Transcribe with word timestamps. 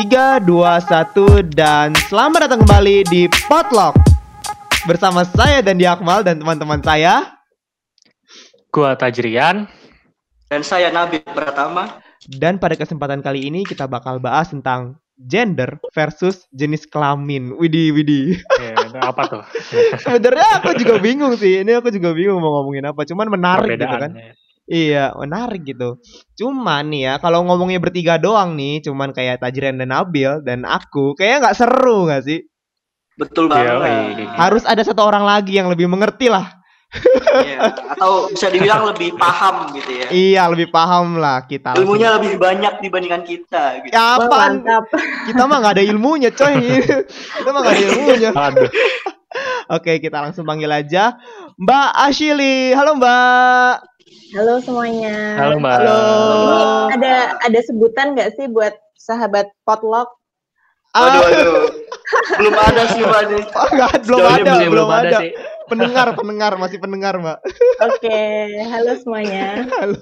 3, 0.00 0.48
2, 0.48 0.48
1 0.48 1.52
Dan 1.52 1.92
selamat 2.08 2.48
datang 2.48 2.64
kembali 2.64 3.04
di 3.12 3.28
Potluck 3.52 3.92
Bersama 4.88 5.28
saya 5.28 5.60
dan 5.60 5.76
Akmal 5.76 6.24
dan 6.24 6.40
teman-teman 6.40 6.80
saya 6.80 7.36
Gua 8.72 8.96
Tajrian 8.96 9.68
Dan 10.48 10.64
saya 10.64 10.88
Nabil 10.88 11.20
Pratama 11.20 12.00
Dan 12.24 12.56
pada 12.56 12.80
kesempatan 12.80 13.20
kali 13.20 13.52
ini 13.52 13.60
kita 13.68 13.84
bakal 13.84 14.16
bahas 14.24 14.48
tentang 14.48 14.96
gender 15.20 15.76
versus 15.92 16.48
jenis 16.48 16.88
kelamin. 16.88 17.52
Widih, 17.60 17.92
widih. 17.92 18.40
Ya, 18.56 19.04
apa 19.04 19.28
tuh? 19.28 19.44
Sebenarnya 20.00 20.64
aku 20.64 20.80
juga 20.80 20.96
bingung 20.96 21.36
sih. 21.36 21.60
Ini 21.60 21.76
aku 21.76 21.92
juga 21.92 22.16
bingung 22.16 22.40
mau 22.40 22.56
ngomongin 22.56 22.88
apa. 22.88 23.04
Cuman 23.04 23.28
menarik 23.28 23.76
gitu 23.76 23.96
kan. 24.00 24.16
Iya, 24.70 25.10
menarik 25.18 25.66
gitu. 25.66 25.98
Cuman 26.38 26.94
nih 26.94 27.02
ya, 27.10 27.14
kalau 27.18 27.42
ngomongnya 27.42 27.82
bertiga 27.82 28.22
doang 28.22 28.54
nih, 28.54 28.78
cuman 28.86 29.10
kayak 29.10 29.42
Tajrian 29.42 29.82
dan 29.82 29.90
Nabil 29.90 30.46
dan 30.46 30.62
aku, 30.62 31.18
kayaknya 31.18 31.50
nggak 31.50 31.56
seru 31.58 32.06
nggak 32.06 32.22
sih? 32.22 32.46
Betul 33.18 33.50
Iya, 33.50 33.82
banget. 33.82 34.30
Harus 34.38 34.62
ada 34.62 34.86
satu 34.86 35.02
orang 35.02 35.26
lagi 35.26 35.58
yang 35.58 35.66
lebih 35.66 35.90
mengerti 35.90 36.30
lah. 36.30 36.62
Iya, 37.46 37.70
Atau 37.94 38.30
bisa 38.34 38.50
dibilang 38.50 38.82
lebih 38.94 39.14
paham 39.14 39.74
gitu 39.74 39.90
ya. 39.90 40.06
Iya, 40.10 40.42
lebih 40.50 40.70
paham 40.70 41.18
lah 41.18 41.42
kita. 41.46 41.74
Ilmunya 41.74 42.18
lebih 42.18 42.38
banyak 42.38 42.82
dibandingkan 42.82 43.22
kita. 43.26 43.82
Gitu. 43.82 43.94
Ya 43.94 44.18
apaan? 44.18 44.62
Kita 45.26 45.42
mah 45.50 45.56
nggak 45.62 45.74
ada 45.78 45.84
ilmunya, 45.86 46.30
coy. 46.30 46.82
kita 47.42 47.48
mah 47.50 47.60
nggak 47.62 47.74
ada 47.74 47.84
ilmunya. 47.90 48.30
Aduh. 48.34 48.70
Oke, 49.70 50.02
kita 50.02 50.18
langsung 50.18 50.42
panggil 50.42 50.66
aja 50.66 51.14
Mbak 51.58 51.90
Ashili. 51.94 52.74
Halo, 52.74 52.98
Mbak. 52.98 53.89
Halo 54.30 54.62
semuanya. 54.62 55.34
Halo 55.42 55.58
Mbak. 55.58 55.74
Halo. 55.82 55.98
Ini 55.98 56.62
ada 57.02 57.14
ada 57.42 57.60
sebutan 57.66 58.14
nggak 58.14 58.38
sih 58.38 58.46
buat 58.46 58.78
sahabat 58.94 59.50
potluck? 59.66 60.06
Aduh, 60.94 61.22
aduh. 61.26 61.66
belum 62.38 62.54
ada 62.54 62.82
sih 62.94 63.02
Mbak 63.02 63.20
ini. 63.26 63.40
Oh, 63.54 63.68
enggak, 63.74 63.92
belum 64.06 64.20
ada, 64.22 64.52
Belum, 64.54 64.70
belum 64.70 64.90
ada. 64.90 65.18
sih. 65.18 65.30
Pendengar, 65.66 66.06
pendengar, 66.14 66.52
masih 66.58 66.78
pendengar, 66.82 67.14
Mbak. 67.18 67.38
Oke, 67.90 68.22
halo 68.70 68.92
semuanya. 69.02 69.66
Halo. 69.66 69.98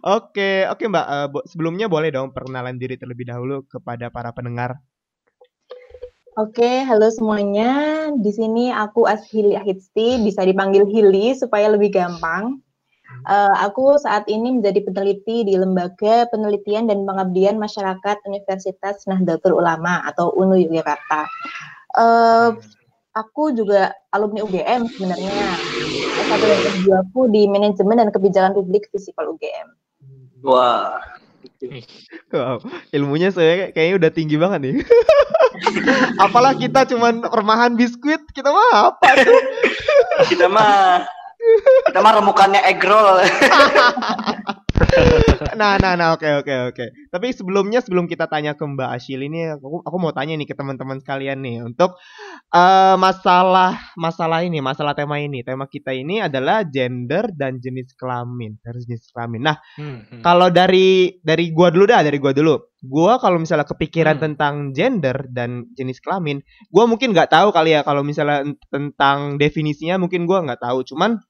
Oke, 0.00 0.66
oke 0.66 0.84
Mbak. 0.90 1.06
Eh, 1.06 1.28
sebelumnya 1.50 1.86
boleh 1.86 2.10
dong 2.10 2.34
perkenalan 2.34 2.82
diri 2.82 2.98
terlebih 2.98 3.30
dahulu 3.30 3.62
kepada 3.70 4.10
para 4.10 4.34
pendengar. 4.34 4.78
Oke, 6.34 6.82
halo 6.82 7.06
semuanya. 7.14 8.10
Di 8.18 8.30
sini 8.34 8.74
aku 8.74 9.06
Ashili 9.06 9.54
Ahitsti, 9.54 10.18
bisa 10.22 10.42
dipanggil 10.42 10.82
Hili 10.86 11.34
supaya 11.38 11.70
lebih 11.70 11.94
gampang. 11.94 12.58
Eh, 13.20 13.54
aku 13.60 14.00
saat 14.00 14.24
ini 14.32 14.58
menjadi 14.58 14.80
peneliti 14.80 15.44
di 15.44 15.54
Lembaga 15.54 16.24
Penelitian 16.32 16.88
dan 16.88 17.04
Pengabdian 17.04 17.60
Masyarakat 17.60 18.16
Universitas 18.24 19.04
Nahdlatul 19.04 19.60
Ulama 19.60 20.00
atau 20.08 20.32
UNU 20.32 20.56
Yogyakarta. 20.56 21.28
Eh, 22.00 22.48
aku 23.12 23.52
juga 23.52 23.92
alumni 24.16 24.40
UGM 24.40 24.88
sebenarnya. 24.88 25.36
S1 26.26 26.40
dan 26.40 26.58
S2 26.80 26.88
aku 26.96 27.20
di 27.28 27.44
Manajemen 27.44 28.00
dan 28.00 28.08
Kebijakan 28.08 28.56
Publik 28.56 28.88
Fisikal 28.88 29.28
UGM. 29.36 29.68
Wah. 30.46 30.98
Wow, 32.30 32.62
ilmunya 32.94 33.34
saya 33.34 33.74
kayaknya 33.74 34.06
udah 34.06 34.10
tinggi 34.14 34.38
banget 34.38 34.60
nih. 34.64 34.74
Apalah 36.24 36.54
kita 36.54 36.86
cuman 36.86 37.26
remahan 37.26 37.74
biskuit, 37.74 38.22
kita 38.32 38.54
mah 38.54 38.94
apa 38.94 39.08
tuh? 39.18 39.40
Kita 40.30 40.46
mah 40.46 41.04
kita 41.86 41.98
mah 41.98 42.12
remukannya 42.18 42.60
egg 42.64 42.80
roll. 42.82 43.18
Nah, 45.54 45.76
nah, 45.76 45.92
nah, 45.94 46.16
oke, 46.16 46.40
oke, 46.42 46.54
oke. 46.72 46.84
Tapi 47.12 47.26
sebelumnya, 47.30 47.84
sebelum 47.84 48.08
kita 48.08 48.26
tanya 48.26 48.56
ke 48.56 48.64
Mbak 48.64 48.90
Ashil 48.90 49.20
ini, 49.22 49.46
aku, 49.52 49.84
aku 49.84 49.96
mau 50.00 50.10
tanya 50.10 50.34
nih 50.34 50.48
ke 50.48 50.56
teman-teman 50.56 50.98
sekalian 50.98 51.38
nih 51.38 51.60
untuk 51.62 51.94
eh, 52.50 52.96
masalah, 52.96 53.76
masalah 53.94 54.40
ini, 54.42 54.58
masalah 54.58 54.96
tema 54.96 55.20
ini. 55.20 55.44
Tema 55.44 55.68
kita 55.68 55.92
ini 55.92 56.18
adalah 56.18 56.64
gender 56.64 57.28
dan 57.30 57.60
jenis 57.60 57.92
kelamin, 57.94 58.56
harus 58.64 58.88
jenis 58.88 59.12
kelamin. 59.12 59.42
Nah, 59.44 59.56
Hmm, 59.76 60.00
hmm. 60.10 60.20
kalau 60.24 60.48
dari 60.48 61.20
dari 61.20 61.52
gua 61.52 61.68
dulu 61.70 61.84
dah, 61.86 62.00
dari 62.02 62.16
gua 62.16 62.32
dulu. 62.32 62.56
Gua 62.80 63.20
kalau 63.20 63.36
misalnya 63.36 63.68
kepikiran 63.68 64.16
Hmm. 64.16 64.24
tentang 64.32 64.54
gender 64.72 65.28
dan 65.28 65.68
jenis 65.76 66.00
kelamin, 66.00 66.40
gua 66.72 66.88
mungkin 66.88 67.12
nggak 67.12 67.30
tahu 67.30 67.52
kali 67.52 67.76
ya 67.76 67.84
kalau 67.84 68.00
misalnya 68.00 68.42
en- 68.42 68.56
tentang 68.72 69.36
definisinya 69.36 70.00
mungkin 70.00 70.24
gua 70.24 70.40
nggak 70.42 70.64
tahu. 70.64 70.82
Cuman 70.88 71.20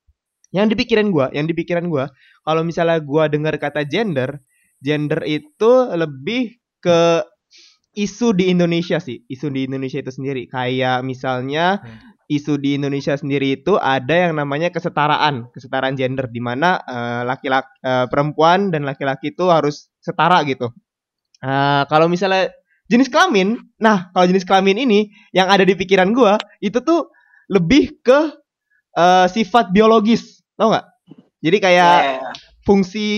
yang 0.54 0.66
dipikirin 0.70 1.10
gua, 1.14 1.30
yang 1.34 1.46
dipikiran 1.50 1.86
gua, 1.90 2.10
kalau 2.46 2.62
misalnya 2.66 2.98
gua 3.02 3.26
dengar 3.30 3.54
kata 3.58 3.86
gender, 3.86 4.42
gender 4.82 5.22
itu 5.26 5.70
lebih 5.94 6.58
ke 6.82 7.22
isu 7.98 8.32
di 8.38 8.50
Indonesia 8.54 9.02
sih, 9.02 9.22
isu 9.26 9.50
di 9.50 9.66
Indonesia 9.66 9.98
itu 9.98 10.12
sendiri. 10.14 10.46
Kayak 10.50 11.02
misalnya 11.02 11.82
Hmm. 11.82 11.98
isu 12.30 12.62
di 12.62 12.78
Indonesia 12.78 13.18
sendiri 13.18 13.58
itu 13.58 13.74
ada 13.74 14.14
yang 14.30 14.38
namanya 14.38 14.70
kesetaraan, 14.70 15.50
kesetaraan 15.50 15.98
gender 15.98 16.30
di 16.30 16.38
mana 16.38 16.78
eh, 16.86 17.22
laki-laki 17.26 17.70
eh, 17.82 18.06
perempuan 18.06 18.70
dan 18.70 18.86
laki-laki 18.86 19.34
itu 19.34 19.50
harus 19.50 19.90
setara 19.98 20.38
gitu. 20.46 20.70
Eh, 21.42 21.82
kalau 21.90 22.06
misalnya 22.06 22.52
jenis 22.90 23.08
kelamin, 23.10 23.58
nah 23.80 24.12
kalau 24.12 24.26
jenis 24.30 24.44
kelamin 24.46 24.76
ini 24.86 25.00
yang 25.32 25.48
ada 25.50 25.64
di 25.64 25.74
pikiran 25.74 26.12
gua 26.12 26.36
itu 26.62 26.78
tuh 26.84 27.10
lebih 27.50 27.98
ke 28.04 28.20
eh, 28.96 29.26
sifat 29.30 29.72
biologis, 29.74 30.39
tau 30.60 30.68
nggak? 30.68 30.86
Jadi 31.40 31.56
kayak 31.56 31.80
Ya, 31.80 32.20
fungsi, 32.60 33.08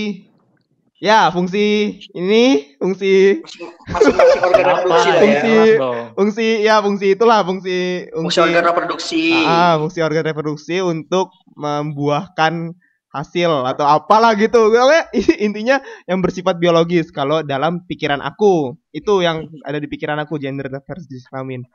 ya 0.96 1.26
fungsi 1.28 1.98
ini, 2.14 2.78
fungsi 2.78 3.42
Masing-masing 3.42 4.40
organ 4.46 4.62
Kenapa? 4.62 4.78
reproduksi 4.86 5.10
ya. 5.10 5.18
Fungsi- 5.18 5.74
dong. 5.76 5.98
fungsi 6.14 6.46
ya 6.62 6.74
fungsi 6.78 7.06
itulah 7.12 7.40
fungsi 7.42 7.76
Fungsi 8.14 8.38
organ 8.38 8.62
reproduksi. 8.62 9.22
Ah, 9.42 9.74
fungsi 9.74 9.98
organ 9.98 10.22
reproduksi 10.22 10.78
untuk 10.78 11.34
membuahkan 11.58 12.78
hasil 13.10 13.50
atau 13.68 13.84
apalah 13.84 14.32
gitu. 14.38 14.72
Intinya 15.46 15.82
yang 16.06 16.22
bersifat 16.22 16.56
biologis 16.56 17.10
kalau 17.10 17.42
dalam 17.42 17.82
pikiran 17.84 18.22
aku. 18.22 18.78
Itu 18.88 19.20
yang 19.20 19.50
ada 19.66 19.76
di 19.76 19.90
pikiran 19.90 20.16
aku 20.16 20.38
gender 20.38 20.70
versus 20.70 21.26
kelamin. 21.26 21.66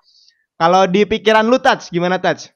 Kalau 0.58 0.90
di 0.90 1.06
pikiran 1.06 1.46
lu 1.46 1.60
touch 1.60 1.92
gimana 1.92 2.18
touch? 2.18 2.50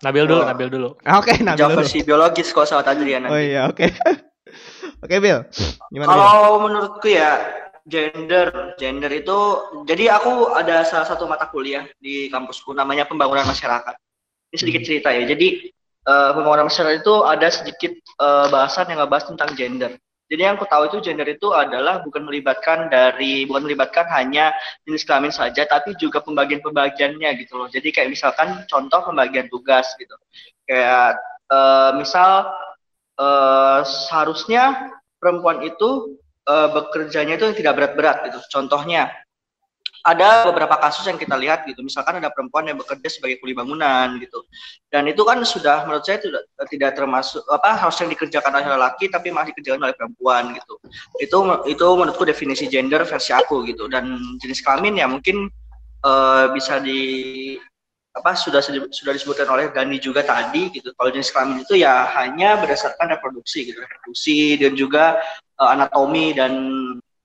Nabil 0.00 0.24
dulu, 0.24 0.40
Wah. 0.40 0.48
Nabil 0.50 0.68
dulu. 0.68 0.88
Oke, 0.98 1.32
nah 1.40 1.54
Jawab 1.54 1.72
dulu. 1.72 1.80
versi 1.82 1.98
biologis 2.00 2.48
kalau 2.50 2.64
sahabat 2.64 2.92
Adrian 2.92 3.24
Oh 3.24 3.32
nanti. 3.32 3.48
iya, 3.48 3.66
oke. 3.66 3.86
Oke, 5.04 5.16
Bill. 5.18 5.40
Gimana 5.88 6.08
Bill? 6.08 6.24
Kalau 6.24 6.56
menurutku 6.58 7.06
ya 7.06 7.30
gender, 7.84 8.48
gender 8.74 9.12
itu 9.12 9.38
jadi 9.84 10.16
aku 10.16 10.50
ada 10.50 10.82
salah 10.82 11.04
satu 11.04 11.24
mata 11.24 11.46
kuliah 11.46 11.84
di 11.96 12.26
kampusku 12.26 12.72
namanya 12.72 13.04
pembangunan 13.04 13.44
masyarakat. 13.44 13.94
Ini 14.50 14.56
sedikit 14.56 14.80
Hmm. 14.82 14.88
cerita 14.88 15.08
ya. 15.10 15.22
Jadi 15.24 15.70
eh, 16.02 16.30
pembangunan 16.32 16.66
masyarakat 16.66 17.02
itu 17.02 17.14
ada 17.22 17.48
sedikit 17.50 17.92
eh, 17.94 18.46
bahasan 18.48 18.88
yang 18.88 19.02
ngebahas 19.02 19.26
tentang 19.28 19.50
gender. 19.52 19.92
Jadi 20.26 20.42
yang 20.42 20.58
aku 20.58 20.66
tahu 20.66 20.90
itu 20.90 20.98
gender 21.06 21.26
itu 21.30 21.54
adalah 21.54 22.02
bukan 22.02 22.26
melibatkan 22.26 22.90
dari 22.90 23.46
bukan 23.46 23.62
melibatkan 23.62 24.10
hanya 24.10 24.50
jenis 24.82 25.06
kelamin 25.06 25.30
saja, 25.30 25.62
tapi 25.70 25.94
juga 25.94 26.18
pembagian-pembagiannya 26.18 27.30
gitu 27.46 27.54
loh. 27.54 27.70
Jadi 27.70 27.94
kayak 27.94 28.10
misalkan 28.10 28.66
contoh 28.66 29.06
pembagian 29.06 29.46
tugas 29.46 29.86
gitu. 29.94 30.18
Kayak 30.66 31.22
eh, 31.46 31.90
misal 31.94 32.50
eh, 33.18 33.80
seharusnya 33.86 34.90
perempuan 35.22 35.62
itu 35.62 36.18
eh, 36.42 36.68
bekerjanya 36.74 37.38
itu 37.38 37.54
tidak 37.62 37.78
berat-berat 37.78 38.26
gitu. 38.26 38.38
Contohnya 38.50 39.10
ada 40.06 40.46
beberapa 40.46 40.78
kasus 40.78 41.02
yang 41.10 41.18
kita 41.18 41.34
lihat 41.34 41.66
gitu. 41.66 41.82
Misalkan 41.82 42.22
ada 42.22 42.30
perempuan 42.30 42.70
yang 42.70 42.78
bekerja 42.78 43.10
sebagai 43.10 43.42
kuli 43.42 43.58
bangunan 43.58 44.14
gitu. 44.22 44.46
Dan 44.86 45.10
itu 45.10 45.26
kan 45.26 45.42
sudah 45.42 45.82
menurut 45.82 46.06
saya 46.06 46.22
tidak 46.22 46.46
tidak 46.70 46.94
termasuk 46.94 47.42
apa 47.50 47.74
yang 47.74 48.10
dikerjakan 48.14 48.54
oleh 48.54 48.78
laki 48.78 49.10
tapi 49.10 49.34
malah 49.34 49.50
dikerjakan 49.50 49.82
oleh 49.82 49.96
perempuan 49.98 50.54
gitu. 50.54 50.74
Itu 51.18 51.38
itu 51.66 51.86
menurutku 51.98 52.22
definisi 52.22 52.70
gender 52.70 53.02
versi 53.02 53.34
aku 53.34 53.66
gitu. 53.66 53.90
Dan 53.90 54.14
jenis 54.38 54.62
kelamin 54.62 55.02
ya 55.02 55.10
mungkin 55.10 55.50
eh, 56.06 56.44
bisa 56.54 56.78
di 56.78 57.02
apa 58.16 58.32
sudah 58.32 58.64
sudah 58.64 59.12
disebutkan 59.12 59.44
oleh 59.50 59.68
Gandhi 59.74 59.98
juga 59.98 60.22
tadi 60.22 60.70
gitu. 60.70 60.94
Kalau 60.94 61.10
jenis 61.10 61.34
kelamin 61.34 61.66
itu 61.66 61.82
ya 61.82 62.06
hanya 62.14 62.56
berdasarkan 62.62 63.12
reproduksi 63.12 63.68
gitu, 63.68 63.82
reproduksi 63.82 64.54
dan 64.56 64.72
juga 64.78 65.18
eh, 65.58 65.68
anatomi 65.68 66.30
dan 66.30 66.52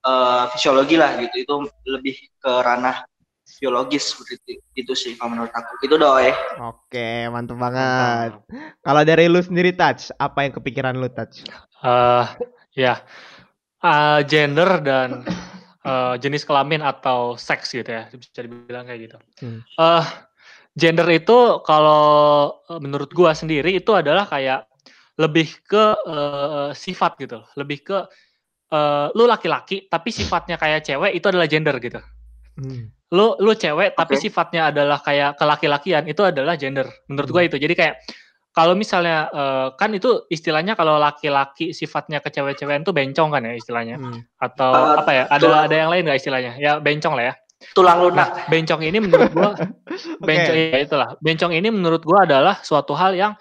eh, 0.06 0.44
fisiologi 0.56 0.95
lah 0.98 1.18
gitu. 1.21 1.36
Itu 1.42 1.56
lebih 1.88 2.15
ke 2.42 2.51
ranah 2.62 3.06
biologis 3.62 4.15
seperti 4.15 4.33
itu, 4.42 4.51
itu 4.74 4.94
sih 4.98 5.12
kalau 5.19 5.38
menurut 5.38 5.53
aku. 5.53 5.71
Itu 5.86 5.95
doi. 6.00 6.33
Oke, 6.65 7.30
mantap 7.30 7.57
banget. 7.59 8.31
Kalau 8.81 9.01
dari 9.06 9.30
lu 9.30 9.44
sendiri 9.44 9.75
touch, 9.75 10.09
apa 10.18 10.48
yang 10.48 10.53
kepikiran 10.57 10.98
lu 10.98 11.12
touch? 11.12 11.45
Eh, 11.83 12.25
ya, 12.74 13.03
Eh, 13.81 14.19
gender 14.30 14.77
dan 14.86 15.25
eh, 15.81 16.13
jenis 16.21 16.45
kelamin 16.45 16.86
atau 16.86 17.33
seks 17.33 17.74
gitu 17.74 17.89
ya, 17.89 18.06
bisa 18.13 18.45
dibilang 18.45 18.86
kayak 18.86 19.00
gitu. 19.09 19.18
Hmm. 19.42 19.59
Eh, 19.65 20.06
gender 20.77 21.09
itu 21.09 21.65
kalau 21.65 22.06
eh, 22.69 22.77
menurut 22.77 23.09
gua 23.09 23.33
sendiri 23.33 23.74
itu 23.81 23.89
adalah 23.97 24.30
kayak 24.30 24.69
lebih 25.18 25.50
ke 25.65 25.97
eh, 25.97 26.69
sifat 26.77 27.18
gitu, 27.25 27.42
lebih 27.57 27.81
ke 27.81 27.97
uh, 28.71 29.07
lu 29.13 29.27
laki-laki 29.27 29.85
tapi 29.91 30.09
sifatnya 30.09 30.56
kayak 30.56 30.88
cewek 30.88 31.12
itu 31.13 31.25
adalah 31.27 31.47
gender 31.47 31.75
gitu. 31.77 32.00
Hmm. 32.57 32.89
Lu 33.12 33.35
lu 33.38 33.51
cewek 33.53 33.94
okay. 33.94 34.00
tapi 34.00 34.15
sifatnya 34.18 34.71
adalah 34.71 35.03
kayak 35.03 35.35
kelaki-lakian 35.35 36.07
itu 36.07 36.23
adalah 36.23 36.56
gender. 36.56 36.88
Menurut 37.12 37.29
hmm. 37.29 37.35
gua 37.35 37.44
itu. 37.45 37.57
Jadi 37.59 37.73
kayak 37.75 37.95
kalau 38.51 38.75
misalnya 38.75 39.31
uh, 39.31 39.68
kan 39.79 39.95
itu 39.95 40.27
istilahnya 40.27 40.75
kalau 40.75 41.00
laki-laki 41.00 41.71
sifatnya 41.71 42.19
ke 42.19 42.27
cewek-cewekan 42.35 42.83
itu 42.83 42.91
bencong 42.91 43.29
kan 43.31 43.47
ya 43.47 43.53
istilahnya 43.56 43.95
hmm. 43.95 44.19
atau 44.44 44.71
uh, 44.75 45.00
apa 45.00 45.12
ya 45.15 45.23
ada 45.31 45.47
ada 45.71 45.75
yang 45.75 45.88
lain 45.88 46.03
nggak 46.03 46.19
istilahnya 46.19 46.59
ya 46.59 46.83
bencong 46.83 47.15
lah 47.15 47.31
ya 47.31 47.33
tulang 47.71 48.03
lunak 48.03 48.27
nah, 48.27 48.47
bencong 48.51 48.81
ini 48.83 48.97
menurut 49.00 49.31
gua 49.31 49.56
bencong 50.27 50.57
okay. 50.59 50.75
ya 50.75 50.79
itulah 50.83 51.09
bencong 51.23 51.56
ini 51.56 51.71
menurut 51.71 52.03
gua 52.03 52.27
adalah 52.27 52.59
suatu 52.59 52.91
hal 52.91 53.15
yang 53.15 53.33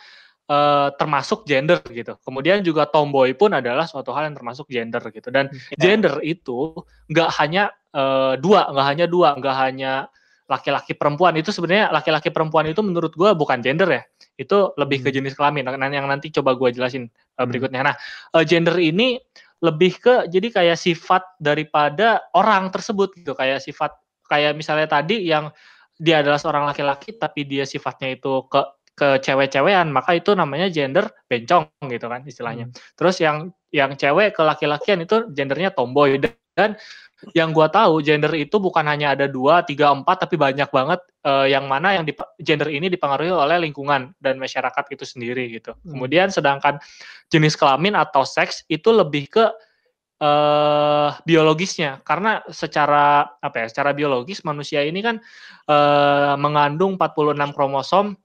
uh, 0.50 0.88
termasuk 0.99 1.47
gender 1.47 1.79
gitu. 1.87 2.19
Kemudian 2.26 2.61
juga 2.67 2.91
tomboy 2.91 3.32
pun 3.38 3.55
adalah 3.55 3.87
suatu 3.87 4.11
hal 4.11 4.29
yang 4.29 4.37
termasuk 4.37 4.67
gender 4.67 5.00
gitu. 5.14 5.31
Dan 5.31 5.49
yeah. 5.55 5.79
gender 5.79 6.19
itu 6.26 6.75
nggak 7.06 7.31
hanya 7.38 7.70
uh, 7.94 8.35
dua 8.35 8.69
nggak 8.75 8.87
hanya 8.91 9.06
dua 9.06 9.38
nggak 9.38 9.56
hanya 9.56 9.93
laki-laki 10.50 10.99
perempuan. 10.99 11.38
Itu 11.38 11.55
sebenarnya 11.55 11.94
laki-laki 11.94 12.35
perempuan 12.35 12.67
itu 12.67 12.82
menurut 12.82 13.14
gue 13.14 13.31
bukan 13.38 13.62
gender 13.62 13.87
ya. 13.87 14.02
Itu 14.35 14.75
lebih 14.75 15.06
ke 15.06 15.14
hmm. 15.14 15.17
jenis 15.23 15.35
kelamin. 15.38 15.70
Nah, 15.70 15.87
yang 15.87 16.11
nanti 16.11 16.35
coba 16.35 16.58
gue 16.58 16.75
jelasin 16.75 17.06
uh, 17.38 17.46
berikutnya. 17.46 17.87
Nah 17.87 17.94
uh, 18.35 18.43
gender 18.43 18.75
ini 18.82 19.23
lebih 19.61 20.00
ke 20.00 20.14
jadi 20.26 20.49
kayak 20.50 20.79
sifat 20.81 21.23
daripada 21.38 22.26
orang 22.35 22.75
tersebut 22.75 23.14
gitu. 23.14 23.38
Kayak 23.38 23.62
sifat 23.62 23.94
kayak 24.26 24.58
misalnya 24.58 24.91
tadi 24.91 25.23
yang 25.23 25.55
dia 26.00 26.25
adalah 26.25 26.41
seorang 26.41 26.64
laki-laki 26.64 27.12
tapi 27.20 27.44
dia 27.44 27.69
sifatnya 27.69 28.17
itu 28.17 28.49
ke 28.49 28.80
ke 29.00 29.17
cewek-cewekan 29.25 29.88
maka 29.88 30.20
itu 30.20 30.37
namanya 30.37 30.69
gender 30.69 31.08
bencong 31.25 31.73
gitu 31.88 32.05
kan 32.05 32.20
istilahnya. 32.29 32.69
Hmm. 32.69 32.76
Terus 33.00 33.17
yang 33.25 33.37
yang 33.73 33.97
cewek 33.97 34.37
ke 34.37 34.43
laki-lakian 34.44 35.00
itu 35.00 35.32
gendernya 35.32 35.73
tomboy 35.73 36.20
dan 36.20 36.76
yang 37.32 37.56
gua 37.56 37.73
tahu 37.73 38.05
gender 38.05 38.32
itu 38.37 38.61
bukan 38.61 38.85
hanya 38.85 39.17
ada 39.17 39.25
dua, 39.25 39.64
tiga, 39.64 39.93
empat, 39.93 40.29
tapi 40.29 40.37
banyak 40.37 40.69
banget 40.69 41.00
uh, 41.25 41.49
yang 41.49 41.64
mana 41.69 41.97
yang 41.97 42.05
di, 42.05 42.12
gender 42.41 42.69
ini 42.69 42.93
dipengaruhi 42.93 43.32
oleh 43.32 43.61
lingkungan 43.61 44.12
dan 44.20 44.37
masyarakat 44.37 44.85
itu 44.93 45.05
sendiri 45.08 45.49
gitu. 45.49 45.73
Hmm. 45.73 45.96
Kemudian 45.96 46.29
sedangkan 46.29 46.76
jenis 47.32 47.56
kelamin 47.56 47.96
atau 47.96 48.25
seks 48.25 48.69
itu 48.69 48.88
lebih 48.93 49.32
ke 49.32 49.44
uh, 50.20 51.08
biologisnya 51.25 52.05
karena 52.05 52.44
secara 52.53 53.37
apa 53.41 53.64
ya? 53.64 53.67
Secara 53.69 53.96
biologis 53.96 54.44
manusia 54.44 54.85
ini 54.85 55.00
kan 55.00 55.20
uh, 55.69 56.37
mengandung 56.37 57.00
46 57.00 57.56
kromosom 57.56 58.17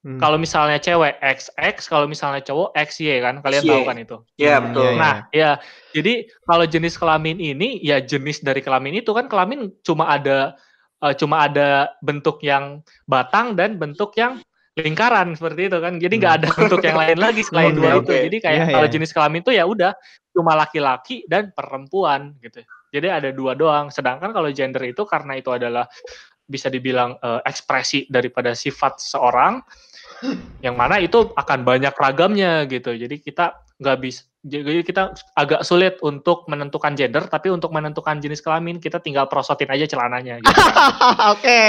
Hmm. 0.00 0.16
Kalau 0.16 0.40
misalnya 0.40 0.80
cewek 0.80 1.20
XX, 1.20 1.76
kalau 1.84 2.08
misalnya 2.08 2.40
cowok 2.40 2.72
XY 2.72 3.20
kan, 3.20 3.34
kalian 3.44 3.62
tahu 3.68 3.82
kan 3.84 3.96
itu. 4.00 4.16
Iya 4.40 4.56
hmm, 4.56 4.64
betul. 4.72 4.90
Nah, 4.96 5.14
ya, 5.28 5.60
jadi 5.92 6.24
kalau 6.48 6.64
jenis 6.64 6.96
kelamin 6.96 7.36
ini 7.36 7.76
ya 7.84 8.00
jenis 8.00 8.40
dari 8.40 8.64
kelamin 8.64 9.04
itu 9.04 9.12
kan 9.12 9.28
kelamin 9.28 9.68
cuma 9.84 10.08
ada 10.08 10.56
uh, 11.04 11.12
cuma 11.12 11.44
ada 11.44 11.92
bentuk 12.00 12.40
yang 12.40 12.80
batang 13.04 13.52
dan 13.52 13.76
bentuk 13.76 14.16
yang 14.16 14.40
lingkaran 14.72 15.36
seperti 15.36 15.68
itu 15.68 15.76
kan. 15.84 16.00
Jadi 16.00 16.14
nggak 16.16 16.32
hmm. 16.32 16.40
ada 16.40 16.48
bentuk 16.56 16.80
yang 16.80 16.96
lain 16.96 17.18
lagi 17.20 17.42
selain 17.44 17.76
dua 17.76 17.90
okay. 17.92 18.00
itu. 18.00 18.12
Jadi 18.32 18.36
kayak 18.40 18.56
yeah, 18.56 18.68
kalau 18.72 18.86
yeah. 18.88 18.94
jenis 18.96 19.10
kelamin 19.12 19.40
itu 19.44 19.52
ya 19.52 19.64
udah 19.68 19.92
cuma 20.32 20.52
laki-laki 20.56 21.28
dan 21.28 21.52
perempuan 21.52 22.40
gitu. 22.40 22.64
Jadi 22.88 23.06
ada 23.12 23.28
dua 23.36 23.52
doang. 23.52 23.92
Sedangkan 23.92 24.32
kalau 24.32 24.48
gender 24.48 24.80
itu 24.88 25.04
karena 25.04 25.36
itu 25.36 25.52
adalah 25.52 25.84
bisa 26.50 26.72
dibilang 26.72 27.14
uh, 27.20 27.44
ekspresi 27.46 28.10
daripada 28.10 28.56
sifat 28.56 28.98
seorang 28.98 29.62
yang 30.64 30.76
mana 30.76 31.00
itu 31.00 31.32
akan 31.34 31.64
banyak 31.64 31.94
ragamnya 31.96 32.64
gitu. 32.68 32.92
Jadi 32.96 33.20
kita 33.20 33.60
nggak 33.80 33.98
bisa 34.00 34.30
jadi 34.40 34.80
kita 34.80 35.12
agak 35.36 35.68
sulit 35.68 36.00
untuk 36.00 36.48
menentukan 36.48 36.96
gender 36.96 37.28
tapi 37.28 37.52
untuk 37.52 37.76
menentukan 37.76 38.24
jenis 38.24 38.40
kelamin 38.40 38.80
kita 38.80 38.96
tinggal 38.96 39.28
prosotin 39.28 39.68
aja 39.68 39.84
celananya 39.84 40.40
gitu. 40.40 40.48
Oke. 41.36 41.60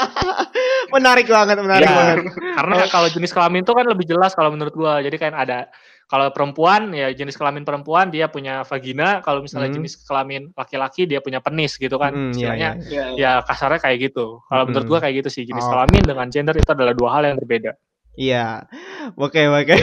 menarik 0.96 1.28
banget, 1.28 1.60
menarik 1.60 1.84
ya, 1.84 1.92
banget. 1.92 2.16
Karena 2.32 2.76
kalau 2.88 3.08
jenis 3.12 3.36
kelamin 3.36 3.68
itu 3.68 3.72
kan 3.76 3.84
lebih 3.84 4.08
jelas 4.08 4.32
kalau 4.32 4.56
menurut 4.56 4.72
gua. 4.72 5.04
Jadi 5.04 5.16
kan 5.20 5.36
ada 5.36 5.68
kalau 6.04 6.28
perempuan 6.30 6.92
ya 6.92 7.08
jenis 7.10 7.34
kelamin 7.34 7.64
perempuan 7.64 8.12
dia 8.12 8.28
punya 8.28 8.62
vagina, 8.64 9.24
kalau 9.24 9.40
misalnya 9.40 9.72
hmm. 9.72 9.78
jenis 9.80 9.92
kelamin 10.04 10.42
laki-laki 10.52 11.08
dia 11.08 11.24
punya 11.24 11.40
penis 11.40 11.80
gitu 11.80 11.96
kan. 11.96 12.12
Hmm, 12.12 12.32
iya, 12.32 12.32
Istilahnya 12.32 12.70
ya, 12.88 13.04
ya. 13.04 13.04
ya 13.16 13.32
kasarnya 13.44 13.80
kayak 13.80 13.98
gitu. 14.12 14.40
Kalau 14.44 14.62
hmm. 14.64 14.68
menurut 14.72 14.86
gua 14.86 14.98
kayak 15.00 15.24
gitu 15.24 15.30
sih 15.32 15.44
jenis 15.48 15.64
oh. 15.64 15.70
kelamin 15.72 16.02
dengan 16.04 16.26
gender 16.28 16.54
itu 16.56 16.70
adalah 16.70 16.92
dua 16.92 17.10
hal 17.18 17.22
yang 17.28 17.36
berbeda. 17.40 17.72
Iya, 18.14 18.70
oke 19.18 19.42
oke, 19.42 19.74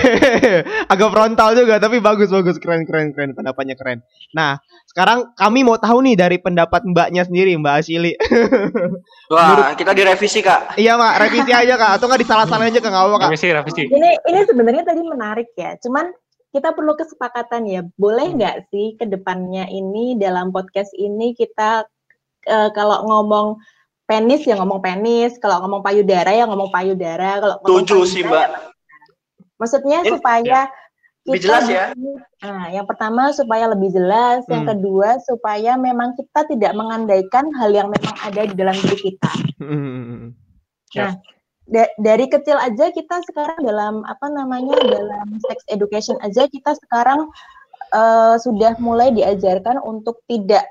agak 0.94 1.10
frontal 1.12 1.51
juga, 1.51 1.83
tapi 1.83 2.00
bagus 2.00 2.31
bagus, 2.31 2.56
keren 2.63 2.88
keren 2.88 3.12
keren, 3.12 3.36
pendapatnya 3.36 3.75
keren. 3.75 4.07
Nah, 4.31 4.56
sekarang 4.88 5.36
kami 5.36 5.68
mau 5.68 5.75
tahu 5.75 6.00
nih 6.00 6.16
dari 6.16 6.38
pendapat 6.39 6.88
mbaknya 6.88 7.28
sendiri, 7.28 7.60
Mbak 7.60 7.75
Asili. 7.83 8.16
Wah, 9.36 9.51
Menurut... 9.51 9.75
kita 9.75 9.92
direvisi 9.92 10.39
kak. 10.39 10.80
Iya 10.80 10.95
mak, 10.95 11.28
revisi 11.28 11.51
aja 11.51 11.75
kak, 11.75 11.92
atau 12.00 12.07
nggak 12.07 12.22
disalah-salahin 12.24 12.72
aja 12.72 12.80
kak, 12.80 12.92
nggak 12.95 13.04
apa 13.04 13.18
kak. 13.19 13.30
Revisi, 13.36 13.48
revisi. 13.51 13.83
Ini 13.92 14.10
ini 14.31 14.39
sebenarnya 14.48 14.83
tadi 14.88 15.01
menarik 15.04 15.51
ya, 15.60 15.75
cuman 15.83 16.16
kita 16.56 16.72
perlu 16.72 16.95
kesepakatan 16.95 17.68
ya, 17.68 17.83
boleh 18.00 18.31
hmm. 18.31 18.38
nggak 18.39 18.56
hmm. 18.63 18.68
sih 18.72 18.88
ke 18.95 19.12
depannya 19.12 19.68
ini 19.68 20.16
dalam 20.16 20.56
podcast 20.56 20.95
ini 20.95 21.36
kita 21.36 21.83
uh, 22.48 22.69
kalau 22.72 23.04
ngomong 23.12 23.60
penis 24.11 24.43
ya 24.43 24.59
ngomong 24.59 24.83
penis, 24.83 25.39
kalau 25.39 25.63
ngomong 25.63 25.79
payudara 25.79 26.35
ya 26.35 26.43
ngomong 26.43 26.67
payudara, 26.67 27.39
kalau 27.39 27.55
Tujuh 27.63 28.03
sih 28.03 28.27
mbak. 28.27 28.51
Ya, 28.51 28.59
maksudnya 29.55 30.03
Ini, 30.03 30.09
supaya 30.11 30.59
ya. 30.67 31.23
lebih 31.23 31.41
jelas 31.47 31.63
ya. 31.71 31.85
Nah, 32.43 32.67
yang 32.75 32.83
pertama 32.83 33.31
supaya 33.31 33.71
lebih 33.71 33.95
jelas, 33.95 34.43
hmm. 34.43 34.51
yang 34.51 34.65
kedua 34.67 35.09
supaya 35.23 35.79
memang 35.79 36.19
kita 36.19 36.43
tidak 36.51 36.75
mengandaikan 36.75 37.47
hal 37.55 37.71
yang 37.71 37.87
memang 37.87 38.15
ada 38.19 38.41
di 38.43 38.55
dalam 38.57 38.75
diri 38.75 38.97
kita. 38.99 39.31
Hmm. 39.63 40.35
Nah, 40.91 41.15
da 41.71 41.87
dari 41.95 42.27
kecil 42.27 42.59
aja 42.59 42.91
kita 42.91 43.23
sekarang 43.31 43.63
dalam 43.63 44.03
apa 44.03 44.27
namanya 44.27 44.75
dalam 44.81 45.39
sex 45.47 45.63
education 45.71 46.19
aja 46.19 46.43
kita 46.51 46.75
sekarang 46.83 47.31
uh, 47.95 48.35
sudah 48.35 48.75
mulai 48.81 49.13
diajarkan 49.15 49.79
untuk 49.79 50.19
tidak 50.27 50.67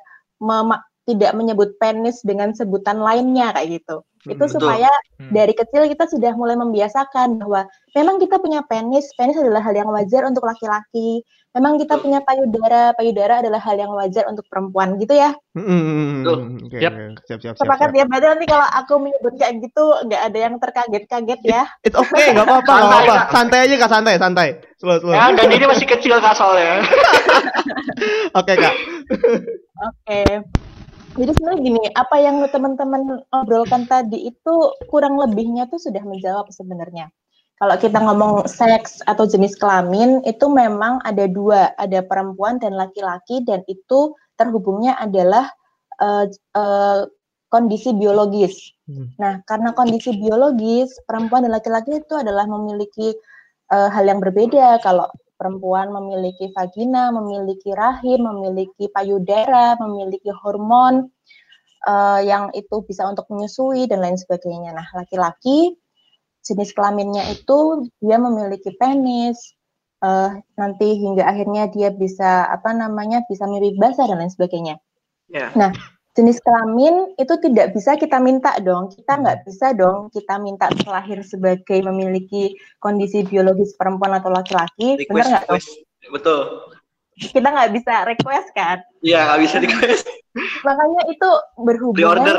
tidak 1.08 1.32
menyebut 1.32 1.76
penis 1.80 2.20
dengan 2.20 2.52
sebutan 2.52 3.00
lainnya 3.00 3.52
kayak 3.56 3.80
gitu. 3.80 4.04
Hmm, 4.20 4.36
itu 4.36 4.44
betul. 4.44 4.54
supaya 4.60 4.92
hmm. 5.16 5.32
dari 5.32 5.56
kecil 5.56 5.88
kita 5.88 6.04
sudah 6.04 6.36
mulai 6.36 6.52
membiasakan 6.60 7.40
bahwa 7.40 7.64
memang 7.96 8.20
kita 8.20 8.36
punya 8.36 8.60
penis, 8.68 9.08
penis 9.16 9.40
adalah 9.40 9.64
hal 9.64 9.72
yang 9.72 9.88
wajar 9.88 10.28
untuk 10.28 10.44
laki-laki. 10.44 11.24
Memang 11.50 11.82
kita 11.82 11.98
punya 11.98 12.22
payudara, 12.22 12.94
payudara 12.94 13.42
adalah 13.42 13.58
hal 13.58 13.74
yang 13.74 13.90
wajar 13.90 14.22
untuk 14.30 14.46
perempuan 14.46 14.94
gitu 15.02 15.18
ya. 15.18 15.34
Hmm, 15.58 16.22
okay, 16.62 16.78
yep. 16.78 16.94
siap, 17.26 17.42
siap, 17.42 17.58
Sepakat 17.58 17.90
ya, 17.90 18.06
berarti 18.06 18.26
nanti 18.30 18.46
kalau 18.46 18.70
aku 18.70 19.02
menyebut 19.02 19.34
kayak 19.34 19.58
gitu 19.58 19.82
nggak 20.06 20.22
ada 20.30 20.38
yang 20.38 20.54
terkaget-kaget 20.62 21.40
ya. 21.42 21.66
It's 21.82 21.98
okay, 21.98 22.38
nggak 22.38 22.46
apa-apa, 22.46 22.70
nggak 22.70 22.90
apa-apa. 23.02 23.16
Santai 23.34 23.66
aja 23.66 23.74
kak, 23.82 23.90
santai, 23.90 24.14
santai. 24.14 24.48
Slow, 24.78 25.02
slow. 25.02 25.10
Ya, 25.10 25.34
dan 25.34 25.48
ini 25.50 25.66
masih 25.66 25.90
kecil 25.90 26.22
kak 26.22 26.38
soalnya. 26.38 26.86
Oke 28.38 28.54
okay, 28.54 28.54
kak. 28.54 28.74
Oke. 29.10 29.90
Okay. 30.06 30.69
Jadi 31.20 31.36
sebenarnya 31.36 31.60
gini, 31.60 31.82
apa 31.92 32.16
yang 32.16 32.40
teman-teman 32.48 33.20
obrolkan 33.28 33.84
tadi 33.84 34.32
itu 34.32 34.54
kurang 34.88 35.20
lebihnya 35.20 35.68
tuh 35.68 35.76
sudah 35.76 36.00
menjawab 36.00 36.48
sebenarnya. 36.48 37.12
Kalau 37.60 37.76
kita 37.76 38.00
ngomong 38.00 38.48
seks 38.48 39.04
atau 39.04 39.28
jenis 39.28 39.52
kelamin 39.60 40.24
itu 40.24 40.48
memang 40.48 40.96
ada 41.04 41.28
dua, 41.28 41.76
ada 41.76 42.00
perempuan 42.00 42.56
dan 42.56 42.72
laki-laki 42.72 43.44
dan 43.44 43.60
itu 43.68 44.16
terhubungnya 44.40 44.96
adalah 44.96 45.44
uh, 46.00 46.24
uh, 46.56 47.04
kondisi 47.52 47.92
biologis. 47.92 48.72
Hmm. 48.88 49.12
Nah, 49.20 49.44
karena 49.44 49.76
kondisi 49.76 50.16
biologis 50.16 50.96
perempuan 51.04 51.44
dan 51.44 51.52
laki-laki 51.52 52.00
itu 52.00 52.16
adalah 52.16 52.48
memiliki 52.48 53.12
uh, 53.68 53.92
hal 53.92 54.08
yang 54.08 54.24
berbeda. 54.24 54.80
Kalau 54.80 55.12
perempuan 55.40 55.88
memiliki 55.88 56.52
vagina, 56.52 57.08
memiliki 57.08 57.72
rahim, 57.72 58.28
memiliki 58.28 58.92
payudara, 58.92 59.80
memiliki 59.80 60.28
hormon 60.28 61.08
uh, 61.88 62.20
yang 62.20 62.52
itu 62.52 62.84
bisa 62.84 63.08
untuk 63.08 63.24
menyusui 63.32 63.88
dan 63.88 64.04
lain 64.04 64.20
sebagainya. 64.20 64.76
Nah, 64.76 64.84
laki-laki 64.92 65.80
jenis 66.44 66.76
kelaminnya 66.76 67.24
itu 67.32 67.88
dia 68.04 68.20
memiliki 68.20 68.76
penis, 68.76 69.56
uh, 70.04 70.36
nanti 70.60 71.00
hingga 71.00 71.24
akhirnya 71.24 71.72
dia 71.72 71.88
bisa 71.88 72.48
apa 72.48 72.76
namanya 72.76 73.24
bisa 73.24 73.48
mirip 73.48 73.80
basah 73.80 74.04
dan 74.04 74.20
lain 74.20 74.32
sebagainya. 74.32 74.76
Yeah. 75.32 75.56
Nah, 75.56 75.72
jenis 76.18 76.42
kelamin 76.42 77.14
itu 77.16 77.34
tidak 77.38 77.70
bisa 77.74 77.94
kita 77.94 78.18
minta 78.18 78.58
dong. 78.62 78.90
Kita 78.90 79.20
nggak 79.20 79.38
hmm. 79.42 79.46
bisa 79.46 79.66
dong 79.76 80.10
kita 80.10 80.34
minta 80.42 80.66
terlahir 80.74 81.22
sebagai 81.22 81.78
memiliki 81.86 82.58
kondisi 82.82 83.22
biologis 83.22 83.74
perempuan 83.78 84.18
atau 84.18 84.30
laki-laki. 84.32 84.98
Benar 85.06 85.46
nggak? 85.46 85.62
Betul. 86.10 86.40
Kita 87.20 87.48
nggak 87.52 87.70
bisa 87.76 87.94
request 88.08 88.48
kan? 88.56 88.80
Iya 89.04 89.28
nggak 89.28 89.40
bisa 89.44 89.56
request. 89.60 90.04
Makanya 90.66 91.00
itu 91.12 91.30
berhubungan. 91.60 92.24
Pre-order. 92.24 92.38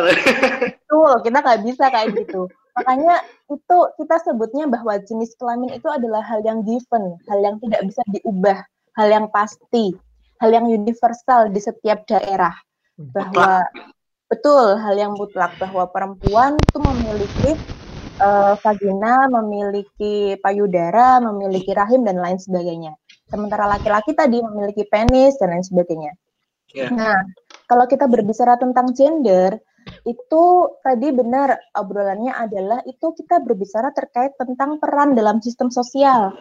Betul, 0.82 1.13
kita 1.22 1.38
nggak 1.44 1.62
bisa 1.63 1.86
kayak 1.94 2.10
gitu. 2.18 2.50
Makanya 2.72 3.20
itu 3.51 3.78
kita 4.00 4.16
sebutnya 4.24 4.66
bahwa 4.66 4.96
jenis 5.04 5.36
kelamin 5.36 5.75
itu 5.75 5.86
adalah 5.92 6.24
hal 6.24 6.40
yang 6.42 6.63
given, 6.63 7.20
hal 7.28 7.40
yang 7.44 7.60
tidak 7.60 7.84
bisa 7.84 8.01
diubah, 8.10 8.63
hal 8.96 9.08
yang 9.12 9.28
pasti 9.30 9.92
hal 10.42 10.50
yang 10.50 10.66
universal 10.66 11.54
di 11.54 11.62
setiap 11.62 12.01
daerah 12.10 12.58
bahwa 13.10 13.65
betul 14.29 14.77
hal 14.77 14.96
yang 14.96 15.13
mutlak 15.17 15.58
bahwa 15.58 15.89
perempuan 15.89 16.55
itu 16.55 16.77
memiliki 16.77 17.50
uh, 18.22 18.53
vagina, 18.62 19.27
memiliki 19.27 20.38
payudara, 20.39 21.20
memiliki 21.20 21.74
rahim 21.74 22.05
dan 22.05 22.22
lain 22.22 22.38
sebagainya. 22.38 22.93
Sementara 23.27 23.65
laki-laki 23.67 24.13
tadi 24.13 24.39
memiliki 24.39 24.86
penis 24.86 25.36
dan 25.41 25.58
lain 25.58 25.65
sebagainya. 25.65 26.13
Yeah. 26.72 26.91
Nah, 26.91 27.20
kalau 27.67 27.88
kita 27.88 28.08
berbicara 28.08 28.55
tentang 28.55 28.96
gender, 28.96 29.60
itu 30.05 30.43
tadi 30.86 31.10
benar 31.10 31.58
obrolannya 31.74 32.31
adalah 32.31 32.79
itu 32.86 33.12
kita 33.17 33.41
berbicara 33.41 33.91
terkait 33.91 34.38
tentang 34.38 34.77
peran 34.77 35.17
dalam 35.17 35.41
sistem 35.41 35.74
sosial. 35.74 36.36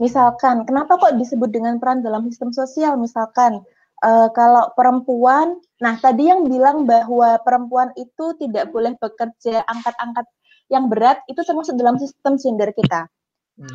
Misalkan, 0.00 0.64
kenapa 0.64 0.96
kok 0.98 1.14
disebut 1.20 1.52
dengan 1.52 1.76
peran 1.76 2.00
dalam 2.00 2.26
sistem 2.26 2.50
sosial? 2.50 2.96
Misalkan, 2.96 3.60
uh, 4.02 4.28
kalau 4.34 4.74
perempuan, 4.74 5.56
nah 5.78 5.96
tadi 5.96 6.28
yang 6.28 6.44
bilang 6.50 6.84
bahwa 6.84 7.38
perempuan 7.40 7.94
itu 7.96 8.34
tidak 8.36 8.68
boleh 8.74 8.98
bekerja 8.98 9.64
angkat-angkat 9.70 10.26
yang 10.68 10.90
berat, 10.90 11.22
itu 11.30 11.40
termasuk 11.46 11.78
dalam 11.78 11.96
sistem 11.96 12.36
gender 12.36 12.74
kita. 12.74 13.06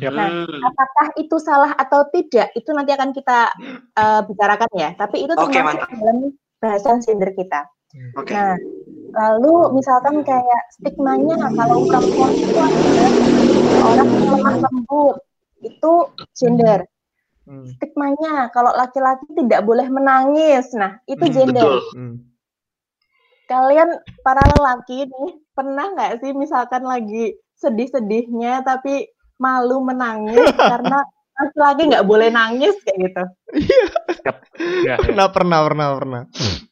Yep. 0.02 0.10
Nah, 0.10 0.44
apakah 0.44 1.06
itu 1.16 1.36
salah 1.38 1.72
atau 1.78 2.02
tidak, 2.10 2.50
itu 2.58 2.66
nanti 2.74 2.90
akan 2.92 3.14
kita 3.14 3.48
uh, 3.94 4.20
bicarakan 4.26 4.70
ya. 4.74 4.90
Tapi 4.98 5.22
itu 5.22 5.32
termasuk 5.38 5.86
okay, 5.86 5.94
dalam 6.02 6.34
bahasan 6.58 6.98
gender 7.00 7.30
kita. 7.38 7.62
Okay. 8.18 8.34
Nah, 8.34 8.52
lalu 9.14 9.78
misalkan 9.78 10.20
kayak 10.26 10.62
stigmanya 10.76 11.40
kalau 11.56 11.86
perempuan 11.86 12.32
itu 12.36 12.58
adalah 12.58 13.12
orang 13.86 14.08
yang 14.12 14.26
lemah 14.34 14.56
lembut, 14.66 15.16
itu 15.62 15.92
gender. 16.36 16.84
Hmm. 17.48 17.64
Stigmanya 17.64 18.52
kalau 18.52 18.76
laki-laki 18.76 19.24
tidak 19.32 19.64
boleh 19.64 19.88
menangis. 19.88 20.68
Nah, 20.76 21.00
itu 21.08 21.24
hmm, 21.24 21.32
gender. 21.32 21.80
Hmm. 21.96 22.20
Kalian 23.48 23.88
para 24.20 24.44
lelaki 24.44 25.08
nih 25.08 25.30
pernah 25.56 25.88
nggak 25.96 26.20
sih 26.20 26.36
misalkan 26.36 26.84
lagi 26.84 27.32
sedih-sedihnya 27.56 28.60
tapi 28.60 29.08
malu 29.40 29.80
menangis 29.80 30.36
karena 30.76 31.00
laki-laki 31.38 31.82
nggak 31.88 32.04
boleh 32.06 32.28
nangis 32.28 32.76
kayak 32.84 32.98
gitu. 33.08 33.24
Iya. 34.84 35.00
pernah, 35.00 35.26
pernah, 35.32 35.58
pernah, 35.64 35.86
pernah. 35.96 36.22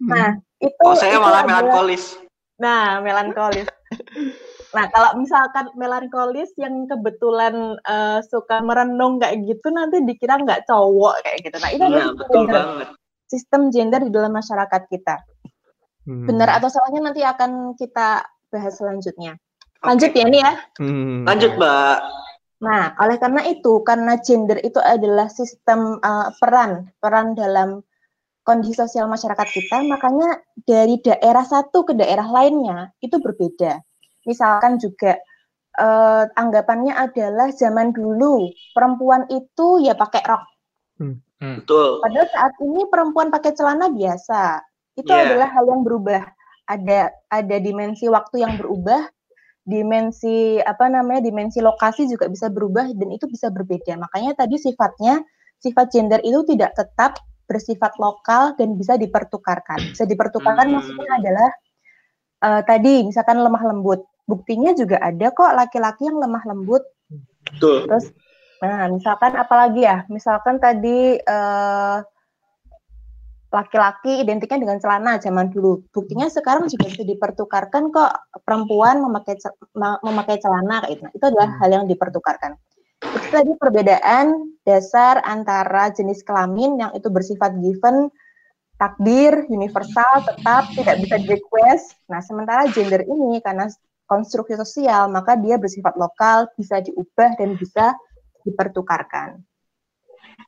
Nah, 0.03 0.31
itu. 0.61 0.85
Oh, 0.85 0.93
saya 0.93 1.17
malah 1.17 1.47
adalah, 1.47 1.65
melankolis. 1.65 2.21
Nah, 2.61 3.01
melankolis. 3.01 3.67
Nah, 4.77 4.93
kalau 4.93 5.17
misalkan 5.17 5.73
melankolis 5.73 6.53
yang 6.61 6.85
kebetulan 6.85 7.81
uh, 7.89 8.21
suka 8.29 8.61
merenung 8.61 9.17
kayak 9.17 9.41
gitu, 9.49 9.73
nanti 9.73 10.05
dikira 10.05 10.37
nggak 10.37 10.69
cowok 10.69 11.25
kayak 11.25 11.39
gitu. 11.41 11.57
Nah, 11.57 11.71
itu 11.73 11.85
nah, 11.89 12.13
betul 12.13 12.45
gender, 12.45 12.53
banget. 12.61 12.89
sistem 13.25 13.63
gender 13.73 14.01
di 14.05 14.13
dalam 14.13 14.37
masyarakat 14.37 14.83
kita. 14.93 15.17
Hmm. 16.05 16.29
Benar 16.29 16.61
atau 16.61 16.69
salahnya 16.69 17.09
nanti 17.09 17.25
akan 17.25 17.73
kita 17.81 18.29
bahas 18.53 18.77
selanjutnya. 18.77 19.41
Lanjut 19.81 20.13
okay. 20.13 20.21
ya 20.21 20.27
nih 20.29 20.41
ya. 20.45 20.53
Hmm. 20.77 21.25
Lanjut, 21.25 21.53
Mbak. 21.57 21.99
Nah, 22.57 22.85
oleh 23.01 23.17
karena 23.17 23.43
itu, 23.49 23.73
karena 23.81 24.13
gender 24.21 24.61
itu 24.61 24.81
adalah 24.81 25.33
sistem 25.33 25.97
uh, 26.05 26.29
peran, 26.37 26.93
peran 27.01 27.33
dalam 27.33 27.81
kondisi 28.45 28.77
sosial 28.77 29.09
masyarakat 29.09 29.49
kita, 29.51 29.83
makanya 29.89 30.41
dari 30.69 31.01
daerah 31.01 31.43
satu 31.43 31.83
ke 31.83 31.93
daerah 31.97 32.29
lainnya 32.29 32.93
itu 33.03 33.19
berbeda 33.19 33.81
misalkan 34.27 34.77
juga 34.83 35.17
uh, 35.79 36.25
anggapannya 36.35 36.93
adalah 36.93 37.53
zaman 37.53 37.93
dulu 37.95 38.51
perempuan 38.73 39.29
itu 39.31 39.85
ya 39.85 39.95
pakai 39.95 40.23
rok. 40.27 40.45
Hmm. 41.01 41.17
Hmm. 41.37 41.61
Betul. 41.63 42.01
Padahal 42.01 42.29
saat 42.33 42.55
ini 42.65 42.83
perempuan 42.89 43.29
pakai 43.29 43.53
celana 43.53 43.93
biasa. 43.93 44.65
Itu 44.97 45.13
yeah. 45.13 45.29
adalah 45.29 45.49
hal 45.53 45.65
yang 45.69 45.85
berubah. 45.85 46.23
Ada 46.67 47.13
ada 47.31 47.57
dimensi 47.63 48.09
waktu 48.11 48.43
yang 48.43 48.59
berubah, 48.59 49.07
dimensi 49.63 50.59
apa 50.59 50.91
namanya 50.91 51.23
dimensi 51.23 51.63
lokasi 51.63 52.09
juga 52.11 52.27
bisa 52.27 52.49
berubah 52.49 52.91
dan 52.97 53.09
itu 53.13 53.29
bisa 53.29 53.53
berbeda. 53.53 53.95
Makanya 54.01 54.35
tadi 54.35 54.57
sifatnya 54.57 55.21
sifat 55.61 55.93
gender 55.93 56.19
itu 56.25 56.43
tidak 56.49 56.75
tetap 56.75 57.21
bersifat 57.47 57.95
lokal 58.03 58.57
dan 58.59 58.75
bisa 58.75 58.99
dipertukarkan. 58.99 59.95
Bisa 59.95 60.09
dipertukarkan 60.09 60.67
hmm. 60.67 60.75
maksudnya 60.75 61.13
adalah 61.21 61.51
uh, 62.43 62.63
tadi 62.65 63.07
misalkan 63.07 63.39
lemah 63.39 63.63
lembut 63.63 64.03
buktinya 64.27 64.75
juga 64.75 64.99
ada 65.01 65.31
kok 65.31 65.55
laki-laki 65.55 66.11
yang 66.11 66.19
lemah 66.19 66.43
lembut. 66.45 66.83
Betul. 67.47 67.87
Terus, 67.87 68.11
nah 68.61 68.91
misalkan 68.91 69.39
apalagi 69.39 69.87
ya, 69.87 70.03
misalkan 70.11 70.59
tadi 70.59 71.17
uh, 71.23 72.03
laki-laki 73.55 74.21
identiknya 74.21 74.67
dengan 74.67 74.79
celana 74.83 75.17
zaman 75.23 75.49
dulu. 75.49 75.87
Buktinya 75.95 76.27
sekarang 76.27 76.67
juga 76.69 76.91
bisa 76.91 77.07
dipertukarkan 77.07 77.95
kok 77.95 78.13
perempuan 78.43 79.01
memakai 79.01 79.39
memakai 80.03 80.37
celana 80.43 80.85
kayak 80.85 80.93
itu. 80.99 81.03
Itu 81.15 81.25
adalah 81.31 81.49
hal 81.63 81.71
yang 81.73 81.85
dipertukarkan. 81.87 82.59
Itu 83.01 83.29
tadi 83.31 83.53
perbedaan 83.57 84.57
dasar 84.67 85.23
antara 85.23 85.89
jenis 85.95 86.27
kelamin 86.27 86.83
yang 86.83 86.91
itu 86.93 87.07
bersifat 87.09 87.55
given, 87.63 88.11
takdir, 88.77 89.47
universal, 89.49 90.27
tetap 90.27 90.69
tidak 90.75 90.97
bisa 91.01 91.15
di 91.23 91.29
request. 91.39 91.97
Nah, 92.11 92.21
sementara 92.21 92.69
gender 92.73 93.05
ini 93.07 93.41
karena 93.41 93.71
konstruksi 94.07 94.55
sosial, 94.55 95.11
maka 95.11 95.35
dia 95.35 95.59
bersifat 95.59 95.99
lokal, 95.99 96.47
bisa 96.55 96.79
diubah 96.81 97.35
dan 97.37 97.59
bisa 97.59 97.95
dipertukarkan. 98.47 99.43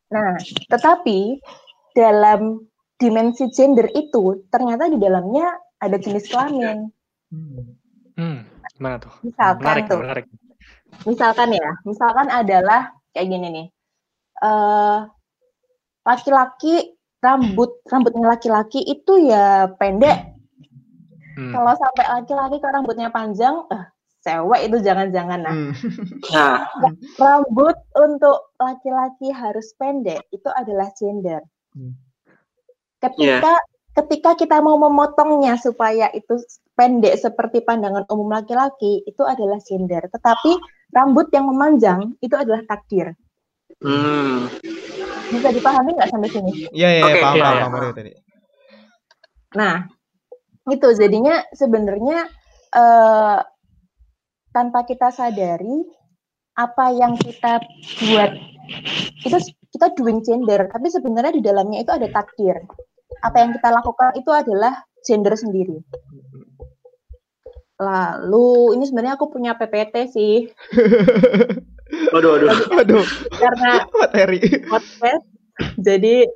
Nah, 0.09 0.39
tetapi 0.71 1.43
dalam 1.93 2.63
dimensi 2.97 3.51
gender 3.51 3.91
itu 3.93 4.47
ternyata 4.49 4.87
di 4.89 4.99
dalamnya 4.99 5.59
ada 5.79 5.97
jenis 5.99 6.31
kelamin. 6.31 6.89
Hmm, 8.19 8.47
gimana 8.75 8.97
tuh? 9.03 9.15
Misalkan 9.23 9.63
menarik, 9.63 9.85
tuh, 9.87 10.01
menarik. 10.01 10.27
misalkan 11.05 11.49
ya, 11.55 11.69
misalkan 11.85 12.27
adalah 12.33 12.91
kayak 13.13 13.29
gini 13.29 13.47
nih, 13.51 13.67
uh, 14.43 15.07
laki-laki 16.07 16.99
rambut 17.19 17.83
rambutnya 17.91 18.39
laki-laki 18.39 18.81
itu 18.87 19.29
ya 19.29 19.75
pendek 19.75 20.38
Hmm. 21.39 21.55
Kalau 21.55 21.73
sampai 21.79 22.05
laki-laki 22.19 22.59
kok 22.59 22.75
rambutnya 22.75 23.09
panjang, 23.15 23.63
eh, 23.71 23.87
cewek 24.27 24.61
itu 24.67 24.77
jangan-jangan 24.83 25.39
nah. 25.47 25.55
Hmm. 25.55 25.71
nah. 26.35 26.67
Rambut 27.15 27.79
untuk 27.95 28.51
laki-laki 28.59 29.31
harus 29.31 29.71
pendek 29.79 30.27
itu 30.35 30.51
adalah 30.51 30.91
gender. 30.99 31.47
Hmm. 31.79 31.95
Ketika 32.99 33.55
yeah. 33.55 33.63
ketika 33.95 34.35
kita 34.35 34.59
mau 34.59 34.75
memotongnya 34.83 35.55
supaya 35.63 36.11
itu 36.11 36.43
pendek 36.75 37.15
seperti 37.23 37.63
pandangan 37.63 38.03
umum 38.11 38.35
laki-laki 38.35 39.07
itu 39.07 39.23
adalah 39.23 39.63
gender. 39.63 40.11
Tetapi 40.11 40.59
rambut 40.91 41.31
yang 41.31 41.47
memanjang 41.47 42.19
itu 42.19 42.35
adalah 42.35 42.67
takdir. 42.67 43.15
Hmm. 43.79 44.51
Bisa 45.31 45.55
dipahami 45.55 45.95
nggak 45.95 46.11
sampai 46.11 46.31
sini? 46.35 46.67
Iya 46.75 46.99
iya 46.99 47.03
okay, 47.07 47.23
paham 47.23 47.37
ya, 47.39 47.47
paham, 47.47 47.71
paham 47.71 47.95
tadi. 47.95 48.13
Nah, 49.55 49.87
itu 50.73 50.89
jadinya 50.97 51.45
sebenarnya 51.53 52.29
uh, 52.75 53.39
tanpa 54.53 54.85
kita 54.89 55.13
sadari 55.13 55.85
apa 56.59 56.91
yang 56.91 57.15
kita 57.21 57.63
buat 58.11 58.33
itu 59.23 59.39
kita 59.73 59.95
doing 59.95 60.21
gender 60.27 60.67
tapi 60.69 60.91
sebenarnya 60.91 61.33
di 61.39 61.43
dalamnya 61.45 61.79
itu 61.85 61.93
ada 61.95 62.09
takdir 62.11 62.59
apa 63.23 63.37
yang 63.39 63.51
kita 63.55 63.69
lakukan 63.71 64.11
itu 64.19 64.31
adalah 64.35 64.83
gender 65.07 65.35
sendiri 65.39 65.79
lalu 67.79 68.75
ini 68.75 68.85
sebenarnya 68.91 69.15
aku 69.15 69.31
punya 69.31 69.55
PPT 69.55 69.95
sih 70.11 70.35
Waduh, 72.13 72.31
waduh. 72.37 72.53
Waduh. 72.73 73.05
Karena 73.33 73.73
materi. 73.97 74.41
Podcast, 74.69 75.25
jadi 75.81 76.29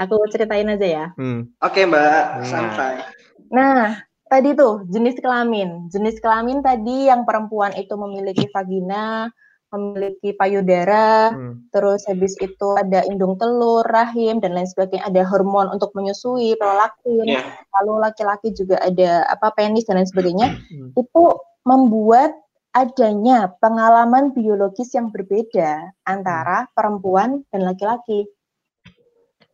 aku 0.00 0.16
ceritain 0.32 0.68
aja 0.68 0.86
ya. 0.86 1.06
Hmm. 1.16 1.52
Oke, 1.60 1.84
Mbak. 1.84 2.44
Santai. 2.48 3.04
Nah, 3.50 4.00
tadi 4.26 4.54
tuh 4.54 4.86
jenis 4.90 5.18
kelamin. 5.22 5.90
Jenis 5.90 6.18
kelamin 6.18 6.60
tadi 6.62 7.10
yang 7.10 7.22
perempuan 7.22 7.74
itu 7.78 7.94
memiliki 7.94 8.50
vagina, 8.50 9.30
memiliki 9.74 10.30
payudara, 10.38 11.34
hmm. 11.34 11.74
terus 11.74 12.06
habis 12.06 12.38
itu 12.38 12.68
ada 12.78 13.02
indung 13.06 13.34
telur, 13.34 13.82
rahim 13.86 14.38
dan 14.38 14.54
lain 14.54 14.66
sebagainya. 14.66 15.06
Ada 15.10 15.22
hormon 15.26 15.70
untuk 15.74 15.90
menyusui, 15.94 16.54
prolaktin. 16.58 17.26
Yeah. 17.26 17.44
Lalu 17.82 18.06
laki-laki 18.06 18.54
juga 18.54 18.78
ada 18.78 19.26
apa 19.26 19.50
penis 19.54 19.86
dan 19.86 19.98
lain 19.98 20.10
sebagainya. 20.10 20.48
Hmm. 20.54 20.90
Itu 20.94 21.42
membuat 21.66 22.34
adanya 22.76 23.56
pengalaman 23.58 24.36
biologis 24.36 24.92
yang 24.94 25.10
berbeda 25.10 25.96
antara 26.06 26.66
hmm. 26.66 26.70
perempuan 26.76 27.42
dan 27.50 27.66
laki-laki. 27.66 28.28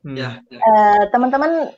Hmm. 0.02 0.18
Yeah, 0.18 0.42
yeah. 0.50 0.60
uh, 0.60 1.02
teman-teman, 1.14 1.70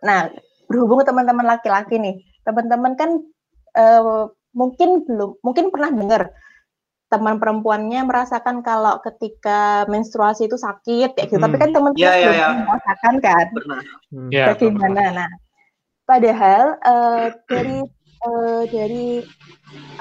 nah 0.00 0.30
berhubung 0.74 1.06
teman-teman 1.06 1.46
laki-laki 1.46 2.02
nih, 2.02 2.18
teman-teman 2.42 2.98
kan 2.98 3.22
uh, 3.78 4.26
mungkin 4.50 5.06
belum, 5.06 5.38
mungkin 5.46 5.70
pernah 5.70 5.94
dengar 5.94 6.34
teman 7.14 7.38
perempuannya 7.38 8.02
merasakan 8.10 8.66
kalau 8.66 8.98
ketika 9.06 9.86
menstruasi 9.86 10.50
itu 10.50 10.58
sakit 10.58 11.14
ya 11.14 11.24
gitu. 11.30 11.38
Hmm. 11.38 11.46
Tapi 11.46 11.56
kan 11.62 11.70
teman 11.70 11.92
yeah, 11.94 12.18
yeah, 12.18 12.34
yeah. 12.34 12.50
merasakan 12.66 13.14
kan. 13.22 13.46
Benar. 13.54 13.82
Hmm. 14.10 14.28
Ya, 14.34 14.44
Bagaimana? 14.50 15.02
Nah, 15.14 15.30
padahal 16.10 16.64
uh, 16.82 17.26
dari 17.46 17.78
uh, 18.26 18.62
dari 18.66 19.22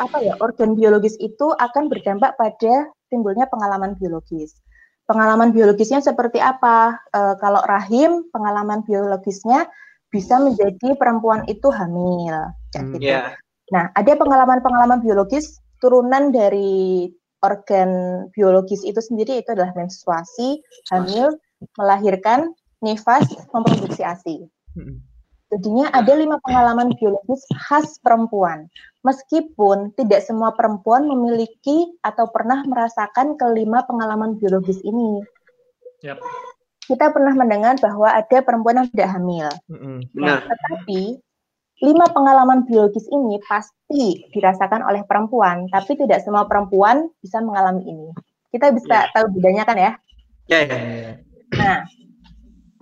apa 0.02 0.18
ya 0.26 0.34
organ 0.42 0.74
biologis 0.74 1.14
itu 1.22 1.54
akan 1.54 1.86
berdampak 1.86 2.34
pada 2.34 2.90
timbulnya 3.14 3.46
pengalaman 3.46 3.94
biologis. 3.94 4.58
Pengalaman 5.06 5.54
biologisnya 5.54 6.02
seperti 6.02 6.40
apa? 6.42 6.98
Uh, 7.12 7.36
kalau 7.38 7.62
rahim, 7.68 8.26
pengalaman 8.34 8.82
biologisnya 8.88 9.70
bisa 10.14 10.38
menjadi 10.38 10.94
perempuan 10.94 11.42
itu 11.50 11.74
hamil. 11.74 12.54
Hmm, 12.78 12.94
gitu. 12.94 13.02
Yeah. 13.02 13.34
Nah, 13.74 13.90
ada 13.98 14.14
pengalaman-pengalaman 14.14 15.02
biologis 15.02 15.58
turunan 15.82 16.30
dari 16.30 17.10
organ 17.42 18.24
biologis 18.32 18.86
itu 18.86 19.02
sendiri 19.02 19.42
itu 19.42 19.50
adalah 19.52 19.74
menstruasi, 19.74 20.62
hamil, 20.94 21.34
melahirkan, 21.76 22.54
nifas, 22.86 23.26
memproduksi 23.52 24.06
ASI. 24.06 24.48
Jadinya 25.52 25.90
ada 25.94 26.18
lima 26.18 26.38
pengalaman 26.42 26.94
biologis 26.98 27.44
khas 27.68 27.98
perempuan. 28.02 28.70
Meskipun 29.04 29.92
tidak 30.00 30.24
semua 30.24 30.56
perempuan 30.56 31.06
memiliki 31.06 31.94
atau 32.02 32.32
pernah 32.32 32.64
merasakan 32.64 33.36
kelima 33.36 33.84
pengalaman 33.86 34.40
biologis 34.40 34.80
ini. 34.82 35.22
Yep. 36.02 36.18
Kita 36.84 37.16
pernah 37.16 37.32
mendengar 37.32 37.80
bahwa 37.80 38.12
ada 38.12 38.38
perempuan 38.44 38.84
yang 38.84 38.90
tidak 38.92 39.10
hamil. 39.16 39.48
Nah, 40.20 40.44
tetapi 40.44 41.18
lima 41.84 42.08
pengalaman 42.12 42.64
biologis 42.64 43.04
ini 43.12 43.40
pasti 43.44 44.24
dirasakan 44.32 44.88
oleh 44.88 45.04
perempuan, 45.04 45.68
tapi 45.72 46.00
tidak 46.00 46.24
semua 46.24 46.48
perempuan 46.48 47.12
bisa 47.20 47.44
mengalami 47.44 47.84
ini. 47.88 48.10
Kita 48.52 48.72
bisa 48.72 49.08
yeah. 49.08 49.12
tahu 49.12 49.32
bedanya 49.34 49.64
kan 49.66 49.78
ya? 49.80 49.92
Ya, 50.48 50.60
yeah, 50.64 50.80
yeah. 50.80 51.16
Nah, 51.56 51.80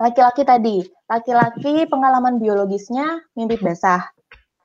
laki-laki 0.02 0.42
tadi, 0.46 0.86
laki-laki 1.10 1.86
pengalaman 1.90 2.42
biologisnya 2.42 3.22
mimpi 3.38 3.58
basah, 3.58 4.06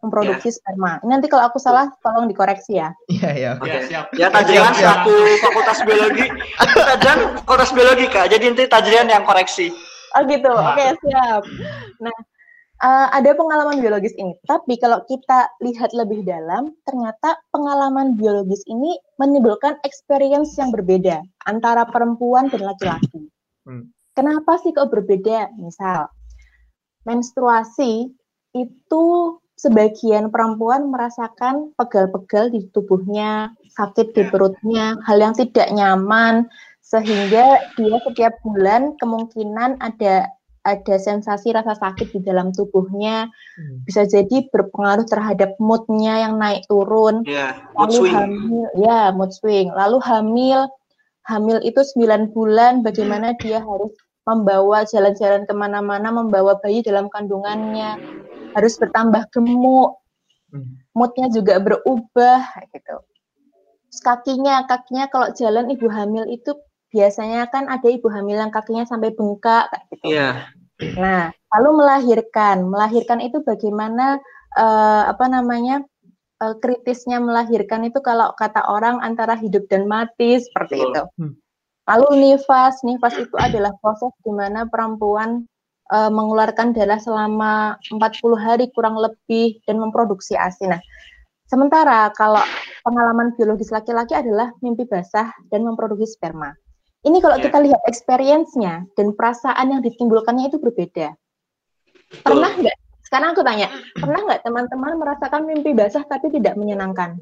memproduksi 0.08 0.50
yeah. 0.50 0.58
sperma. 0.58 0.92
Nanti 1.04 1.28
kalau 1.28 1.52
aku 1.52 1.60
salah, 1.60 1.92
tolong 2.00 2.32
dikoreksi 2.32 2.80
ya. 2.80 2.96
Iya, 3.12 3.30
iya. 3.36 3.52
Oke, 3.60 3.68
okay. 3.68 3.82
siap. 3.92 4.06
Ya, 4.16 4.32
Tajrian 4.32 4.74
selaku 4.74 5.14
fakultas 5.44 5.80
biologi. 5.84 6.26
Tajrian 6.74 7.20
fakultas 7.44 7.72
biologi, 7.76 8.06
Kak. 8.08 8.32
Jadi 8.32 8.44
nanti 8.50 8.64
Tajrian 8.66 9.08
yang 9.12 9.28
koreksi. 9.28 9.70
Oh 10.16 10.24
gitu, 10.26 10.50
oke 10.50 10.74
okay, 10.74 10.96
siap. 11.04 11.44
Nah, 12.02 12.18
uh, 12.82 13.08
ada 13.14 13.38
pengalaman 13.38 13.84
biologis 13.84 14.16
ini. 14.18 14.34
Tapi 14.48 14.80
kalau 14.82 15.04
kita 15.06 15.52
lihat 15.62 15.94
lebih 15.94 16.26
dalam, 16.26 16.74
ternyata 16.88 17.38
pengalaman 17.54 18.18
biologis 18.18 18.64
ini 18.66 18.98
menimbulkan 19.22 19.78
experience 19.86 20.58
yang 20.58 20.74
berbeda 20.74 21.22
antara 21.46 21.86
perempuan 21.86 22.50
dan 22.50 22.66
laki-laki. 22.66 23.30
Hmm. 23.68 23.92
Kenapa 24.18 24.58
sih 24.64 24.74
kok 24.74 24.90
berbeda? 24.90 25.54
Misal, 25.62 26.10
menstruasi 27.06 28.10
itu 28.58 29.06
sebagian 29.58 30.30
perempuan 30.30 30.94
merasakan 30.94 31.74
pegal-pegal 31.74 32.54
di 32.54 32.70
tubuhnya, 32.72 33.58
sakit 33.74 34.14
di 34.14 34.24
perutnya, 34.30 35.02
hal 35.04 35.18
yang 35.18 35.34
tidak 35.34 35.68
nyaman, 35.74 36.46
sehingga 36.86 37.60
dia 37.76 37.98
setiap 38.06 38.38
bulan 38.46 38.96
kemungkinan 39.02 39.82
ada 39.82 40.30
ada 40.68 40.96
sensasi 41.00 41.56
rasa 41.56 41.80
sakit 41.80 42.12
di 42.12 42.20
dalam 42.28 42.52
tubuhnya, 42.52 43.32
hmm. 43.56 43.88
bisa 43.88 44.04
jadi 44.04 44.52
berpengaruh 44.52 45.08
terhadap 45.08 45.56
moodnya 45.64 46.28
yang 46.28 46.36
naik 46.36 46.68
turun. 46.68 47.24
Yeah, 47.24 47.56
mood 47.72 47.88
lalu 47.88 48.00
swing. 48.04 48.14
hamil, 48.14 48.68
ya 48.76 49.00
mood 49.16 49.32
swing. 49.32 49.68
Lalu 49.72 49.98
hamil, 50.04 50.60
hamil 51.24 51.58
itu 51.64 51.80
9 51.96 52.36
bulan, 52.36 52.84
bagaimana 52.84 53.32
dia 53.40 53.64
harus 53.64 53.96
membawa 54.28 54.84
jalan-jalan 54.84 55.48
ke 55.48 55.54
mana-mana, 55.56 56.12
membawa 56.12 56.60
bayi 56.60 56.84
dalam 56.84 57.08
kandungannya, 57.08 57.96
harus 58.58 58.74
bertambah 58.82 59.30
gemuk, 59.30 60.02
hmm. 60.50 60.90
moodnya 60.98 61.30
juga 61.30 61.62
berubah, 61.62 62.42
gitu. 62.74 62.98
Terus 63.94 64.02
kakinya, 64.02 64.66
kakinya 64.66 65.06
kalau 65.14 65.30
jalan 65.38 65.70
ibu 65.70 65.86
hamil 65.94 66.26
itu 66.26 66.58
biasanya 66.90 67.46
kan 67.54 67.70
ada 67.70 67.86
ibu 67.86 68.10
hamil 68.10 68.42
yang 68.42 68.50
kakinya 68.50 68.90
sampai 68.90 69.14
bengkak, 69.14 69.70
kayak 69.70 69.86
gitu. 69.94 70.06
Yeah. 70.10 70.50
Nah, 70.98 71.30
lalu 71.54 71.86
melahirkan. 71.86 72.66
Melahirkan 72.66 73.22
itu 73.22 73.46
bagaimana 73.46 74.18
uh, 74.58 75.06
apa 75.06 75.30
namanya? 75.30 75.86
Uh, 76.38 76.54
kritisnya 76.62 77.18
melahirkan 77.18 77.90
itu 77.90 77.98
kalau 77.98 78.30
kata 78.38 78.62
orang 78.70 79.02
antara 79.02 79.34
hidup 79.34 79.66
dan 79.74 79.90
mati 79.90 80.38
seperti 80.38 80.86
itu. 80.86 81.02
Hmm. 81.18 81.34
Lalu 81.90 82.30
nifas, 82.30 82.78
nifas 82.86 83.18
itu 83.18 83.34
adalah 83.42 83.74
proses 83.82 84.14
di 84.22 84.30
mana 84.30 84.70
perempuan 84.70 85.50
uh, 85.92 86.12
mengeluarkan 86.12 86.72
darah 86.76 87.00
selama 87.00 87.78
40 87.90 88.00
hari 88.40 88.66
kurang 88.72 89.00
lebih 89.00 89.60
dan 89.68 89.80
memproduksi 89.80 90.36
ASI. 90.36 90.72
Nah, 90.72 90.82
sementara 91.48 92.12
kalau 92.16 92.42
pengalaman 92.84 93.36
biologis 93.36 93.72
laki-laki 93.72 94.16
adalah 94.16 94.52
mimpi 94.64 94.88
basah 94.88 95.32
dan 95.52 95.68
memproduksi 95.68 96.16
sperma. 96.16 96.56
Ini 97.06 97.22
kalau 97.24 97.38
yeah. 97.40 97.46
kita 97.48 97.58
lihat 97.64 97.82
experience-nya 97.88 98.84
dan 98.98 99.14
perasaan 99.16 99.72
yang 99.72 99.82
ditimbulkannya 99.86 100.52
itu 100.52 100.58
berbeda. 100.60 101.16
Pernah 102.24 102.52
nggak? 102.56 102.78
Sekarang 103.08 103.32
aku 103.32 103.40
tanya, 103.40 103.72
pernah 103.96 104.20
nggak 104.20 104.44
teman-teman 104.44 105.00
merasakan 105.00 105.48
mimpi 105.48 105.72
basah 105.72 106.04
tapi 106.12 106.28
tidak 106.28 106.60
menyenangkan? 106.60 107.16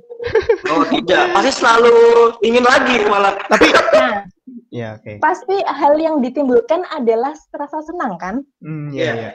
Oh 0.73 0.81
tidak, 0.89 1.29
pasti 1.29 1.61
selalu 1.61 1.93
ingin 2.41 2.65
lagi 2.65 3.05
malah. 3.05 3.37
Tapi, 3.45 3.69
nah, 3.93 4.25
ya, 4.73 4.97
okay. 4.97 5.21
pasti 5.21 5.61
hal 5.61 5.93
yang 6.01 6.25
ditimbulkan 6.25 6.81
adalah 6.89 7.37
rasa 7.53 7.85
senang 7.85 8.17
kan? 8.17 8.41
Mm, 8.65 8.97
yeah, 8.97 9.13
yeah. 9.13 9.33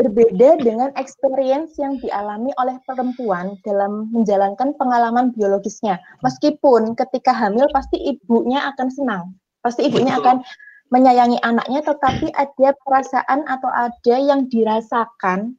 Berbeda 0.00 0.56
dengan 0.64 0.88
experience 0.96 1.76
yang 1.76 2.00
dialami 2.00 2.48
oleh 2.56 2.80
perempuan 2.88 3.52
dalam 3.60 4.08
menjalankan 4.08 4.72
pengalaman 4.80 5.36
biologisnya. 5.36 6.00
Meskipun 6.24 6.96
ketika 6.96 7.36
hamil 7.36 7.68
pasti 7.76 8.00
ibunya 8.00 8.72
akan 8.72 8.88
senang, 8.88 9.36
Pasti 9.62 9.86
ibunya 9.86 10.18
akan 10.18 10.42
menyayangi 10.92 11.40
anaknya, 11.40 11.80
tetapi 11.80 12.28
ada 12.36 12.76
perasaan 12.84 13.48
atau 13.48 13.70
ada 13.72 14.16
yang 14.20 14.44
dirasakan 14.52 15.56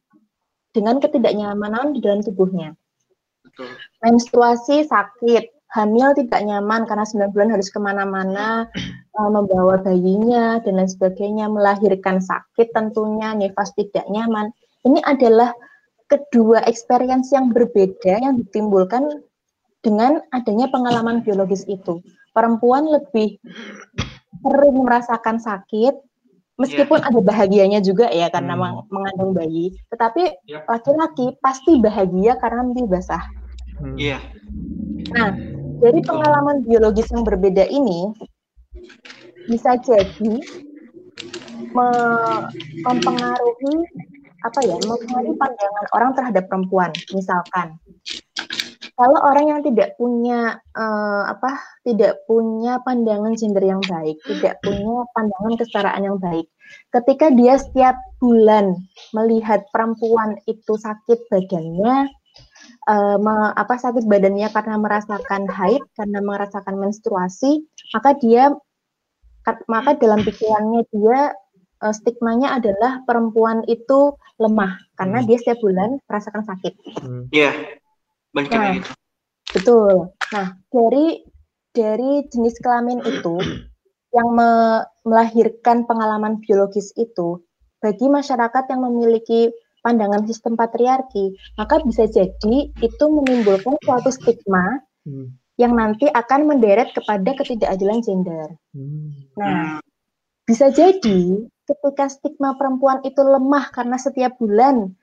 dengan 0.70 1.02
ketidaknyamanan 1.02 1.90
di 1.90 1.98
dalam 1.98 2.22
tubuhnya. 2.22 2.78
Menstruasi 4.02 4.86
sakit, 4.86 5.74
hamil 5.74 6.14
tidak 6.14 6.38
nyaman 6.46 6.86
karena 6.86 7.02
9 7.02 7.34
bulan 7.34 7.50
harus 7.50 7.66
ke 7.66 7.82
mana-mana, 7.82 8.70
uh, 9.18 9.30
membawa 9.34 9.82
bayinya, 9.82 10.62
dan 10.62 10.78
lain 10.78 10.90
sebagainya, 10.90 11.50
melahirkan 11.50 12.22
sakit 12.22 12.70
tentunya, 12.70 13.34
nifas 13.34 13.74
tidak 13.74 14.06
nyaman. 14.06 14.54
Ini 14.86 15.02
adalah 15.02 15.50
kedua 16.06 16.62
experience 16.70 17.34
yang 17.34 17.50
berbeda 17.50 18.22
yang 18.22 18.38
ditimbulkan 18.38 19.24
dengan 19.82 20.22
adanya 20.30 20.70
pengalaman 20.70 21.24
biologis 21.26 21.66
itu 21.66 22.00
perempuan 22.36 22.86
lebih 22.88 23.40
sering 24.44 24.76
merasakan 24.76 25.40
sakit 25.40 25.94
meskipun 26.60 27.02
yeah. 27.02 27.08
ada 27.10 27.20
bahagianya 27.24 27.80
juga 27.82 28.06
ya 28.12 28.30
karena 28.30 28.54
hmm. 28.54 28.86
mengandung 28.92 29.32
bayi 29.34 29.74
tetapi 29.90 30.38
laki-laki 30.70 31.34
yep. 31.34 31.38
pasti 31.42 31.72
bahagia 31.82 32.38
karena 32.38 32.60
mimpi 32.62 32.86
basah 32.86 33.24
hmm. 33.82 33.96
iya 33.98 34.18
nah 35.10 35.34
dari 35.82 36.00
pengalaman 36.04 36.62
biologis 36.62 37.10
yang 37.10 37.26
berbeda 37.26 37.66
ini 37.66 38.14
bisa 39.50 39.76
jadi 39.82 40.34
me 41.74 41.88
mempengaruhi 42.86 43.76
apa 44.44 44.60
ya 44.62 44.76
mempengaruhi 44.78 45.34
pandangan 45.40 45.86
orang 45.96 46.10
terhadap 46.14 46.44
perempuan 46.46 46.90
misalkan 47.10 47.80
kalau 48.94 49.18
orang 49.26 49.50
yang 49.50 49.60
tidak 49.66 49.98
punya 49.98 50.62
uh, 50.78 51.22
apa 51.26 51.58
tidak 51.82 52.22
punya 52.30 52.78
pandangan 52.86 53.34
gender 53.34 53.62
yang 53.66 53.82
baik, 53.82 54.22
tidak 54.22 54.62
punya 54.62 55.02
pandangan 55.18 55.54
kesetaraan 55.58 56.02
yang 56.06 56.18
baik, 56.22 56.46
ketika 56.94 57.26
dia 57.34 57.58
setiap 57.58 57.98
bulan 58.22 58.78
melihat 59.10 59.66
perempuan 59.74 60.38
itu 60.46 60.78
sakit 60.78 61.26
badannya, 61.26 62.06
uh, 62.86 63.16
me, 63.18 63.50
apa 63.58 63.74
sakit 63.82 64.06
badannya 64.06 64.46
karena 64.54 64.78
merasakan 64.78 65.50
haid, 65.50 65.82
karena 65.98 66.18
merasakan 66.22 66.78
menstruasi, 66.78 67.66
maka 67.98 68.14
dia 68.22 68.54
maka 69.66 69.98
dalam 69.98 70.22
pikirannya 70.22 70.86
dia 70.94 71.34
uh, 71.82 71.92
stigmanya 71.92 72.62
adalah 72.62 73.02
perempuan 73.10 73.66
itu 73.66 74.14
lemah 74.38 74.78
karena 74.94 75.18
hmm. 75.18 75.26
dia 75.26 75.36
setiap 75.42 75.58
bulan 75.66 75.98
merasakan 76.06 76.46
sakit. 76.46 76.74
Hmm. 77.02 77.26
Iya. 77.34 77.50
Yeah 77.50 77.83
banyak 78.34 78.50
nah, 78.50 78.74
gitu. 78.74 78.90
Betul. 79.54 79.94
Nah, 80.34 80.46
dari 80.68 81.06
dari 81.70 82.12
jenis 82.28 82.58
kelamin 82.58 83.00
itu 83.06 83.38
yang 84.16 84.28
me 84.34 84.82
melahirkan 85.06 85.86
pengalaman 85.86 86.42
biologis 86.42 86.90
itu 86.98 87.42
bagi 87.84 88.08
masyarakat 88.08 88.64
yang 88.72 88.80
memiliki 88.88 89.52
pandangan 89.84 90.24
sistem 90.24 90.56
patriarki, 90.56 91.36
maka 91.60 91.84
bisa 91.84 92.08
jadi 92.08 92.72
itu 92.72 93.04
menimbulkan 93.04 93.76
suatu 93.84 94.08
stigma 94.08 94.80
hmm. 95.04 95.36
yang 95.60 95.76
nanti 95.76 96.08
akan 96.08 96.48
menderet 96.48 96.96
kepada 96.96 97.36
ketidakadilan 97.36 98.00
gender. 98.00 98.48
Hmm. 98.72 99.28
Nah, 99.36 99.84
bisa 100.48 100.72
jadi 100.72 101.44
ketika 101.68 102.08
stigma 102.08 102.56
perempuan 102.56 103.04
itu 103.04 103.20
lemah 103.20 103.68
karena 103.76 104.00
setiap 104.00 104.40
bulan 104.40 104.96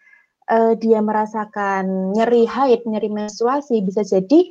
uh, 0.49 0.73
dia 0.79 1.03
merasakan 1.03 2.15
nyeri 2.15 2.47
haid, 2.47 2.87
nyeri 2.87 3.09
menstruasi, 3.11 3.83
bisa 3.85 4.01
jadi 4.01 4.49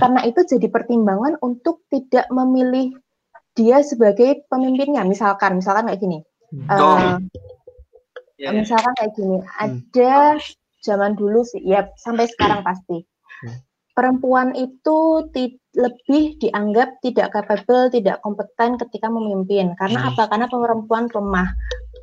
karena 0.00 0.24
itu 0.24 0.40
jadi 0.46 0.70
pertimbangan 0.70 1.36
untuk 1.44 1.84
tidak 1.92 2.24
memilih 2.32 2.96
dia 3.56 3.80
sebagai 3.84 4.46
pemimpinnya. 4.48 5.04
Misalkan, 5.04 5.60
misalkan 5.60 5.90
kayak 5.90 6.00
gini. 6.00 6.18
Uh, 6.70 7.20
yeah. 8.40 8.52
Misalkan 8.54 8.92
kayak 8.96 9.12
gini, 9.16 9.42
hmm. 9.42 9.48
ada 9.58 10.40
zaman 10.80 11.18
dulu 11.18 11.42
sih, 11.42 11.60
ya 11.64 11.90
sampai 11.98 12.30
sekarang 12.30 12.62
pasti. 12.62 13.04
Hmm 13.44 13.66
perempuan 13.96 14.52
itu 14.52 15.24
lebih 15.72 16.36
dianggap 16.36 17.00
tidak 17.00 17.32
capable, 17.32 17.88
tidak 17.88 18.20
kompeten 18.20 18.76
ketika 18.76 19.08
memimpin. 19.08 19.72
Karena 19.80 20.04
hmm. 20.04 20.08
apa? 20.12 20.22
Karena 20.28 20.46
perempuan 20.52 21.08
lemah. 21.08 21.48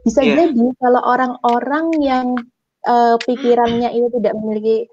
Bisa 0.02 0.26
yeah. 0.26 0.50
jadi 0.50 0.65
kalau 0.82 1.02
orang-orang 1.06 1.86
yang 2.02 2.28
uh, 2.88 3.15
pikirannya 3.24 3.89
itu 3.96 4.08
tidak 4.19 4.34
memiliki 4.39 4.88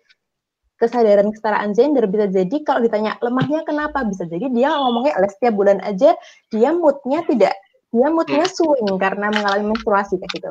kesadaran 0.81 1.29
kesetaraan 1.29 1.77
gender 1.77 2.09
bisa 2.09 2.27
jadi 2.33 2.57
kalau 2.65 2.81
ditanya 2.81 3.21
lemahnya 3.21 3.61
kenapa 3.69 4.01
bisa 4.09 4.25
jadi 4.25 4.49
dia 4.49 4.73
ngomongnya 4.73 5.13
oleh 5.21 5.29
setiap 5.29 5.53
bulan 5.53 5.79
aja 5.85 6.17
dia 6.49 6.71
moodnya 6.73 7.21
tidak 7.29 7.53
dia 7.93 8.09
moodnya 8.09 8.49
hmm. 8.49 8.55
swing 8.55 8.89
karena 8.97 9.29
mengalami 9.29 9.77
menstruasi 9.77 10.17
kayak 10.17 10.33
gitu. 10.41 10.51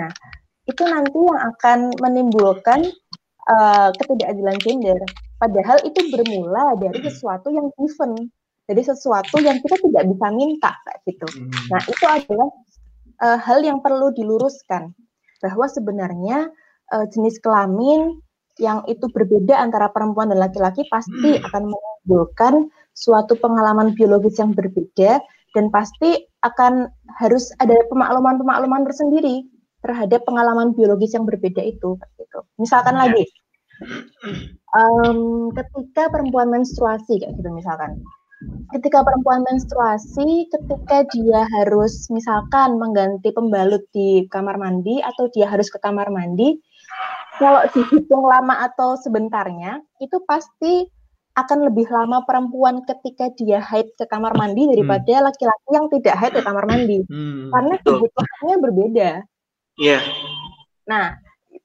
Nah 0.00 0.10
itu 0.66 0.82
nanti 0.82 1.14
yang 1.14 1.40
akan 1.54 1.78
menimbulkan 2.02 2.80
uh, 3.46 3.88
ketidakadilan 3.96 4.58
gender 4.60 4.98
Padahal 5.38 5.78
itu 5.86 6.10
bermula 6.10 6.74
dari 6.82 6.98
sesuatu 6.98 7.54
yang 7.54 7.70
given, 7.78 8.26
dari 8.66 8.82
sesuatu 8.82 9.38
yang 9.38 9.62
kita 9.62 9.78
tidak 9.78 10.04
bisa 10.10 10.26
minta 10.34 10.74
kayak 10.82 10.98
gitu. 11.06 11.26
Hmm. 11.30 11.50
Nah 11.70 11.80
itu 11.86 12.04
adalah 12.04 12.50
uh, 13.22 13.38
hal 13.38 13.62
yang 13.62 13.78
perlu 13.78 14.10
diluruskan 14.10 14.90
bahwa 15.38 15.70
sebenarnya 15.70 16.50
uh, 16.94 17.06
jenis 17.12 17.40
kelamin 17.40 18.20
yang 18.58 18.82
itu 18.90 19.06
berbeda 19.14 19.54
antara 19.54 19.86
perempuan 19.94 20.34
dan 20.34 20.42
laki-laki 20.42 20.82
pasti 20.90 21.38
hmm. 21.38 21.46
akan 21.50 21.62
menimbulkan 21.70 22.54
suatu 22.92 23.38
pengalaman 23.38 23.94
biologis 23.94 24.42
yang 24.42 24.50
berbeda 24.50 25.22
dan 25.54 25.64
pasti 25.70 26.26
akan 26.42 26.90
harus 27.22 27.54
ada 27.62 27.74
pemakluman-pemakluman 27.86 28.82
tersendiri 28.90 29.46
terhadap 29.86 30.26
pengalaman 30.26 30.74
biologis 30.74 31.14
yang 31.14 31.22
berbeda 31.22 31.62
itu 31.62 31.94
gitu. 32.18 32.38
Misalkan 32.58 32.98
hmm. 32.98 33.02
lagi 33.06 33.24
um, 34.74 35.50
ketika 35.54 36.10
perempuan 36.10 36.50
menstruasi 36.50 37.22
kayak 37.22 37.38
gitu 37.38 37.50
misalkan 37.54 38.02
ketika 38.70 39.02
perempuan 39.02 39.42
menstruasi 39.50 40.46
ketika 40.46 41.02
dia 41.10 41.42
harus 41.58 42.06
misalkan 42.10 42.78
mengganti 42.78 43.34
pembalut 43.34 43.82
di 43.90 44.30
kamar 44.30 44.54
mandi 44.58 45.02
atau 45.02 45.26
dia 45.34 45.50
harus 45.50 45.66
ke 45.70 45.78
kamar 45.82 46.06
mandi 46.10 46.58
kalau 47.38 47.62
dihitung 47.70 48.26
lama 48.26 48.66
atau 48.66 48.98
sebentarnya 48.98 49.80
itu 50.02 50.18
pasti 50.26 50.90
akan 51.38 51.70
lebih 51.70 51.86
lama 51.86 52.26
perempuan 52.26 52.82
ketika 52.82 53.30
dia 53.38 53.62
haid 53.62 53.94
ke 53.94 54.04
kamar 54.10 54.34
mandi 54.34 54.66
daripada 54.66 55.22
hmm. 55.22 55.26
laki-laki 55.30 55.68
hmm. 55.70 55.76
yang 55.78 55.86
tidak 55.94 56.14
haid 56.18 56.32
ke 56.34 56.42
kamar 56.42 56.64
mandi 56.66 56.98
hmm. 57.06 57.54
karena 57.54 57.74
kebutuhannya 57.86 58.56
berbeda. 58.58 59.10
Iya. 59.78 59.98
Yeah. 59.98 60.02
Nah, 60.90 61.14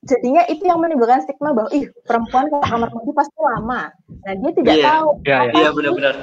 jadinya 0.05 0.45
itu 0.45 0.61
yang 0.69 0.77
menimbulkan 0.77 1.25
stigma 1.25 1.57
bahwa 1.57 1.73
ih 1.73 1.89
perempuan 2.05 2.53
ke 2.53 2.57
kamar 2.69 2.89
mandi 2.93 3.11
pasti 3.17 3.37
lama. 3.41 3.81
Nah 4.21 4.33
dia 4.37 4.51
tidak 4.53 4.75
yeah. 4.77 4.85
tahu 4.85 5.09
yeah, 5.25 5.39
apa, 5.41 5.57
yeah. 5.57 5.71
benar-benar 5.73 6.15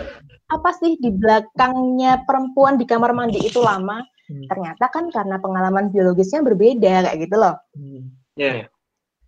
apa 0.51 0.71
sih 0.83 0.99
di 0.99 1.11
belakangnya 1.15 2.13
perempuan 2.27 2.75
di 2.79 2.87
kamar 2.87 3.11
mandi 3.15 3.43
itu 3.43 3.59
lama. 3.59 3.99
Hmm. 4.31 4.47
Ternyata 4.47 4.85
kan 4.95 5.11
karena 5.11 5.43
pengalaman 5.43 5.91
biologisnya 5.91 6.47
berbeda 6.47 7.11
kayak 7.11 7.19
gitu 7.19 7.35
loh. 7.35 7.59
Hmm. 7.75 8.15
Yeah. 8.39 8.71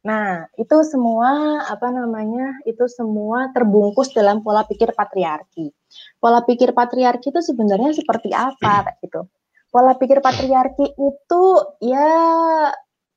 Nah 0.02 0.50
itu 0.58 0.76
semua 0.82 1.62
apa 1.70 1.88
namanya 1.94 2.58
itu 2.66 2.90
semua 2.90 3.54
terbungkus 3.54 4.10
dalam 4.10 4.42
pola 4.42 4.66
pikir 4.66 4.90
patriarki. 4.94 5.70
Pola 6.18 6.42
pikir 6.42 6.74
patriarki 6.74 7.30
itu 7.30 7.40
sebenarnya 7.42 7.94
seperti 7.94 8.34
apa 8.34 8.90
kayak 8.90 8.98
gitu. 9.06 9.30
Pola 9.70 9.94
pikir 9.96 10.18
patriarki 10.18 10.86
itu 10.98 11.44
ya 11.80 12.10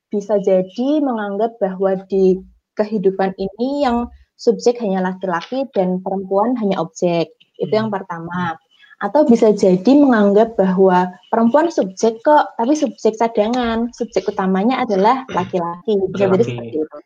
bisa 0.06 0.38
jadi 0.38 1.02
menganggap 1.02 1.58
bahwa 1.58 1.98
di 2.06 2.38
kehidupan 2.78 3.34
ini 3.34 3.82
yang 3.84 4.06
subjek 4.36 4.78
hanya 4.84 5.02
laki-laki 5.02 5.66
dan 5.74 5.98
perempuan 6.04 6.54
hanya 6.60 6.78
objek. 6.78 7.34
Itu 7.56 7.72
yang 7.72 7.88
hmm. 7.90 7.96
pertama. 7.98 8.60
Atau 8.96 9.28
bisa 9.28 9.52
jadi 9.52 9.92
menganggap 9.92 10.56
bahwa 10.56 11.12
perempuan 11.28 11.68
subjek 11.68 12.24
kok, 12.24 12.56
tapi 12.56 12.72
subjek 12.72 13.20
cadangan. 13.20 13.92
Subjek 13.92 14.24
utamanya 14.24 14.80
adalah 14.80 15.28
laki-laki. 15.28 16.00
Bisa 16.12 16.32
jadi 16.32 16.44
seperti 16.44 16.80
itu. 16.80 16.98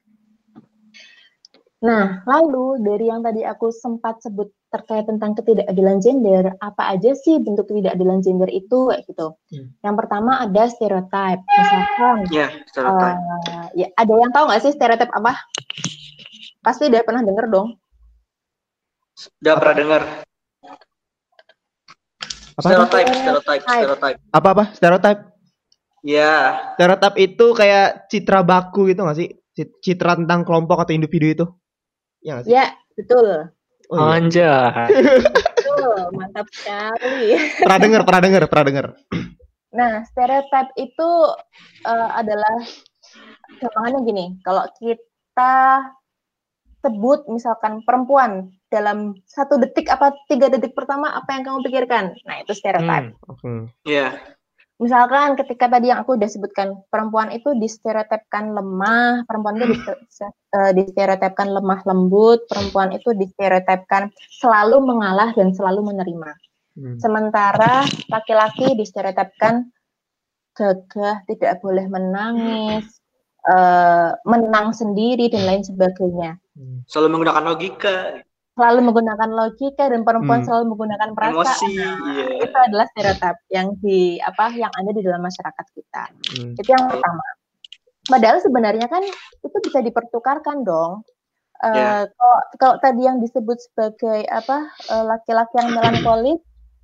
Nah, 1.81 2.21
lalu 2.29 2.85
dari 2.85 3.09
yang 3.09 3.25
tadi 3.25 3.41
aku 3.41 3.73
sempat 3.73 4.21
sebut 4.21 4.53
terkait 4.69 5.09
tentang 5.09 5.33
ketidakadilan 5.33 5.99
gender, 5.99 6.53
apa 6.61 6.95
aja 6.95 7.17
sih 7.17 7.41
bentuk 7.41 7.73
ketidakadilan 7.73 8.21
gender 8.21 8.47
itu 8.53 8.93
kayak 8.93 9.03
gitu. 9.09 9.35
Hmm. 9.51 9.73
Yang 9.83 9.95
pertama 10.05 10.45
ada 10.45 10.63
stereotip, 10.69 11.41
misalkan. 11.43 12.19
yeah, 12.31 12.53
stereotype. 12.69 13.19
Uh, 13.19 13.67
ya, 13.73 13.89
ada 13.97 14.13
yang 14.13 14.31
tahu 14.31 14.45
nggak 14.47 14.63
sih 14.63 14.73
stereotip 14.77 15.11
apa? 15.11 15.33
Pasti 16.61 16.93
udah 16.93 17.03
pernah 17.03 17.25
denger 17.25 17.47
dong. 17.49 17.69
Udah 19.41 19.55
pernah 19.57 19.75
denger. 19.75 20.03
Apa 22.61 22.69
stereotip, 22.69 23.07
stereotip, 23.17 23.61
stereotip. 23.65 24.15
Apa 24.37 24.49
apa? 24.53 24.65
Stereotip? 24.77 25.19
Ya. 26.05 26.13
Yeah. 26.13 26.45
Stereotip 26.77 27.15
itu 27.17 27.47
kayak 27.57 27.89
citra 28.13 28.45
baku 28.45 28.93
gitu 28.93 29.01
nggak 29.09 29.17
sih? 29.17 29.29
Citra 29.57 30.21
tentang 30.21 30.45
kelompok 30.45 30.85
atau 30.85 30.93
individu 30.93 31.27
itu? 31.33 31.47
Ya, 32.21 32.45
ya 32.45 32.77
betul. 33.01 33.49
Oh, 33.91 33.97
iya. 33.97 34.21
Anjay. 34.21 34.87
betul, 35.57 36.01
mantap 36.15 36.47
sekali. 36.53 37.41
Pernah 37.65 37.79
dengar, 37.81 38.01
pernah 38.05 38.23
dengar, 38.23 38.43
pernah 38.47 38.65
dengar. 38.69 38.87
Nah, 39.73 39.93
stereotip 40.07 40.69
itu 40.77 41.11
uh, 41.89 42.11
adalah 42.15 42.61
gampangannya 43.59 44.01
gini, 44.07 44.25
kalau 44.47 44.69
kita 44.79 45.55
sebut 46.81 47.27
misalkan 47.27 47.83
perempuan 47.83 48.55
dalam 48.71 49.19
satu 49.27 49.59
detik 49.59 49.91
apa 49.91 50.15
tiga 50.31 50.47
detik 50.49 50.73
pertama 50.73 51.11
apa 51.11 51.35
yang 51.35 51.43
kamu 51.43 51.59
pikirkan? 51.67 52.15
Nah 52.25 52.37
itu 52.43 52.55
stereotip. 52.55 53.19
Hmm, 53.19 53.19
Iya. 53.19 53.43
Hmm. 53.43 53.63
Yeah 53.85 54.13
misalkan 54.81 55.37
ketika 55.37 55.69
tadi 55.69 55.93
yang 55.93 56.01
aku 56.03 56.17
udah 56.17 56.27
sebutkan 56.27 56.81
perempuan 56.89 57.29
itu 57.31 57.53
distereotipkan 57.53 58.57
lemah, 58.57 59.29
perempuan 59.29 59.61
itu 59.61 59.93
eh, 60.57 60.73
distereotipkan 60.73 61.53
lemah 61.53 61.85
lembut, 61.85 62.49
perempuan 62.49 62.97
itu 62.97 63.13
distereotipkan 63.13 64.09
selalu 64.41 64.81
mengalah 64.81 65.37
dan 65.37 65.53
selalu 65.53 65.93
menerima. 65.93 66.33
Hmm. 66.81 66.97
Sementara 66.97 67.85
laki-laki 68.09 68.73
distereotipkan 68.73 69.69
gagah, 70.57 71.23
tidak 71.29 71.63
boleh 71.63 71.87
menangis, 71.87 73.01
uh, 73.47 74.13
menang 74.27 74.75
sendiri 74.75 75.31
dan 75.31 75.47
lain 75.47 75.63
sebagainya. 75.63 76.41
Hmm. 76.59 76.83
Selalu 76.91 77.17
menggunakan 77.17 77.45
logika 77.47 77.97
selalu 78.61 78.93
menggunakan 78.93 79.31
logika 79.33 79.89
dan 79.89 80.05
perempuan 80.05 80.45
hmm. 80.45 80.47
selalu 80.53 80.65
menggunakan 80.77 81.09
perasaan. 81.17 81.41
Emosi, 81.41 81.69
yeah. 81.81 82.45
Itu 82.45 82.57
adalah 82.61 82.87
stereotip 82.93 83.37
yang 83.49 83.73
di 83.81 84.21
apa 84.21 84.53
yang 84.53 84.69
ada 84.69 84.91
di 84.93 85.01
dalam 85.01 85.25
masyarakat 85.25 85.67
kita. 85.73 86.05
Hmm. 86.13 86.53
Itu 86.61 86.69
yang 86.69 86.85
pertama. 86.93 87.25
Padahal 88.05 88.39
sebenarnya 88.45 88.85
kan 88.93 89.01
itu 89.41 89.57
bisa 89.65 89.81
dipertukarkan 89.81 90.61
dong. 90.61 91.01
Uh, 91.65 91.73
eh, 91.73 91.77
yeah. 91.81 92.01
kalau, 92.13 92.39
kalau 92.61 92.77
tadi 92.85 93.01
yang 93.09 93.17
disebut 93.25 93.57
sebagai 93.57 94.29
apa 94.29 94.69
eh, 94.93 95.05
laki-laki 95.09 95.57
uh, 95.57 95.59
yang 95.65 95.71
melankolis 95.73 96.41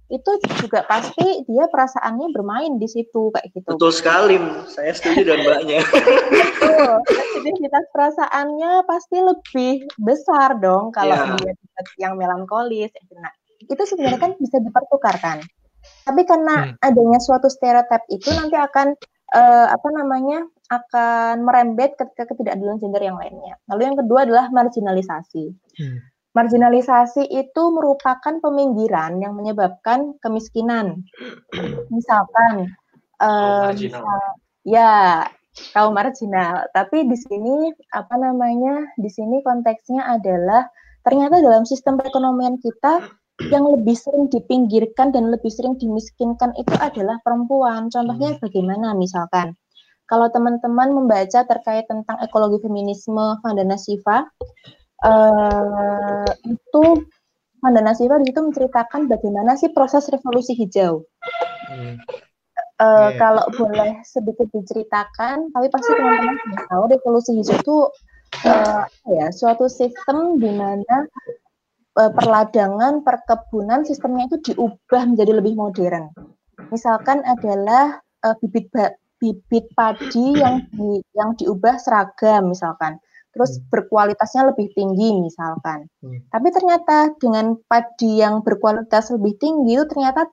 itu 0.06 0.30
juga 0.62 0.86
pasti 0.86 1.42
dia 1.50 1.66
perasaannya 1.66 2.30
bermain 2.30 2.78
di 2.78 2.86
situ 2.86 3.34
kayak 3.34 3.50
gitu. 3.50 3.74
Betul 3.74 3.90
sekali, 3.90 4.38
saya 4.70 4.94
setuju 4.94 5.34
dan 5.34 5.38
mbaknya. 5.42 5.82
Betul, 6.30 6.94
identitas 7.42 7.84
perasaannya 7.90 8.86
pasti 8.86 9.18
lebih 9.18 9.74
besar 9.98 10.62
dong 10.62 10.94
kalau 10.94 11.18
yeah. 11.18 11.34
dia 11.42 11.52
yang 11.98 12.14
melankolis. 12.14 12.94
Nah, 13.18 13.34
itu 13.66 13.82
sebenarnya 13.82 14.20
kan 14.22 14.32
bisa 14.38 14.62
dipertukarkan. 14.62 15.42
Tapi 16.06 16.22
karena 16.22 16.70
hmm. 16.70 16.86
adanya 16.86 17.18
suatu 17.18 17.50
stereotip 17.50 18.06
itu 18.06 18.30
nanti 18.30 18.54
akan 18.54 18.94
uh, 19.34 19.66
apa 19.74 19.88
namanya 19.90 20.46
akan 20.70 21.46
merembet 21.46 21.98
ke, 21.98 22.06
ke 22.14 22.30
ketidakadilan 22.30 22.78
gender 22.78 23.02
yang 23.02 23.18
lainnya. 23.18 23.58
Lalu 23.70 23.82
yang 23.90 23.96
kedua 23.98 24.22
adalah 24.22 24.46
marginalisasi. 24.54 25.50
Hmm 25.82 25.98
Marginalisasi 26.36 27.32
itu 27.32 27.62
merupakan 27.72 28.34
peminggiran 28.44 29.16
yang 29.24 29.32
menyebabkan 29.32 30.20
kemiskinan. 30.20 31.00
Misalkan, 31.94 32.76
misal, 33.72 34.04
ya 34.68 35.24
kaum 35.72 35.96
marginal. 35.96 36.68
Tapi 36.76 37.08
di 37.08 37.16
sini 37.16 37.72
apa 37.96 38.20
namanya? 38.20 38.84
Di 39.00 39.08
sini 39.08 39.40
konteksnya 39.40 40.04
adalah 40.04 40.68
ternyata 41.00 41.40
dalam 41.40 41.64
sistem 41.64 41.96
perekonomian 41.96 42.60
kita 42.60 43.00
yang 43.52 43.64
lebih 43.72 43.96
sering 43.96 44.28
dipinggirkan 44.28 45.16
dan 45.16 45.32
lebih 45.32 45.48
sering 45.48 45.80
dimiskinkan 45.80 46.52
itu 46.60 46.76
adalah 46.76 47.16
perempuan. 47.24 47.88
Contohnya 47.88 48.36
hmm. 48.36 48.44
bagaimana 48.44 48.92
misalkan 48.92 49.56
kalau 50.06 50.30
teman-teman 50.30 50.94
membaca 50.94 51.42
terkait 51.42 51.84
tentang 51.90 52.16
ekologi 52.22 52.62
feminisme 52.62 53.42
Vandana 53.42 53.74
Siva 53.74 54.22
uh, 55.04 56.28
itu 56.46 56.84
Vandana 57.60 57.96
Siva 57.96 58.20
di 58.20 58.30
situ 58.30 58.40
menceritakan 58.40 59.10
bagaimana 59.10 59.58
sih 59.58 59.72
proses 59.74 60.06
revolusi 60.12 60.54
hijau. 60.54 61.02
Hmm. 61.72 61.98
Uh, 62.76 62.84
eh, 62.84 62.84
yeah. 62.84 63.08
Kalau 63.16 63.44
boleh 63.56 64.04
sedikit 64.04 64.52
diceritakan, 64.52 65.50
tapi 65.50 65.66
pasti 65.72 65.90
teman-teman 65.96 66.36
sudah 66.36 66.64
tahu 66.68 66.84
revolusi 66.92 67.30
hijau 67.40 67.56
itu 67.56 67.78
uh, 68.44 68.84
ya 69.08 69.26
suatu 69.32 69.66
sistem 69.66 70.36
di 70.36 70.52
mana 70.52 71.08
uh, 71.96 72.12
perladangan, 72.12 73.00
perkebunan 73.00 73.82
sistemnya 73.88 74.28
itu 74.28 74.52
diubah 74.52 75.02
menjadi 75.08 75.32
lebih 75.40 75.56
modern. 75.56 76.12
Misalkan 76.68 77.24
adalah 77.24 77.98
uh, 78.22 78.36
bibit 78.44 78.68
bibit 79.16 79.66
padi 79.72 80.36
yang 80.36 80.68
di, 80.68 81.00
yang 81.16 81.32
diubah 81.40 81.80
seragam 81.80 82.52
misalkan. 82.52 83.00
Terus 83.36 83.60
hmm. 83.60 83.68
berkualitasnya 83.68 84.42
lebih 84.48 84.72
tinggi 84.72 85.20
misalkan. 85.20 85.84
Hmm. 86.00 86.24
Tapi 86.32 86.48
ternyata 86.48 87.12
dengan 87.20 87.60
padi 87.68 88.24
yang 88.24 88.40
berkualitas 88.40 89.12
lebih 89.12 89.36
tinggi 89.36 89.76
itu 89.76 89.84
ternyata 89.92 90.24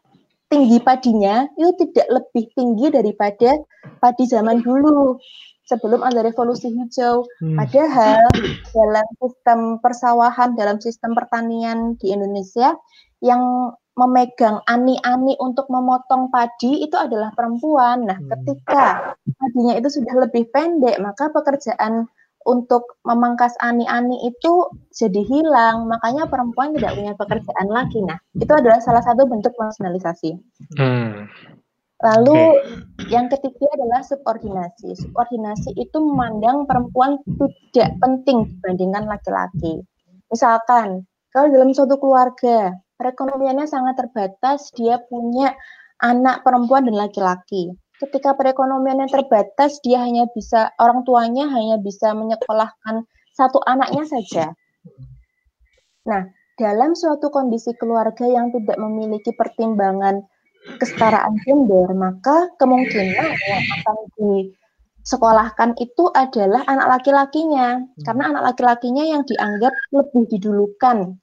tinggi 0.48 0.80
padinya 0.80 1.50
itu 1.60 1.74
tidak 1.92 2.08
lebih 2.08 2.46
tinggi 2.56 2.88
daripada 2.94 3.60
padi 4.00 4.24
zaman 4.30 4.62
dulu 4.64 5.20
sebelum 5.68 6.00
ada 6.00 6.24
revolusi 6.24 6.72
hijau. 6.72 7.28
Hmm. 7.44 7.60
Padahal 7.60 8.24
dalam 8.72 9.08
sistem 9.20 9.60
persawahan, 9.84 10.56
dalam 10.56 10.80
sistem 10.80 11.12
pertanian 11.12 12.00
di 12.00 12.16
Indonesia 12.16 12.76
yang 13.24 13.74
memegang 13.94 14.58
ani-ani 14.66 15.38
untuk 15.38 15.70
memotong 15.70 16.34
padi 16.34 16.82
itu 16.82 16.98
adalah 16.98 17.30
perempuan. 17.38 18.10
Nah, 18.10 18.18
hmm. 18.18 18.30
ketika 18.30 19.14
padinya 19.38 19.74
itu 19.78 20.02
sudah 20.02 20.16
lebih 20.28 20.50
pendek, 20.50 20.98
maka 20.98 21.30
pekerjaan 21.30 22.10
untuk 22.46 23.00
memangkas 23.08 23.56
ani-ani 23.64 24.20
itu 24.28 24.68
jadi 24.96 25.22
hilang. 25.26 25.88
Makanya 25.88 26.28
perempuan 26.28 26.76
tidak 26.76 26.96
punya 26.96 27.14
pekerjaan 27.16 27.68
lagi. 27.72 28.00
Nah, 28.04 28.18
itu 28.36 28.54
adalah 28.54 28.80
salah 28.84 29.04
satu 29.04 29.28
bentuk 29.28 29.54
marginalisasi. 29.56 30.38
Hmm. 30.80 31.28
Lalu 32.04 32.36
okay. 32.36 33.08
yang 33.16 33.32
ketiga 33.32 33.64
adalah 33.80 34.04
subordinasi. 34.04 34.92
Subordinasi 35.00 35.72
itu 35.80 35.98
memandang 36.04 36.68
perempuan 36.68 37.16
tidak 37.72 37.96
penting 38.04 38.60
dibandingkan 38.60 39.08
laki-laki. 39.08 39.80
Misalkan, 40.28 41.08
kalau 41.32 41.48
dalam 41.48 41.72
suatu 41.72 41.96
keluarga, 41.96 42.76
perekonomiannya 43.00 43.66
sangat 43.72 43.96
terbatas, 44.04 44.68
dia 44.76 45.00
punya 45.00 45.56
anak 46.04 46.44
perempuan 46.44 46.84
dan 46.92 47.00
laki-laki. 47.00 47.72
Ketika 48.04 48.36
perekonomiannya 48.36 49.08
terbatas, 49.08 49.80
dia 49.80 50.04
hanya 50.04 50.28
bisa, 50.36 50.76
orang 50.76 51.08
tuanya 51.08 51.48
hanya 51.48 51.80
bisa 51.80 52.12
menyekolahkan 52.12 53.08
satu 53.32 53.64
anaknya 53.64 54.04
saja. 54.04 54.46
Nah, 56.04 56.28
dalam 56.60 57.00
suatu 57.00 57.32
kondisi 57.32 57.72
keluarga 57.80 58.28
yang 58.28 58.52
tidak 58.52 58.76
memiliki 58.76 59.32
pertimbangan 59.32 60.20
kesetaraan 60.84 61.40
gender, 61.48 61.96
maka 61.96 62.52
kemungkinan 62.60 63.30
yang 63.40 63.64
akan 63.80 63.98
disekolahkan 64.20 65.72
itu 65.80 66.12
adalah 66.12 66.68
anak 66.68 67.00
laki-lakinya. 67.00 67.88
Karena 68.04 68.36
anak 68.36 68.52
laki-lakinya 68.52 69.08
yang 69.08 69.24
dianggap 69.24 69.72
lebih 69.96 70.28
didulukan 70.28 71.23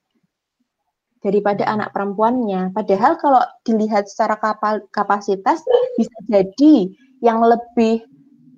daripada 1.20 1.68
anak 1.68 1.92
perempuannya. 1.92 2.72
Padahal 2.72 3.20
kalau 3.20 3.44
dilihat 3.64 4.08
secara 4.08 4.40
kapasitas 4.92 5.64
bisa 5.96 6.16
jadi 6.28 6.90
yang 7.20 7.44
lebih 7.44 8.04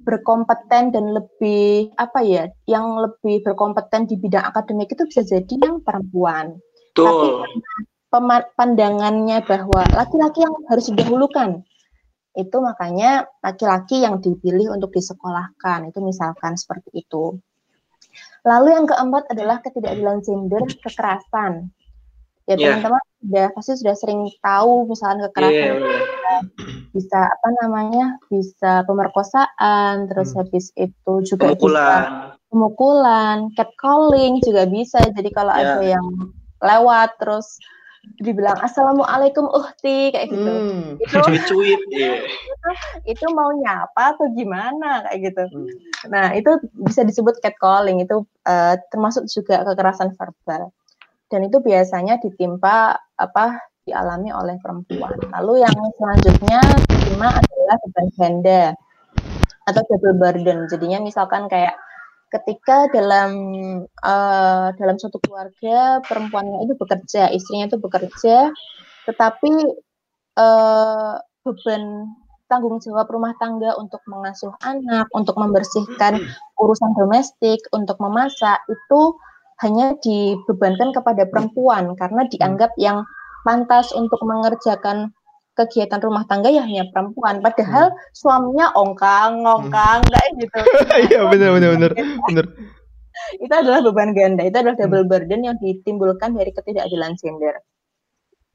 berkompeten 0.02 0.90
dan 0.90 1.14
lebih 1.14 1.94
apa 1.98 2.22
ya, 2.26 2.50
yang 2.66 2.98
lebih 2.98 3.42
berkompeten 3.46 4.10
di 4.10 4.18
bidang 4.18 4.50
akademik 4.50 4.90
itu 4.90 5.06
bisa 5.06 5.22
jadi 5.22 5.54
yang 5.62 5.82
perempuan. 5.82 6.58
Tuh. 6.94 7.06
Tapi 7.06 7.26
pandangannya 8.58 9.40
bahwa 9.46 9.88
laki-laki 9.96 10.44
yang 10.44 10.52
harus 10.68 10.92
didahulukan 10.92 11.64
itu 12.32 12.56
makanya 12.64 13.28
laki-laki 13.44 14.00
yang 14.04 14.20
dipilih 14.20 14.72
untuk 14.72 14.92
disekolahkan 14.92 15.92
itu 15.92 16.00
misalkan 16.00 16.56
seperti 16.56 17.04
itu 17.04 17.36
lalu 18.44 18.72
yang 18.72 18.88
keempat 18.88 19.28
adalah 19.32 19.60
ketidakadilan 19.60 20.24
gender 20.24 20.64
kekerasan 20.80 21.72
ya 22.50 22.54
yeah. 22.58 22.78
teman-teman 22.78 23.04
sudah 23.22 23.46
pasti 23.54 23.72
sudah 23.78 23.94
sering 23.94 24.20
tahu 24.42 24.90
misalkan 24.90 25.22
kekerasan 25.30 25.54
yeah, 25.54 25.78
yeah. 25.78 26.42
bisa 26.90 27.18
apa 27.22 27.48
namanya 27.62 28.04
bisa 28.26 28.82
pemerkosaan 28.84 30.10
terus 30.10 30.34
hmm. 30.34 30.38
habis 30.42 30.74
itu 30.74 31.12
juga 31.22 31.54
pemukulan 31.54 32.02
bisa 32.02 32.40
pemukulan 32.52 33.36
catcalling 33.56 34.42
juga 34.44 34.68
bisa 34.68 34.98
jadi 35.14 35.30
kalau 35.32 35.52
yeah. 35.54 35.62
ada 35.62 35.80
yang 35.86 36.06
lewat 36.62 37.10
terus 37.16 37.56
dibilang 38.18 38.58
assalamualaikum 38.58 39.46
uhti 39.46 40.10
kayak 40.10 40.34
gitu 40.34 40.52
hmm. 40.52 40.98
itu 40.98 41.18
cuit 41.46 41.80
yeah. 41.94 42.18
itu, 42.50 42.70
itu 43.14 43.26
mau 43.30 43.54
nyapa 43.54 44.18
atau 44.18 44.26
gimana 44.34 45.06
kayak 45.06 45.30
gitu 45.30 45.44
hmm. 45.46 45.70
nah 46.10 46.34
itu 46.34 46.50
bisa 46.82 47.06
disebut 47.06 47.38
catcalling 47.38 48.02
itu 48.02 48.26
uh, 48.50 48.74
termasuk 48.90 49.30
juga 49.30 49.62
kekerasan 49.62 50.18
verbal 50.18 50.74
dan 51.32 51.48
itu 51.48 51.64
biasanya 51.64 52.20
ditimpa 52.20 53.00
apa 53.16 53.56
dialami 53.88 54.28
oleh 54.30 54.60
perempuan. 54.60 55.16
Lalu 55.32 55.64
yang 55.64 55.74
selanjutnya 55.96 56.60
terima 56.86 57.32
adalah 57.32 57.76
beban 57.88 58.08
ganda 58.14 58.64
atau 59.64 59.82
double 59.88 60.20
burden. 60.20 60.68
Jadinya 60.68 61.00
misalkan 61.00 61.48
kayak 61.48 61.74
ketika 62.28 62.92
dalam 62.92 63.32
uh, 64.04 64.68
dalam 64.76 64.96
suatu 65.00 65.16
keluarga 65.24 66.04
perempuannya 66.04 66.68
itu 66.68 66.76
bekerja, 66.76 67.32
istrinya 67.32 67.72
itu 67.72 67.80
bekerja, 67.80 68.52
tetapi 69.08 69.52
uh, 70.36 71.16
beban 71.42 72.12
tanggung 72.46 72.76
jawab 72.84 73.08
rumah 73.08 73.32
tangga 73.40 73.72
untuk 73.80 74.04
mengasuh 74.04 74.52
anak, 74.60 75.08
untuk 75.16 75.40
membersihkan 75.40 76.20
urusan 76.60 76.92
domestik, 76.92 77.64
untuk 77.72 77.96
memasak 77.96 78.60
itu 78.68 79.16
hanya 79.62 79.94
dibebankan 80.02 80.90
kepada 80.90 81.22
perempuan 81.30 81.94
karena 81.94 82.26
dianggap 82.26 82.74
yang 82.76 83.06
pantas 83.46 83.94
untuk 83.94 84.18
mengerjakan 84.22 85.14
kegiatan 85.52 86.00
rumah 86.00 86.24
tangga 86.24 86.48
ya 86.48 86.64
hanya 86.64 86.88
perempuan 86.88 87.44
padahal 87.44 87.92
hmm. 87.92 87.98
suaminya 88.16 88.72
ongkang 88.72 89.44
ngongkang 89.44 90.00
hmm. 90.00 90.10
kayak 90.10 90.30
gitu 90.40 90.60
iya 91.12 91.20
benar 91.28 91.52
benar 91.52 91.70
benar 91.76 91.92
benar 92.00 92.46
itu 93.44 93.52
adalah 93.52 93.84
beban 93.84 94.16
ganda 94.16 94.48
itu 94.48 94.56
adalah 94.56 94.76
double 94.80 95.04
hmm. 95.04 95.12
burden 95.12 95.40
yang 95.44 95.56
ditimbulkan 95.60 96.32
dari 96.32 96.56
ketidakadilan 96.56 97.12
gender 97.20 97.60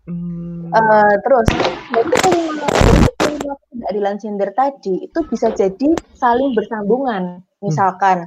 hmm. 0.10 0.74
uh, 0.74 1.14
terus 1.22 1.48
ketidakadilan 1.94 4.18
gender 4.18 4.50
tadi 4.58 5.06
itu 5.06 5.20
bisa 5.30 5.54
jadi 5.54 5.94
saling 6.18 6.58
bersambungan 6.58 7.46
misalkan 7.62 8.26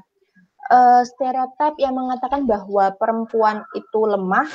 uh, 0.71 1.03
stereotip 1.05 1.75
yang 1.83 1.99
mengatakan 1.99 2.47
bahwa 2.47 2.95
perempuan 2.97 3.67
itu 3.75 4.01
lemah 4.07 4.47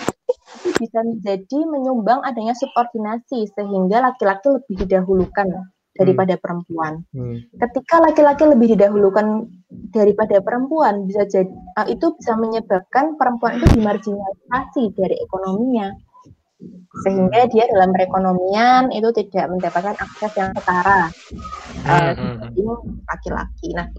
itu 0.63 0.69
bisa 0.79 0.99
menjadi 1.03 1.59
menyumbang 1.67 2.23
adanya 2.23 2.55
subordinasi 2.55 3.51
sehingga 3.51 4.01
laki-laki 4.01 4.47
lebih 4.49 4.87
didahulukan 4.87 5.47
daripada 5.95 6.35
hmm. 6.35 6.41
perempuan. 6.43 6.93
Hmm. 7.11 7.37
Ketika 7.55 7.95
laki-laki 8.03 8.43
lebih 8.47 8.75
didahulukan 8.75 9.47
daripada 9.91 10.39
perempuan 10.43 11.07
bisa 11.07 11.27
jadi 11.27 11.51
uh, 11.79 11.87
itu 11.87 12.15
bisa 12.19 12.35
menyebabkan 12.39 13.19
perempuan 13.19 13.59
itu 13.59 13.67
dimarginalisasi 13.79 14.95
dari 14.95 15.15
ekonominya 15.19 15.91
sehingga 17.03 17.51
dia 17.51 17.67
dalam 17.67 17.91
perekonomian 17.91 18.87
itu 18.95 19.11
tidak 19.11 19.51
mendapatkan 19.51 19.95
akses 19.99 20.31
yang 20.39 20.55
setara 20.55 21.11
uh, 21.83 22.11
laki-laki. 23.11 23.75
Nah, 23.75 23.91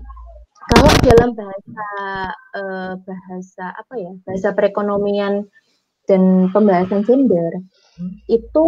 kalau 0.66 0.90
dalam 1.02 1.30
bahasa 1.38 1.88
uh, 2.58 2.92
bahasa 3.06 3.64
apa 3.76 3.94
ya 3.98 4.12
bahasa 4.26 4.48
perekonomian 4.50 5.46
dan 6.06 6.50
pembahasan 6.50 7.02
gender 7.06 7.62
hmm. 7.98 8.14
itu 8.26 8.66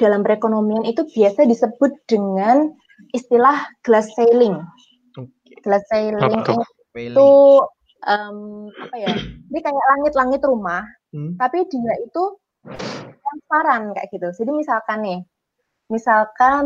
dalam 0.00 0.24
perekonomian 0.24 0.88
itu 0.88 1.04
biasa 1.04 1.44
disebut 1.44 1.92
dengan 2.08 2.72
istilah 3.12 3.68
glass 3.84 4.08
ceiling. 4.16 4.56
Glass 5.60 5.84
ceiling 5.92 6.40
itu 6.96 7.30
um, 8.08 8.68
apa 8.72 8.96
ya? 8.96 9.12
Ini 9.52 9.58
kayak 9.60 9.86
langit-langit 9.96 10.40
rumah, 10.44 10.84
hmm. 11.12 11.36
tapi 11.36 11.68
dia 11.68 11.94
itu 12.00 12.22
transparan 13.20 13.92
kayak 13.92 14.08
gitu. 14.08 14.28
Jadi 14.40 14.50
misalkan 14.56 14.98
nih, 15.04 15.20
misalkan 15.92 16.64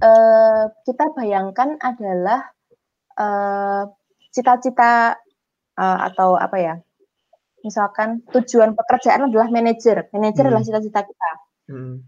uh, 0.00 0.64
kita 0.88 1.04
bayangkan 1.12 1.76
adalah 1.84 2.40
cita-cita 4.30 5.14
uh, 5.14 5.82
uh, 5.82 5.98
atau 6.12 6.38
apa 6.38 6.56
ya 6.60 6.74
misalkan 7.64 8.24
tujuan 8.32 8.72
pekerjaan 8.72 9.28
adalah 9.28 9.48
manajer, 9.52 10.08
manajer 10.12 10.42
hmm. 10.44 10.50
adalah 10.52 10.64
cita-cita 10.64 11.00
kita. 11.04 11.30
Hmm. 11.70 12.04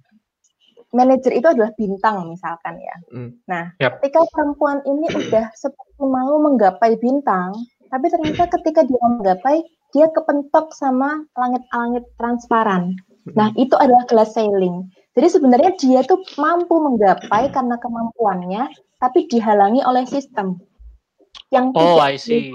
Manajer 0.92 1.32
itu 1.32 1.46
adalah 1.48 1.72
bintang 1.76 2.28
misalkan 2.28 2.76
ya. 2.80 2.96
Hmm. 3.08 3.30
Nah, 3.48 3.72
yep. 3.80 4.00
ketika 4.00 4.28
perempuan 4.32 4.84
ini 4.84 5.08
udah 5.08 5.48
seperti 5.56 6.02
mau 6.04 6.36
menggapai 6.40 7.00
bintang, 7.00 7.52
tapi 7.88 8.12
ternyata 8.12 8.48
ketika 8.60 8.84
dia 8.84 9.00
menggapai, 9.00 9.64
dia 9.92 10.08
kepentok 10.12 10.72
sama 10.76 11.24
langit-langit 11.36 12.04
transparan. 12.20 12.96
Hmm. 13.28 13.32
Nah, 13.36 13.48
itu 13.56 13.72
adalah 13.76 14.04
glass 14.08 14.36
ceiling. 14.36 14.88
Jadi 15.12 15.28
sebenarnya 15.28 15.72
dia 15.76 16.00
tuh 16.08 16.20
mampu 16.40 16.80
menggapai 16.80 17.52
karena 17.52 17.76
kemampuannya, 17.76 18.72
tapi 18.96 19.28
dihalangi 19.28 19.84
oleh 19.84 20.08
sistem 20.08 20.56
yang 21.52 21.66
oh, 21.76 22.00
tidak 22.00 22.08
I 22.08 22.16
see. 22.16 22.52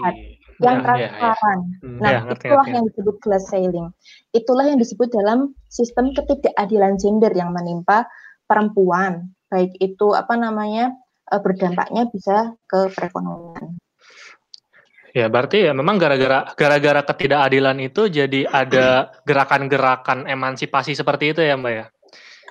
yang 0.57 0.81
yeah, 0.81 0.97
ya, 0.97 1.05
ya. 1.05 1.09
transparan. 1.13 1.59
Yeah, 1.61 1.77
yeah. 1.85 1.99
Nah, 2.01 2.09
yeah, 2.09 2.21
ngerti, 2.25 2.45
itulah 2.49 2.65
ngerti. 2.65 2.75
yang 2.75 2.85
disebut 2.89 3.15
glass 3.21 3.45
ceiling. 3.49 3.87
Itulah 4.33 4.65
yang 4.65 4.79
disebut 4.81 5.09
dalam 5.13 5.39
sistem 5.69 6.05
ketidakadilan 6.17 6.93
gender 6.97 7.31
yang 7.37 7.53
menimpa 7.53 8.09
perempuan, 8.49 9.29
baik 9.53 9.77
itu 9.77 10.17
apa 10.17 10.33
namanya 10.33 10.97
eh, 11.29 11.41
berdampaknya 11.41 12.09
bisa 12.09 12.57
ke 12.65 12.89
perekonomian. 12.89 13.77
Ya, 15.15 15.33
berarti 15.33 15.65
ya 15.65 15.73
memang 15.73 15.97
gara-gara 15.97 16.45
gara-gara 16.53 17.01
ketidakadilan 17.01 17.77
itu 17.81 18.05
jadi 18.05 18.45
ada 18.53 19.09
gerakan-gerakan 19.25 20.29
emansipasi 20.29 20.93
seperti 20.93 21.33
itu 21.33 21.41
ya, 21.41 21.57
Mbak 21.57 21.73
ya? 21.73 21.85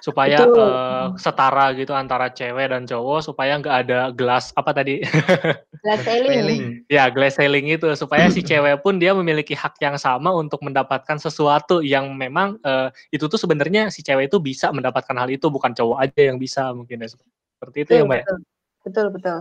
Supaya 0.05 0.45
uh, 0.45 1.17
setara 1.17 1.73
gitu 1.73 1.97
antara 1.97 2.29
cewek 2.31 2.71
dan 2.71 2.85
cowok 2.85 3.33
supaya 3.33 3.57
nggak 3.57 3.77
ada 3.87 4.01
gelas 4.13 4.53
apa 4.55 4.71
tadi? 4.77 5.01
Glass 5.87 6.03
ceiling. 6.03 6.83
ya, 6.91 7.07
glass 7.15 7.39
ceiling 7.39 7.71
itu 7.71 7.87
supaya 7.95 8.27
si 8.27 8.43
cewek 8.43 8.83
pun 8.83 8.99
dia 8.99 9.15
memiliki 9.15 9.55
hak 9.55 9.79
yang 9.79 9.95
sama 9.95 10.35
untuk 10.35 10.59
mendapatkan 10.67 11.15
sesuatu 11.15 11.79
yang 11.79 12.11
memang 12.19 12.59
uh, 12.67 12.91
itu 13.15 13.31
tuh 13.31 13.39
sebenarnya 13.39 13.87
si 13.95 14.03
cewek 14.03 14.27
itu 14.27 14.43
bisa 14.43 14.75
mendapatkan 14.75 15.15
hal 15.15 15.31
itu 15.31 15.47
bukan 15.47 15.71
cowok 15.79 16.03
aja 16.03 16.21
yang 16.27 16.43
bisa 16.43 16.75
mungkin 16.75 17.07
ya 17.07 17.09
seperti 17.09 17.87
itu 17.87 17.93
betul, 17.95 18.03
ya, 18.03 18.09
Mbak. 18.11 18.19
Ya? 18.19 18.25
Betul, 18.27 18.41
betul. 18.85 19.07
betul. 19.15 19.39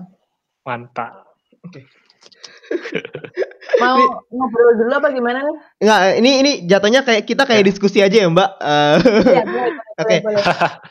Mantap. 0.70 1.13
Oke. 1.65 1.82
Okay. 1.82 1.84
Mau 3.82 3.98
ngobrol 4.32 4.72
dulu 4.80 4.94
apa 4.96 5.10
gimana 5.12 5.40
nih? 5.44 5.56
Enggak, 5.84 6.00
ini 6.22 6.32
ini 6.42 6.52
jatuhnya 6.70 7.02
kayak 7.04 7.24
kita 7.28 7.44
kayak 7.44 7.64
ya. 7.64 7.68
diskusi 7.68 8.00
aja 8.00 8.18
ya, 8.24 8.28
Mbak. 8.28 8.50
Uh, 8.62 8.96
iya, 9.32 9.44
Oke. 10.02 10.18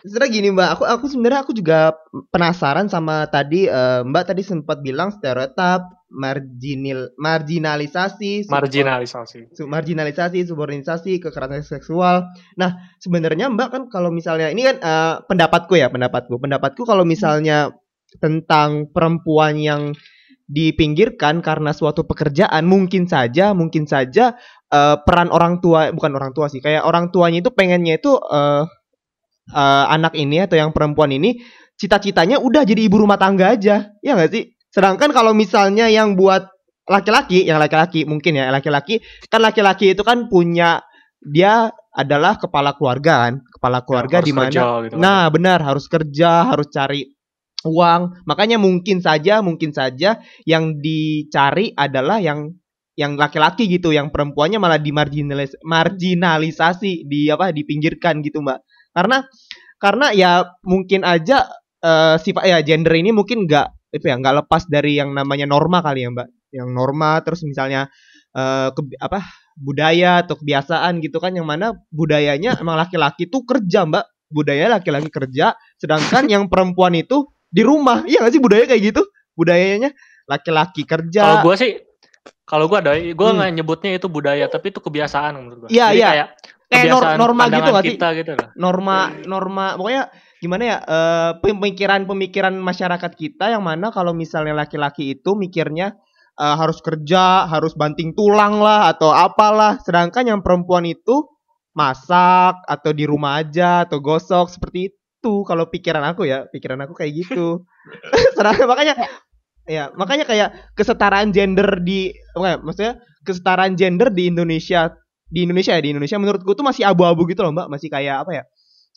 Sebenarnya 0.08 0.30
gini, 0.32 0.48
Mbak. 0.52 0.68
Aku 0.76 0.82
aku 0.88 1.04
sebenarnya 1.12 1.40
aku 1.44 1.52
juga 1.52 1.92
penasaran 2.32 2.88
sama 2.88 3.28
tadi 3.28 3.68
uh, 3.68 4.00
Mbak 4.04 4.24
tadi 4.32 4.42
sempat 4.44 4.80
bilang 4.80 5.12
stereotip, 5.12 5.84
marginal 6.08 7.12
marginalisasi, 7.20 8.48
marginalisasi. 8.48 9.52
Sub, 9.52 9.68
marginalisasi, 9.68 10.38
subordinisasi, 10.48 11.20
kekerasan 11.20 11.64
seksual. 11.64 12.32
Nah, 12.56 12.96
sebenarnya 12.96 13.52
Mbak 13.52 13.68
kan 13.68 13.82
kalau 13.92 14.08
misalnya 14.08 14.48
ini 14.48 14.64
kan 14.64 14.76
uh, 14.80 15.14
pendapatku 15.28 15.76
ya, 15.76 15.92
pendapatku. 15.92 16.40
Pendapatku 16.40 16.82
kalau 16.88 17.04
misalnya 17.04 17.76
tentang 18.22 18.88
perempuan 18.94 19.58
yang 19.58 19.92
dipinggirkan 20.44 21.40
karena 21.40 21.72
suatu 21.72 22.04
pekerjaan 22.04 22.68
mungkin 22.68 23.08
saja 23.08 23.56
mungkin 23.56 23.88
saja 23.88 24.36
uh, 24.68 25.00
peran 25.00 25.32
orang 25.32 25.64
tua 25.64 25.88
bukan 25.88 26.12
orang 26.12 26.36
tua 26.36 26.52
sih 26.52 26.60
kayak 26.60 26.84
orang 26.84 27.08
tuanya 27.08 27.40
itu 27.40 27.48
pengennya 27.48 27.96
itu 27.96 28.12
uh, 28.12 28.68
uh, 29.52 29.84
anak 29.88 30.12
ini 30.16 30.44
atau 30.44 30.60
yang 30.60 30.70
perempuan 30.76 31.16
ini 31.16 31.40
cita-citanya 31.74 32.38
udah 32.38 32.62
jadi 32.62 32.86
ibu 32.86 33.02
rumah 33.02 33.18
tangga 33.18 33.56
aja 33.56 33.90
ya 34.04 34.12
nggak 34.14 34.30
sih? 34.30 34.54
Sedangkan 34.70 35.10
kalau 35.14 35.34
misalnya 35.34 35.86
yang 35.86 36.18
buat 36.18 36.46
laki-laki 36.84 37.48
yang 37.48 37.56
laki-laki 37.56 38.04
mungkin 38.04 38.36
ya 38.36 38.52
laki-laki 38.52 39.00
kan 39.32 39.40
laki-laki 39.40 39.96
itu 39.96 40.04
kan 40.04 40.28
punya 40.28 40.84
dia 41.24 41.72
adalah 41.96 42.36
kepala 42.36 42.76
keluarga 42.76 43.28
kan 43.28 43.34
kepala 43.40 43.80
keluarga 43.88 44.20
ya, 44.20 44.24
di 44.28 44.32
mana 44.36 44.50
gitu 44.84 45.00
nah 45.00 45.24
benar 45.32 45.64
harus 45.64 45.88
kerja 45.88 46.52
harus 46.52 46.68
cari 46.68 47.08
uang. 47.64 48.28
Makanya 48.28 48.60
mungkin 48.60 49.00
saja, 49.00 49.40
mungkin 49.40 49.72
saja 49.72 50.20
yang 50.44 50.78
dicari 50.78 51.72
adalah 51.74 52.20
yang 52.20 52.52
yang 52.94 53.18
laki-laki 53.18 53.66
gitu, 53.66 53.90
yang 53.90 54.14
perempuannya 54.14 54.62
malah 54.62 54.78
dimarginalis 54.78 55.58
marginalisasi, 55.66 57.08
di 57.10 57.26
apa 57.26 57.50
dipinggirkan 57.50 58.22
gitu, 58.22 58.38
Mbak. 58.38 58.58
Karena 58.94 59.18
karena 59.82 60.06
ya 60.14 60.32
mungkin 60.62 61.02
aja 61.02 61.50
uh, 61.82 62.14
sifat 62.14 62.46
ya 62.46 62.58
gender 62.62 62.94
ini 62.94 63.10
mungkin 63.10 63.50
nggak 63.50 63.98
itu 63.98 64.06
ya 64.06 64.16
nggak 64.16 64.46
lepas 64.46 64.70
dari 64.70 65.02
yang 65.02 65.10
namanya 65.10 65.50
norma 65.50 65.82
kali 65.82 66.06
ya, 66.06 66.10
Mbak. 66.14 66.28
Yang 66.54 66.68
norma 66.70 67.18
terus 67.26 67.42
misalnya 67.42 67.90
uh, 68.38 68.70
ke, 68.70 68.94
apa 69.02 69.26
budaya 69.58 70.22
atau 70.22 70.38
kebiasaan 70.38 71.02
gitu 71.02 71.18
kan 71.18 71.34
yang 71.34 71.46
mana 71.46 71.74
budayanya 71.90 72.58
emang 72.62 72.78
laki-laki 72.78 73.26
tuh 73.26 73.42
kerja, 73.42 73.90
Mbak. 73.90 74.06
Budaya 74.34 74.66
laki-laki 74.70 75.10
kerja, 75.10 75.54
sedangkan 75.78 76.26
yang 76.26 76.50
perempuan 76.50 76.94
itu 76.94 77.33
di 77.54 77.62
rumah. 77.62 78.02
Iya 78.02 78.26
gak 78.26 78.32
sih 78.34 78.42
budaya 78.42 78.66
kayak 78.66 78.82
gitu? 78.90 79.02
Budayanya 79.38 79.94
laki-laki 80.26 80.82
kerja. 80.82 81.22
Kalau 81.22 81.38
gue 81.46 81.54
sih 81.54 81.72
kalau 82.44 82.68
gue 82.68 82.78
ada 82.80 82.92
gue 82.96 83.14
hmm. 83.14 83.36
nggak 83.40 83.50
hmm. 83.52 83.56
nyebutnya 83.60 83.90
itu 83.96 84.08
budaya 84.08 84.44
tapi 84.48 84.72
itu 84.72 84.80
kebiasaan 84.80 85.32
menurut 85.36 85.58
gue 85.64 85.68
iya 85.72 85.96
iya. 85.96 86.08
kayak 86.08 86.28
kayak 86.68 86.84
nor 86.92 87.02
norma 87.16 87.44
gitu 87.48 87.70
gak 87.72 87.84
sih? 87.84 87.96
gitu 87.96 88.32
lah. 88.36 88.48
norma 88.56 88.98
norma 89.24 89.66
pokoknya 89.76 90.02
gimana 90.44 90.62
ya 90.64 90.76
uh, 90.84 91.30
pemikiran-pemikiran 91.40 92.52
masyarakat 92.52 93.12
kita 93.16 93.48
yang 93.48 93.64
mana 93.64 93.88
kalau 93.88 94.12
misalnya 94.12 94.52
laki-laki 94.52 95.16
itu 95.16 95.32
mikirnya 95.32 95.96
uh, 96.36 96.56
harus 96.58 96.84
kerja, 96.84 97.48
harus 97.48 97.72
banting 97.72 98.12
tulang 98.12 98.60
lah 98.60 98.92
atau 98.92 99.08
apalah, 99.14 99.80
sedangkan 99.80 100.28
yang 100.28 100.40
perempuan 100.44 100.84
itu 100.84 101.24
masak 101.74 102.60
atau 102.68 102.90
di 102.94 103.08
rumah 103.08 103.42
aja 103.42 103.88
atau 103.88 103.98
gosok 103.98 104.46
seperti 104.52 104.92
itu 104.92 104.98
gitu. 105.24 105.48
Kalau 105.48 105.64
pikiran 105.72 106.04
aku 106.04 106.28
ya 106.28 106.44
pikiran 106.52 106.84
aku 106.84 106.92
kayak 106.92 107.24
gitu. 107.24 107.64
Makanya 108.68 108.94
ya 109.64 109.88
makanya 109.96 110.28
kayak 110.28 110.76
kesetaraan 110.76 111.32
gender 111.32 111.80
di 111.80 112.12
maksudnya 112.36 113.00
kesetaraan 113.24 113.80
gender 113.80 114.12
di 114.12 114.28
Indonesia 114.28 114.92
di 115.32 115.48
Indonesia 115.48 115.72
ya 115.72 115.80
di 115.80 115.96
Indonesia 115.96 116.20
menurutku 116.20 116.52
tuh 116.52 116.60
masih 116.60 116.84
abu-abu 116.84 117.24
gitu 117.32 117.40
loh 117.40 117.56
mbak. 117.56 117.72
Masih 117.72 117.88
kayak 117.88 118.28
apa 118.28 118.30
ya 118.36 118.42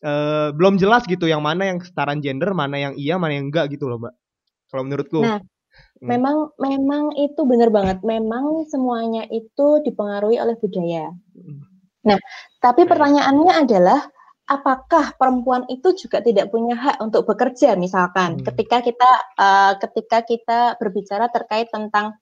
uh, 0.03 0.51
belum 0.51 0.75
jelas 0.75 1.07
gitu 1.07 1.23
yang 1.23 1.39
mana 1.39 1.71
yang 1.71 1.79
kesetaraan 1.79 2.19
gender 2.19 2.51
mana 2.51 2.75
yang 2.75 2.93
iya 2.99 3.15
mana 3.15 3.39
yang 3.39 3.47
enggak 3.47 3.71
gitu 3.71 3.87
loh 3.87 4.03
mbak. 4.03 4.13
Kalau 4.67 4.83
menurutku. 4.83 5.23
Nah 5.23 5.39
hmm. 5.39 6.03
memang 6.11 6.51
memang 6.59 7.15
itu 7.15 7.41
benar 7.47 7.71
banget. 7.71 8.03
Memang 8.03 8.67
semuanya 8.67 9.23
itu 9.31 9.79
dipengaruhi 9.87 10.35
oleh 10.35 10.59
budaya. 10.59 11.15
Hmm. 11.31 11.63
nah 12.07 12.15
tapi 12.63 12.87
pertanyaannya 12.87 13.67
adalah 13.67 13.99
apakah 14.47 15.11
perempuan 15.19 15.67
itu 15.67 15.91
juga 15.93 16.23
tidak 16.23 16.49
punya 16.49 16.73
hak 16.79 17.03
untuk 17.03 17.27
bekerja 17.27 17.75
misalkan 17.75 18.39
hmm. 18.39 18.45
ketika 18.47 18.79
kita 18.79 19.11
uh, 19.35 19.75
ketika 19.75 20.23
kita 20.23 20.59
berbicara 20.79 21.27
terkait 21.27 21.67
tentang 21.67 22.15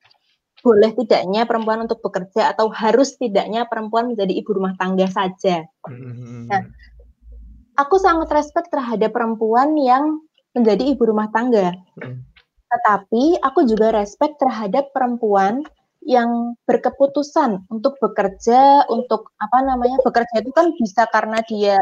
boleh 0.65 0.97
tidaknya 0.97 1.45
perempuan 1.45 1.85
untuk 1.85 2.01
bekerja 2.01 2.49
atau 2.57 2.73
harus 2.73 3.13
tidaknya 3.21 3.69
perempuan 3.69 4.09
menjadi 4.09 4.33
ibu 4.33 4.49
rumah 4.57 4.73
tangga 4.81 5.05
saja. 5.05 5.61
Hmm. 5.85 6.49
Nah, 6.49 6.65
aku 7.77 8.01
sangat 8.01 8.33
respect 8.33 8.73
terhadap 8.73 9.13
perempuan 9.13 9.77
yang 9.77 10.25
menjadi 10.57 10.97
ibu 10.97 11.05
rumah 11.05 11.29
tangga. 11.29 11.69
Hmm. 12.01 12.25
Tetapi 12.65 13.45
aku 13.45 13.69
juga 13.69 13.93
respect 13.93 14.41
terhadap 14.41 14.89
perempuan 14.89 15.61
yang 16.01 16.57
berkeputusan 16.65 17.69
untuk 17.69 18.01
bekerja, 18.01 18.89
untuk 18.89 19.37
apa 19.37 19.61
namanya 19.61 20.01
bekerja 20.01 20.41
itu 20.41 20.49
kan 20.49 20.73
bisa 20.81 21.05
karena 21.13 21.45
dia 21.45 21.77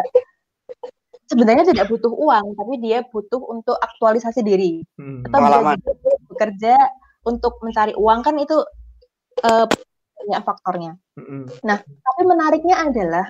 sebenarnya 1.27 1.65
tidak 1.73 1.89
butuh 1.89 2.11
uang, 2.13 2.45
tapi 2.57 2.73
dia 2.83 3.01
butuh 3.07 3.41
untuk 3.49 3.77
aktualisasi 3.79 4.41
diri. 4.45 4.83
Hmm. 4.99 5.23
Atau 5.25 5.39
dia 5.41 6.15
bekerja 6.29 6.75
untuk 7.23 7.57
mencari 7.63 7.95
uang 7.95 8.19
kan 8.21 8.35
itu 8.37 8.57
uh, 9.43 9.65
banyak 10.23 10.41
faktornya. 10.43 10.91
Hmm. 11.17 11.47
Nah, 11.63 11.77
tapi 11.79 12.21
menariknya 12.23 12.85
adalah 12.85 13.25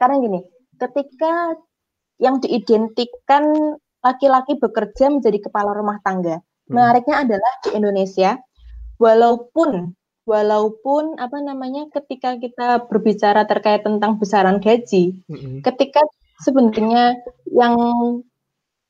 karena 0.00 0.16
gini, 0.20 0.40
ketika 0.80 1.54
yang 2.20 2.40
diidentikan 2.40 3.76
laki-laki 4.00 4.56
bekerja 4.56 5.12
menjadi 5.12 5.38
kepala 5.48 5.76
rumah 5.76 6.00
tangga, 6.00 6.40
hmm. 6.40 6.72
menariknya 6.72 7.24
adalah 7.24 7.52
di 7.64 7.70
Indonesia, 7.76 8.40
walaupun 8.96 9.92
walaupun 10.28 11.18
apa 11.18 11.42
namanya 11.42 11.90
ketika 11.90 12.38
kita 12.38 12.86
berbicara 12.86 13.48
terkait 13.48 13.82
tentang 13.82 14.20
besaran 14.20 14.60
gaji, 14.60 15.20
hmm. 15.26 15.64
ketika 15.64 16.00
sebenarnya 16.42 17.14
yang 17.52 17.74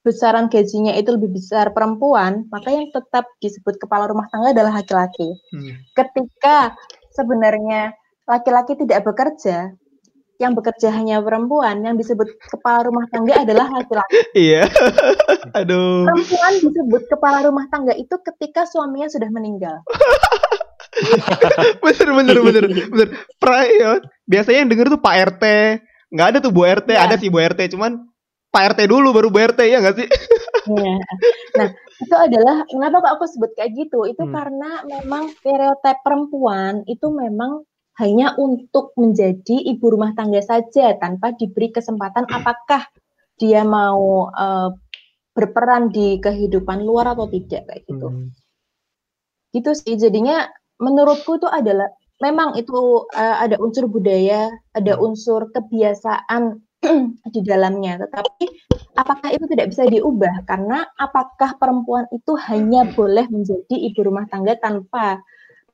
besaran 0.01 0.49
gajinya 0.49 0.97
itu 0.97 1.13
lebih 1.13 1.37
besar 1.37 1.77
perempuan, 1.77 2.49
maka 2.49 2.73
yang 2.73 2.89
tetap 2.89 3.29
disebut 3.45 3.77
kepala 3.77 4.09
rumah 4.09 4.25
tangga 4.33 4.57
adalah 4.57 4.81
laki-laki. 4.81 5.37
Hmm. 5.53 5.77
Ketika 5.93 6.73
sebenarnya 7.13 7.93
laki-laki 8.25 8.81
tidak 8.81 9.05
bekerja, 9.05 9.77
yang 10.41 10.57
bekerja 10.57 10.89
hanya 10.89 11.21
perempuan, 11.21 11.85
yang 11.85 12.01
disebut 12.01 12.33
kepala 12.49 12.89
rumah 12.89 13.05
tangga 13.13 13.45
adalah 13.45 13.69
laki-laki. 13.69 14.25
Iya. 14.33 14.65
Aduh. 15.61 16.09
Perempuan 16.09 16.53
disebut 16.65 17.03
kepala 17.13 17.45
rumah 17.45 17.69
tangga 17.69 17.93
itu 17.93 18.17
ketika 18.25 18.65
suaminya 18.65 19.13
sudah 19.13 19.29
meninggal. 19.29 19.85
bener 21.85 22.09
bener 22.09 22.37
bener 22.41 22.65
bener. 22.73 23.09
Pra, 23.37 23.69
ya, 23.69 24.01
biasanya 24.25 24.65
yang 24.65 24.71
denger 24.73 24.97
tuh 24.97 25.01
Pak 25.05 25.17
RT. 25.37 25.45
Nggak 26.11 26.27
ada 26.35 26.39
tuh 26.43 26.53
Bu 26.53 26.63
RT, 26.67 26.89
Iya. 26.91 27.07
ada 27.07 27.15
sih 27.17 27.31
Bu 27.31 27.39
RT, 27.39 27.61
cuman 27.75 28.07
Pak 28.51 28.75
RT 28.75 28.91
dulu 28.91 29.15
baru 29.15 29.31
Bu 29.31 29.39
RT 29.41 29.63
ya 29.63 29.79
nggak 29.79 29.97
sih? 29.97 30.09
Iya. 30.67 30.97
Nah, 31.57 31.69
itu 32.03 32.15
adalah 32.19 32.57
kenapa 32.67 32.97
kok 33.01 33.13
aku 33.17 33.25
sebut 33.31 33.51
kayak 33.55 33.73
gitu? 33.79 34.05
Itu 34.11 34.27
Hmm. 34.27 34.35
karena 34.35 34.71
memang 34.85 35.31
stereotip 35.39 36.03
perempuan 36.03 36.83
itu 36.91 37.09
memang 37.09 37.63
hanya 38.03 38.35
untuk 38.37 38.91
menjadi 38.99 39.57
ibu 39.71 39.87
rumah 39.87 40.11
tangga 40.17 40.41
saja 40.43 40.97
tanpa 40.99 41.37
diberi 41.37 41.71
kesempatan 41.71 42.27
apakah 42.27 42.89
dia 43.39 43.63
mau 43.63 44.29
eh, 44.35 44.71
berperan 45.31 45.95
di 45.95 46.19
kehidupan 46.19 46.83
luar 46.83 47.15
atau 47.15 47.31
tidak 47.31 47.71
kayak 47.71 47.83
gitu. 47.87 48.09
Hmm. 48.11 48.29
Gitu 49.55 49.71
sih. 49.79 49.95
Jadinya 49.95 50.51
menurutku 50.83 51.39
itu 51.39 51.47
adalah 51.47 51.87
memang 52.21 52.55
itu 52.61 53.09
eh, 53.17 53.37
ada 53.49 53.57
unsur 53.59 53.89
budaya, 53.89 54.53
ada 54.77 54.93
Hmm. 54.97 55.05
unsur 55.11 55.49
kebiasaan 55.51 56.61
di 57.35 57.41
dalamnya. 57.45 58.05
Tetapi 58.07 58.45
apakah 58.97 59.29
itu 59.33 59.45
tidak 59.49 59.73
bisa 59.73 59.89
diubah? 59.89 60.45
Karena 60.45 60.85
apakah 61.01 61.57
perempuan 61.57 62.07
itu 62.13 62.37
hanya 62.49 62.85
boleh 62.93 63.27
menjadi 63.33 63.75
ibu 63.75 64.01
rumah 64.05 64.29
tangga 64.29 64.57
tanpa 64.61 65.21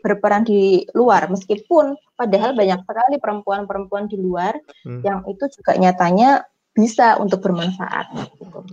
berperan 0.00 0.46
di 0.46 0.86
luar? 0.94 1.26
Meskipun 1.30 1.98
padahal 2.14 2.54
banyak 2.54 2.80
sekali 2.86 3.16
perempuan-perempuan 3.18 4.06
di 4.06 4.16
luar 4.16 4.54
Hmm. 4.86 5.02
yang 5.02 5.18
itu 5.26 5.44
juga 5.60 5.74
nyatanya 5.76 6.46
bisa 6.72 7.18
untuk 7.18 7.42
bermanfaat. 7.42 8.06
Gitu. 8.14 8.58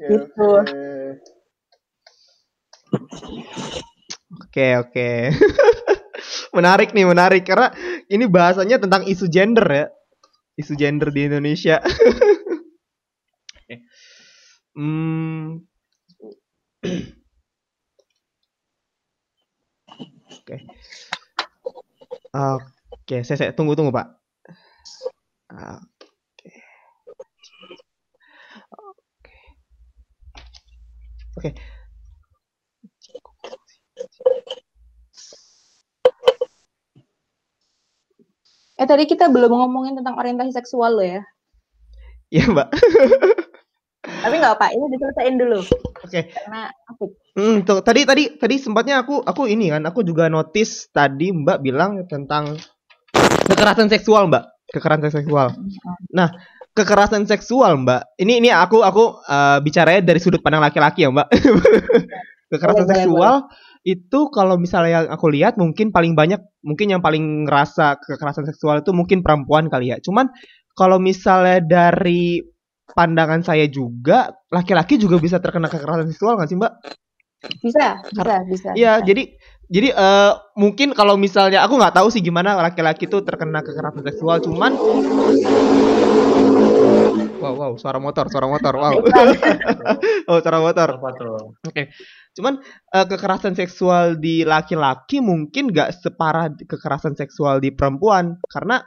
Gitu. 0.00 0.50
Oke 4.30 4.78
oke. 4.78 5.08
menarik 6.56 6.94
nih 6.94 7.06
menarik 7.06 7.42
karena 7.46 7.74
ini 8.10 8.26
bahasanya 8.30 8.78
tentang 8.82 9.02
isu 9.06 9.26
gender 9.30 9.66
ya. 9.66 9.86
Isu 10.58 10.74
gender 10.78 11.10
di 11.14 11.26
Indonesia. 11.30 11.80
Hmm. 14.74 15.66
Oke. 20.30 20.56
Oke, 22.94 23.16
saya, 23.26 23.38
saya 23.38 23.52
tunggu 23.56 23.74
tunggu 23.74 23.90
Pak. 23.90 24.06
Oke. 25.50 26.50
Oke. 28.78 29.36
Oke. 31.36 31.54
Eh 38.80 38.88
tadi 38.88 39.04
kita 39.04 39.28
belum 39.28 39.52
ngomongin 39.52 40.00
tentang 40.00 40.16
orientasi 40.16 40.56
seksual 40.56 40.96
loh 40.96 41.04
ya. 41.04 41.20
Iya 42.32 42.48
Mbak. 42.48 42.68
Tapi 44.00 44.34
nggak 44.40 44.54
apa, 44.56 44.72
ini 44.72 44.84
diselesaikan 44.96 45.36
dulu. 45.36 45.60
Oke. 46.00 46.32
Karena 46.32 46.72
asik. 46.88 47.10
Hmm, 47.36 47.60
tuh, 47.68 47.84
tadi 47.84 48.08
tadi 48.08 48.40
tadi 48.40 48.56
sempatnya 48.56 49.04
aku 49.04 49.20
aku 49.20 49.44
ini 49.44 49.68
kan 49.68 49.84
aku 49.84 50.00
juga 50.00 50.32
notice 50.32 50.88
tadi 50.88 51.28
Mbak 51.28 51.58
bilang 51.60 52.00
tentang 52.08 52.56
kekerasan 53.44 53.92
seksual 53.92 54.32
Mbak, 54.32 54.44
kekerasan 54.72 55.12
seksual. 55.12 55.52
Nah, 56.16 56.32
kekerasan 56.72 57.28
seksual 57.28 57.84
Mbak, 57.84 58.16
ini 58.24 58.40
ini 58.40 58.48
aku 58.48 58.80
aku 58.80 59.20
eh, 59.28 59.58
bicaranya 59.60 60.00
dari 60.00 60.24
sudut 60.24 60.40
pandang 60.40 60.64
laki-laki 60.64 61.04
ya 61.04 61.12
Mbak. 61.12 61.28
kekerasan 62.50 62.88
Boleh, 62.88 62.88
boleh, 62.88 62.96
seksual 62.96 63.34
itu 63.80 64.28
kalau 64.28 64.60
misalnya 64.60 65.04
yang 65.04 65.06
aku 65.08 65.32
lihat 65.32 65.56
mungkin 65.56 65.88
paling 65.88 66.12
banyak 66.12 66.40
mungkin 66.60 66.92
yang 66.92 67.00
paling 67.00 67.48
ngerasa 67.48 67.96
kekerasan 68.04 68.44
seksual 68.44 68.84
itu 68.84 68.92
mungkin 68.92 69.24
perempuan 69.24 69.72
kali 69.72 69.92
ya. 69.92 69.96
Cuman 70.04 70.28
kalau 70.76 71.00
misalnya 71.00 71.64
dari 71.64 72.44
pandangan 72.92 73.40
saya 73.40 73.64
juga 73.70 74.34
laki-laki 74.52 75.00
juga 75.00 75.16
bisa 75.16 75.40
terkena 75.40 75.70
kekerasan 75.70 76.10
seksual 76.12 76.36
nggak 76.36 76.48
sih 76.50 76.58
Mbak? 76.60 76.72
Bisa, 77.64 78.04
bisa, 78.12 78.34
bisa. 78.44 78.70
Iya, 78.76 79.00
jadi 79.00 79.32
jadi 79.70 79.88
eh, 79.96 80.32
mungkin 80.60 80.92
kalau 80.92 81.16
misalnya 81.16 81.64
aku 81.64 81.80
nggak 81.80 81.96
tahu 81.96 82.12
sih 82.12 82.20
gimana 82.20 82.58
laki-laki 82.60 83.08
itu 83.08 83.24
terkena 83.24 83.64
kekerasan 83.64 84.04
seksual, 84.04 84.44
cuman 84.44 84.76
wow 87.40 87.54
wow 87.56 87.72
suara 87.80 87.96
motor 87.96 88.28
suara 88.28 88.44
motor 88.44 88.76
wow 88.76 88.92
oh 90.28 90.38
suara 90.44 90.58
motor. 90.60 90.88
Apa 91.00 91.10
tuh? 91.16 91.56
Cuman 92.36 92.62
eh, 92.94 93.06
kekerasan 93.06 93.54
seksual 93.58 94.18
di 94.18 94.46
laki-laki 94.46 95.18
mungkin 95.18 95.70
nggak 95.74 95.90
separah 96.00 96.50
kekerasan 96.54 97.14
seksual 97.18 97.58
di 97.58 97.74
perempuan. 97.74 98.38
Karena 98.46 98.80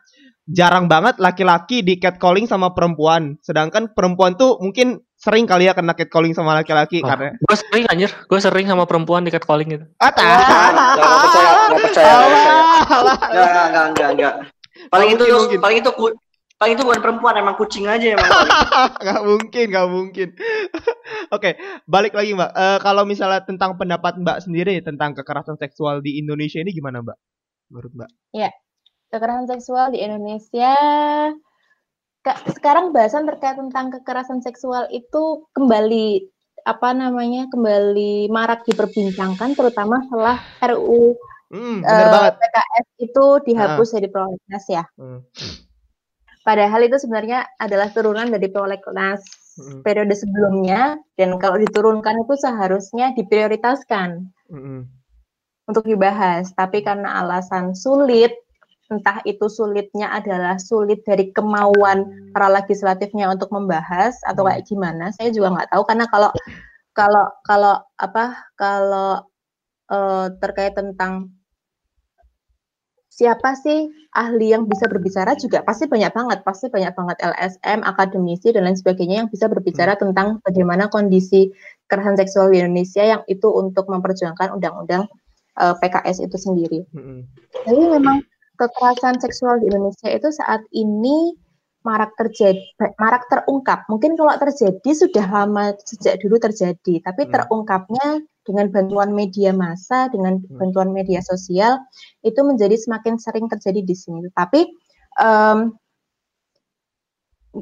jarang 0.43 0.91
banget 0.91 1.23
laki-laki 1.23 1.87
di 1.87 1.95
catcalling 1.95 2.43
sama 2.51 2.75
perempuan, 2.75 3.39
sedangkan 3.39 3.95
perempuan 3.95 4.35
tuh 4.35 4.59
mungkin 4.59 4.99
sering 5.15 5.47
kali 5.47 5.71
ya 5.71 5.73
kena 5.73 5.95
catcalling 5.95 6.35
sama 6.35 6.51
laki-laki 6.51 6.99
Oh, 6.99 7.07
karena 7.07 7.31
Gue 7.39 7.55
sering 7.55 7.87
anjir, 7.87 8.11
gue 8.11 8.39
sering 8.43 8.67
sama 8.67 8.83
perempuan 8.83 9.23
di 9.23 9.31
catcalling 9.31 9.71
gitu. 9.71 9.85
ah 10.03 10.11
Nggak, 10.11 10.67
nggak 10.99 11.19
percaya, 11.23 11.51
nggak 11.71 11.79
percaya, 11.79 12.13
nggak 12.19 12.27
enggak, 12.27 13.65
enggak, 13.71 13.85
enggak, 13.87 14.09
enggak. 14.11 14.33
Paling 14.91 15.09
itu 15.15 15.23
Mungkin, 15.31 15.59
paling 15.63 15.77
itu 15.79 15.91
paling 16.63 16.79
itu 16.79 16.87
bukan 16.87 17.03
perempuan, 17.03 17.35
emang 17.35 17.59
kucing 17.59 17.91
aja 17.91 18.15
emang. 18.15 18.23
nggak 19.03 19.21
mungkin 19.27 19.65
nggak 19.67 19.89
mungkin. 19.91 20.27
Oke 21.35 21.59
balik 21.83 22.15
lagi 22.15 22.31
mbak. 22.31 22.55
Eh, 22.55 22.79
kalau 22.79 23.03
misalnya 23.03 23.43
tentang 23.43 23.75
pendapat 23.75 24.15
mbak 24.15 24.39
sendiri 24.47 24.79
tentang 24.79 25.11
kekerasan 25.11 25.59
seksual 25.59 25.99
di 25.99 26.23
Indonesia 26.23 26.63
ini 26.63 26.71
gimana 26.71 27.03
mbak? 27.03 27.19
Menurut 27.67 27.91
mbak. 27.91 28.09
Kekerasan 29.11 29.45
seksual 29.51 29.91
di 29.91 29.99
Indonesia 29.99 30.73
Kak, 32.23 32.55
sekarang 32.55 32.95
bahasan 32.95 33.27
terkait 33.27 33.59
tentang 33.59 33.91
kekerasan 33.91 34.39
seksual 34.39 34.87
itu 34.95 35.43
kembali 35.51 36.31
apa 36.63 36.95
namanya 36.95 37.51
kembali 37.51 38.31
marak 38.31 38.63
diperbincangkan 38.63 39.51
terutama 39.59 39.99
setelah 40.07 40.39
RUU 40.63 41.19
hmm, 41.51 41.83
bener 41.83 42.31
eh, 42.31 42.33
PKS 42.39 42.87
itu 43.03 43.25
dihapus 43.43 43.89
dari 43.99 44.07
prolegnas 44.07 44.65
ya. 44.71 44.87
Hmm, 44.95 45.19
Padahal 46.43 46.83
itu 46.83 46.99
sebenarnya 46.99 47.47
adalah 47.55 47.87
turunan 47.95 48.27
dari 48.27 48.51
prolegnas 48.51 49.23
hmm, 49.55 49.79
periode 49.79 50.11
sebelumnya 50.11 50.99
dan 51.15 51.39
kalau 51.39 51.55
diturunkan 51.55 52.27
itu 52.27 52.35
seharusnya 52.35 53.15
diprioritaskan 53.15 54.27
hmm, 54.51 54.81
untuk 55.71 55.83
dibahas. 55.87 56.51
Tapi 56.51 56.83
karena 56.83 57.23
alasan 57.23 57.71
sulit, 57.71 58.35
entah 58.91 59.23
itu 59.23 59.47
sulitnya 59.47 60.11
adalah 60.11 60.59
sulit 60.59 60.99
dari 61.07 61.31
kemauan 61.31 62.31
para 62.35 62.51
legislatifnya 62.51 63.31
untuk 63.31 63.47
membahas 63.55 64.19
atau 64.27 64.43
Hmm. 64.43 64.51
kayak 64.51 64.63
gimana, 64.67 65.05
saya 65.15 65.31
juga 65.31 65.55
nggak 65.55 65.71
tahu 65.71 65.83
karena 65.87 66.05
kalau 66.11 66.31
kalau 66.91 67.25
kalau 67.47 67.75
apa 67.97 68.25
kalau 68.59 69.23
eh, 69.89 70.27
terkait 70.43 70.75
tentang 70.75 71.31
siapa 73.13 73.53
sih 73.53 73.93
ahli 74.17 74.57
yang 74.57 74.65
bisa 74.65 74.89
berbicara 74.89 75.37
juga 75.37 75.61
pasti 75.61 75.85
banyak 75.85 76.09
banget, 76.09 76.39
pasti 76.41 76.65
banyak 76.73 76.93
banget 76.97 77.17
LSM, 77.21 77.85
akademisi 77.85 78.49
dan 78.49 78.65
lain 78.65 78.77
sebagainya 78.77 79.25
yang 79.25 79.29
bisa 79.29 79.45
berbicara 79.45 79.93
tentang 79.93 80.41
bagaimana 80.41 80.89
kondisi 80.89 81.53
kekerasan 81.85 82.17
seksual 82.17 82.49
di 82.49 82.65
Indonesia 82.65 83.05
yang 83.05 83.21
itu 83.29 83.45
untuk 83.53 83.85
memperjuangkan 83.85 84.57
undang-undang 84.57 85.05
eh, 85.61 85.75
PKS 85.77 86.25
itu 86.25 86.37
sendiri. 86.41 86.79
hmm, 86.89 87.21
Jadi 87.69 87.83
memang 87.85 88.25
kekerasan 88.57 89.21
seksual 89.21 89.61
di 89.61 89.69
Indonesia 89.69 90.09
itu 90.09 90.33
saat 90.33 90.65
ini 90.73 91.37
marak 91.85 92.15
terjadi, 92.17 92.63
marak 92.97 93.27
terungkap. 93.29 93.85
Mungkin 93.91 94.15
kalau 94.15 94.33
terjadi 94.39 94.89
sudah 94.95 95.25
lama 95.27 95.75
sejak 95.83 96.17
dulu 96.23 96.39
terjadi, 96.39 97.03
tapi 97.03 97.27
Hmm. 97.27 97.31
terungkapnya 97.37 98.23
dengan 98.43 98.67
bantuan 98.69 99.15
media 99.15 99.55
massa, 99.55 100.11
dengan 100.11 100.39
Hmm. 100.39 100.59
bantuan 100.59 100.91
media 100.91 101.23
sosial 101.23 101.79
itu 102.23 102.39
menjadi 102.43 102.75
semakin 102.75 103.15
sering 103.19 103.47
terjadi 103.47 103.81
di 103.83 103.95
sini. 103.95 104.27
Tapi 104.35 104.67
em, 105.23 105.71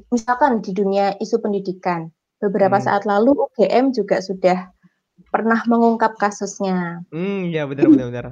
misalkan 0.09 0.63
di 0.65 0.71
dunia 0.73 1.13
isu 1.21 1.37
pendidikan, 1.41 2.09
beberapa 2.41 2.81
Hmm. 2.81 2.85
saat 2.89 3.03
lalu 3.05 3.37
UGM 3.37 3.93
juga 3.93 4.19
sudah 4.23 4.73
pernah 5.29 5.61
mengungkap 5.69 6.17
kasusnya 6.17 7.05
hmm, 7.13 7.53
ya 7.53 7.69
benar 7.69 7.87
benar 7.87 8.07
benar 8.09 8.25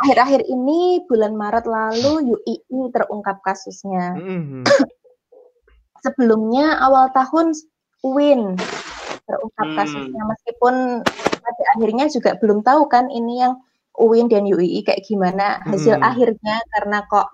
akhir-akhir 0.00 0.48
ini 0.48 1.04
bulan 1.04 1.36
Maret 1.36 1.68
lalu 1.68 2.32
UII 2.32 2.80
terungkap 2.88 3.44
kasusnya. 3.44 4.16
Hmm, 4.16 4.64
Sebelumnya 6.04 6.80
awal 6.80 7.12
tahun 7.12 7.52
UIN 8.00 8.56
terungkap 9.28 9.68
Hmm. 9.68 9.76
kasusnya 9.76 10.22
meskipun 10.24 11.04
pada 11.60 11.76
akhirnya 11.76 12.08
juga 12.08 12.40
belum 12.40 12.64
tahu 12.64 12.88
kan 12.88 13.12
ini 13.12 13.44
yang 13.44 13.60
UIN 14.00 14.32
dan 14.32 14.48
UII 14.48 14.80
kayak 14.80 15.04
gimana 15.04 15.60
hasil 15.68 16.00
Hmm. 16.00 16.08
akhirnya 16.08 16.56
karena 16.72 17.04
kok 17.04 17.28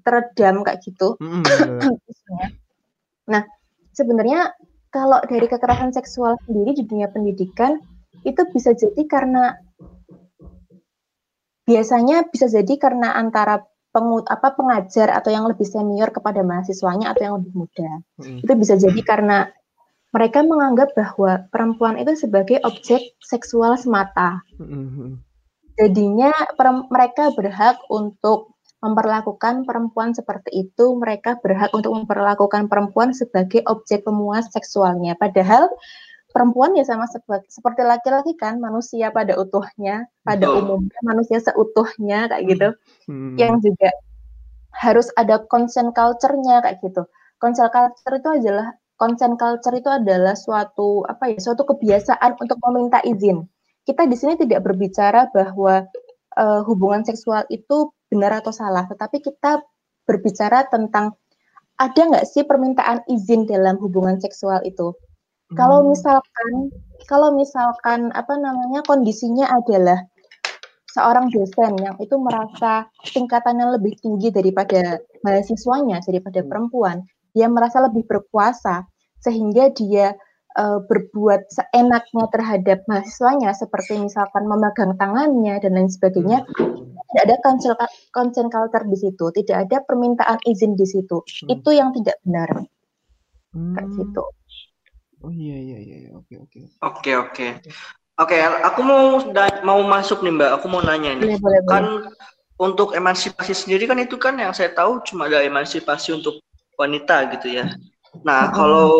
teredam 0.00 0.64
kayak 0.64 0.80
gitu 0.80 1.20
hmm. 1.20 1.44
Nah, 3.22 3.46
sebenarnya 3.94 4.50
kalau 4.90 5.22
dari 5.30 5.46
kekerasan 5.46 5.94
seksual 5.94 6.34
sendiri 6.42 6.74
di 6.74 6.82
dunia 6.82 7.06
pendidikan 7.06 7.78
itu 8.26 8.42
bisa 8.50 8.74
jadi 8.74 9.02
karena 9.06 9.54
biasanya 11.62 12.26
bisa 12.28 12.50
jadi 12.50 12.74
karena 12.76 13.14
antara 13.14 13.62
pengut 13.92 14.26
apa 14.26 14.56
pengajar 14.56 15.12
atau 15.12 15.30
yang 15.30 15.46
lebih 15.46 15.68
senior 15.68 16.10
kepada 16.10 16.42
mahasiswanya 16.42 17.14
atau 17.14 17.22
yang 17.22 17.34
lebih 17.38 17.52
muda. 17.54 17.90
Hmm. 18.18 18.42
Itu 18.42 18.52
bisa 18.58 18.74
jadi 18.74 19.00
karena 19.04 19.46
mereka 20.12 20.44
menganggap 20.44 20.92
bahwa 20.92 21.48
perempuan 21.48 21.96
itu 21.96 22.12
sebagai 22.14 22.60
objek 22.68 23.16
seksual 23.24 23.80
semata. 23.80 24.44
Hmm. 24.60 25.24
Jadinya 25.80 26.30
mereka 26.92 27.32
berhak 27.32 27.80
untuk 27.88 28.52
memperlakukan 28.84 29.64
perempuan 29.64 30.12
seperti 30.12 30.68
itu, 30.68 30.92
mereka 31.00 31.40
berhak 31.40 31.72
untuk 31.72 31.96
memperlakukan 31.96 32.68
perempuan 32.68 33.16
sebagai 33.16 33.64
objek 33.64 34.04
pemuas 34.04 34.52
seksualnya. 34.52 35.16
Padahal 35.16 35.72
perempuan 36.32 36.74
ya 36.74 36.82
sama 36.82 37.06
seperti 37.48 37.82
laki-laki 37.84 38.32
kan 38.40 38.56
manusia 38.58 39.12
pada 39.12 39.36
utuhnya 39.36 40.08
pada 40.24 40.48
oh. 40.48 40.64
umumnya 40.64 41.00
manusia 41.04 41.38
seutuhnya 41.44 42.26
kayak 42.32 42.44
gitu 42.48 42.68
hmm. 43.12 43.36
yang 43.36 43.60
juga 43.60 43.92
harus 44.72 45.12
ada 45.20 45.44
consent 45.52 45.92
culture-nya 45.92 46.64
kayak 46.64 46.80
gitu 46.80 47.04
consent 47.36 47.68
culture 47.68 48.16
itu 48.16 48.28
adalah 48.32 48.72
consent 49.00 49.36
culture 49.40 49.74
itu 49.76 49.90
adalah 49.90 50.36
suatu 50.36 51.04
apa 51.08 51.32
ya 51.32 51.38
suatu 51.38 51.66
kebiasaan 51.68 52.38
untuk 52.38 52.58
meminta 52.68 52.98
izin 53.04 53.44
kita 53.82 54.06
di 54.06 54.16
sini 54.16 54.38
tidak 54.38 54.62
berbicara 54.62 55.28
bahwa 55.34 55.84
uh, 56.38 56.60
hubungan 56.64 57.02
seksual 57.02 57.42
itu 57.50 57.90
benar 58.12 58.40
atau 58.42 58.54
salah 58.54 58.86
tetapi 58.86 59.24
kita 59.24 59.62
berbicara 60.06 60.68
tentang 60.70 61.16
ada 61.80 62.00
nggak 62.00 62.28
sih 62.28 62.46
permintaan 62.46 63.02
izin 63.10 63.48
dalam 63.48 63.80
hubungan 63.80 64.20
seksual 64.22 64.62
itu 64.62 64.94
kalau 65.52 65.84
hmm. 65.84 65.88
misalkan 65.92 66.52
kalau 67.10 67.28
misalkan 67.34 68.08
apa 68.16 68.34
namanya 68.40 68.80
kondisinya 68.86 69.48
adalah 69.52 70.00
seorang 70.92 71.32
dosen 71.32 71.72
yang 71.80 71.96
itu 72.00 72.16
merasa 72.20 72.88
tingkatannya 73.12 73.80
lebih 73.80 73.96
tinggi 74.00 74.28
daripada 74.28 75.00
mahasiswanya 75.24 76.04
daripada 76.04 76.44
hmm. 76.44 76.48
perempuan, 76.48 77.04
dia 77.32 77.48
merasa 77.48 77.80
lebih 77.84 78.04
berkuasa 78.04 78.86
sehingga 79.20 79.72
dia 79.72 80.16
uh, 80.58 80.80
berbuat 80.84 81.48
seenaknya 81.48 82.24
terhadap 82.28 82.78
mahasiswanya 82.88 83.56
seperti 83.56 83.96
misalkan 83.96 84.44
memegang 84.44 84.96
tangannya 85.00 85.56
dan 85.60 85.72
lain 85.76 85.90
sebagainya. 85.90 86.44
Tidak 87.12 87.22
ada 87.28 87.36
consent 88.12 88.48
culture 88.48 88.84
di 88.88 88.96
situ, 88.96 89.24
tidak 89.36 89.68
ada 89.68 89.84
permintaan 89.84 90.40
izin 90.48 90.76
di 90.76 90.86
situ. 90.88 91.20
Hmm. 91.20 91.48
Itu 91.52 91.70
yang 91.76 91.92
tidak 91.92 92.16
benar. 92.24 92.64
Hmm. 93.52 93.76
Kayak 93.76 93.88
gitu. 94.00 94.24
Oh 95.22 95.30
iya 95.30 95.54
iya 95.54 95.78
iya, 95.78 95.96
iya. 96.08 96.10
oke 96.18 96.34
oke. 96.40 96.60
Oke 96.82 97.12
oke. 97.14 97.46
Oke, 98.20 98.36
aku 98.38 98.80
mau 98.84 99.18
mau 99.64 99.80
masuk 99.80 100.20
nih 100.20 100.32
Mbak. 100.36 100.50
Aku 100.60 100.66
mau 100.68 100.84
nanya 100.84 101.16
nih. 101.16 101.36
Boleh, 101.36 101.40
boleh, 101.40 101.60
kan 101.64 101.84
boleh. 101.84 102.12
untuk 102.60 102.88
emansipasi 102.92 103.56
sendiri 103.56 103.88
kan 103.88 103.98
itu 104.00 104.20
kan 104.20 104.36
yang 104.36 104.52
saya 104.52 104.72
tahu 104.72 105.00
cuma 105.06 105.26
ada 105.26 105.40
emansipasi 105.40 106.12
untuk 106.16 106.42
wanita 106.76 107.32
gitu 107.38 107.62
ya. 107.62 107.66
Nah, 108.20 108.52
kalau 108.52 108.92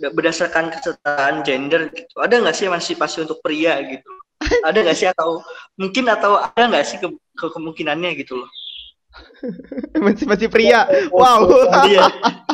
berdasarkan 0.00 0.72
kesetaraan 0.72 1.44
gender 1.44 1.92
gitu, 1.92 2.16
ada 2.16 2.40
nggak 2.40 2.56
sih 2.56 2.64
emansipasi 2.64 3.28
untuk 3.28 3.44
pria 3.44 3.76
gitu? 3.84 4.08
Ada 4.64 4.78
nggak 4.80 4.96
sih 4.96 5.08
atau 5.10 5.44
mungkin 5.76 6.08
atau 6.08 6.40
ada 6.40 6.64
nggak 6.64 6.86
sih 6.86 6.96
ke, 6.96 7.12
ke 7.12 7.46
kemungkinannya 7.52 8.16
gitu 8.16 8.40
loh? 8.40 8.50
emansipasi 9.98 10.48
pria. 10.48 10.88
Wow. 11.12 11.44
Iya. 11.88 12.04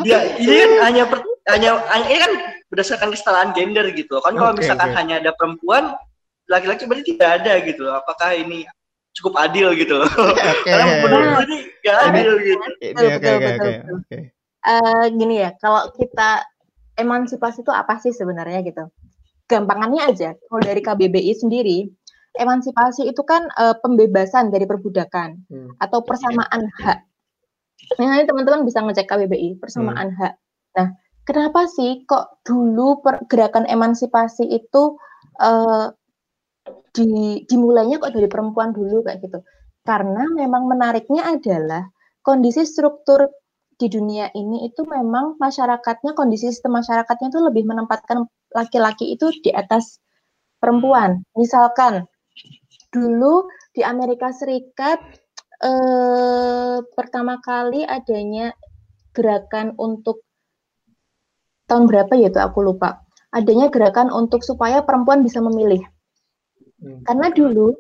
Iya, 0.03 0.19
ini 0.43 0.55
kan 0.59 0.71
hanya 0.91 1.05
per, 1.07 1.19
hanya 1.55 1.71
ini 2.11 2.19
kan 2.19 2.33
berdasarkan 2.73 3.09
kesetaraan 3.15 3.51
gender 3.55 3.87
gitu. 3.95 4.19
Kan 4.19 4.35
kalau 4.35 4.51
okay, 4.51 4.67
misalkan 4.67 4.91
okay. 4.91 4.99
hanya 4.99 5.15
ada 5.23 5.31
perempuan, 5.39 5.95
laki-laki 6.51 6.91
berarti 6.91 7.15
tidak 7.15 7.31
ada 7.43 7.53
gitu. 7.63 7.85
Apakah 7.87 8.35
ini 8.35 8.67
cukup 9.15 9.39
adil 9.39 9.71
gitu? 9.79 10.03
Okay. 10.03 10.75
Karena 10.75 10.85
menurut 11.07 11.47
ini 11.47 11.59
nggak 11.87 11.97
adil 12.11 12.31
gitu. 12.43 12.67
Betul, 12.83 13.09
betul, 13.15 13.37
betul. 13.39 14.23
Uh, 14.65 15.13
gini 15.13 15.45
ya, 15.45 15.53
kalau 15.61 15.93
kita 15.93 16.41
emansipasi 16.97 17.61
itu 17.61 17.73
apa 17.73 18.01
sih 18.01 18.17
sebenarnya 18.17 18.65
gitu? 18.65 18.89
Gampangannya 19.45 20.09
aja, 20.09 20.33
kalau 20.49 20.61
dari 20.65 20.81
KBBI 20.81 21.33
sendiri, 21.37 21.85
emansipasi 22.35 23.07
itu 23.07 23.23
kan 23.23 23.47
uh, 23.61 23.77
pembebasan 23.79 24.51
dari 24.51 24.67
perbudakan 24.67 25.47
hmm. 25.47 25.71
atau 25.79 26.01
persamaan 26.03 26.67
hak. 26.81 26.99
Nah, 28.01 28.25
teman-teman 28.25 28.65
bisa 28.67 28.81
ngecek 28.81 29.07
KBBI, 29.07 29.61
persamaan 29.61 30.17
hmm. 30.17 30.19
hak. 30.19 30.35
Nah, 30.81 30.89
kenapa 31.29 31.69
sih 31.71 32.03
kok 32.09 32.43
dulu 32.43 33.05
pergerakan 33.05 33.69
emansipasi 33.71 34.49
itu 34.49 34.99
uh, 35.39 35.93
di, 36.95 37.43
dimulainya 37.47 38.01
kok 38.03 38.17
dari 38.17 38.27
perempuan 38.27 38.75
dulu 38.75 39.07
kayak 39.07 39.23
gitu? 39.23 39.39
Karena 39.85 40.25
memang 40.33 40.67
menariknya 40.67 41.29
adalah 41.29 41.85
kondisi 42.25 42.65
struktur 42.65 43.29
di 43.75 43.87
dunia 43.91 44.31
ini 44.35 44.71
itu 44.71 44.87
memang 44.87 45.37
masyarakatnya 45.43 46.15
kondisi 46.15 46.51
sistem 46.51 46.79
masyarakatnya 46.79 47.29
itu 47.31 47.41
lebih 47.43 47.65
menempatkan 47.67 48.27
laki-laki 48.55 49.15
itu 49.15 49.35
di 49.43 49.51
atas 49.51 49.99
perempuan. 50.63 51.27
Misalkan 51.35 52.07
dulu 52.95 53.51
di 53.75 53.83
Amerika 53.83 54.31
Serikat 54.31 55.03
eh, 55.63 56.79
pertama 56.95 57.43
kali 57.43 57.83
adanya 57.83 58.55
gerakan 59.15 59.75
untuk 59.79 60.23
tahun 61.67 61.91
berapa 61.91 62.13
ya 62.15 62.31
itu 62.31 62.41
aku 62.41 62.63
lupa. 62.63 63.03
Adanya 63.35 63.67
gerakan 63.67 64.15
untuk 64.15 64.47
supaya 64.47 64.87
perempuan 64.87 65.27
bisa 65.27 65.43
memilih. 65.43 65.83
Hmm. 66.79 67.03
Karena 67.03 67.35
dulu 67.35 67.75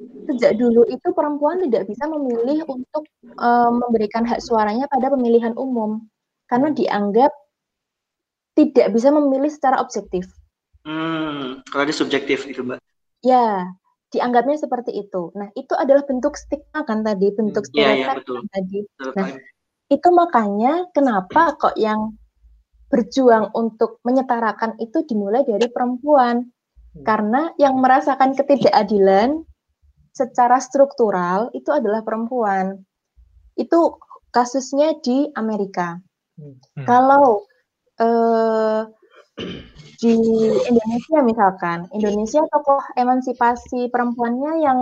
sejak 0.00 0.56
dulu 0.56 0.82
itu 0.88 1.08
perempuan 1.12 1.62
tidak 1.68 1.86
bisa 1.86 2.08
memilih 2.08 2.64
untuk 2.66 3.04
um, 3.38 3.82
memberikan 3.84 4.24
hak 4.24 4.40
suaranya 4.40 4.88
pada 4.88 5.12
pemilihan 5.12 5.52
umum 5.54 6.08
karena 6.48 6.72
dianggap 6.72 7.32
tidak 8.52 8.92
bisa 8.92 9.08
memilih 9.08 9.48
secara 9.48 9.80
objektif. 9.80 10.28
Hmm, 10.84 11.64
kalau 11.70 11.84
dia 11.88 11.96
subjektif 11.96 12.44
itu, 12.44 12.60
Mbak. 12.60 12.78
Ya, 13.22 13.72
dianggapnya 14.12 14.60
seperti 14.60 14.92
itu. 14.92 15.32
Nah, 15.32 15.48
itu 15.56 15.72
adalah 15.72 16.04
bentuk 16.04 16.36
stigma 16.36 16.84
kan 16.84 17.00
tadi, 17.00 17.32
bentuk 17.32 17.64
stereotip 17.64 18.26
ya, 18.28 18.34
ya, 18.36 18.50
tadi. 18.52 18.78
Nah, 19.16 19.28
itu 19.88 20.08
makanya 20.12 20.90
kenapa 20.92 21.56
kok 21.56 21.76
yang 21.80 22.12
berjuang 22.92 23.56
untuk 23.56 24.04
menyetarakan 24.04 24.76
itu 24.76 25.00
dimulai 25.08 25.48
dari 25.48 25.64
perempuan. 25.72 26.44
Hmm. 26.92 27.04
Karena 27.08 27.48
yang 27.56 27.80
merasakan 27.80 28.36
ketidakadilan 28.36 29.48
secara 30.12 30.60
struktural 30.60 31.48
itu 31.56 31.72
adalah 31.72 32.04
perempuan. 32.04 32.78
Itu 33.56 33.98
kasusnya 34.32 35.00
di 35.00 35.28
Amerika. 35.36 35.98
Hmm. 36.36 36.56
Kalau 36.84 37.44
eh, 38.00 38.80
di 40.00 40.14
Indonesia 40.68 41.18
misalkan, 41.24 41.88
Indonesia 41.96 42.44
tokoh 42.48 42.82
emansipasi 42.96 43.88
perempuannya 43.88 44.62
yang 44.64 44.78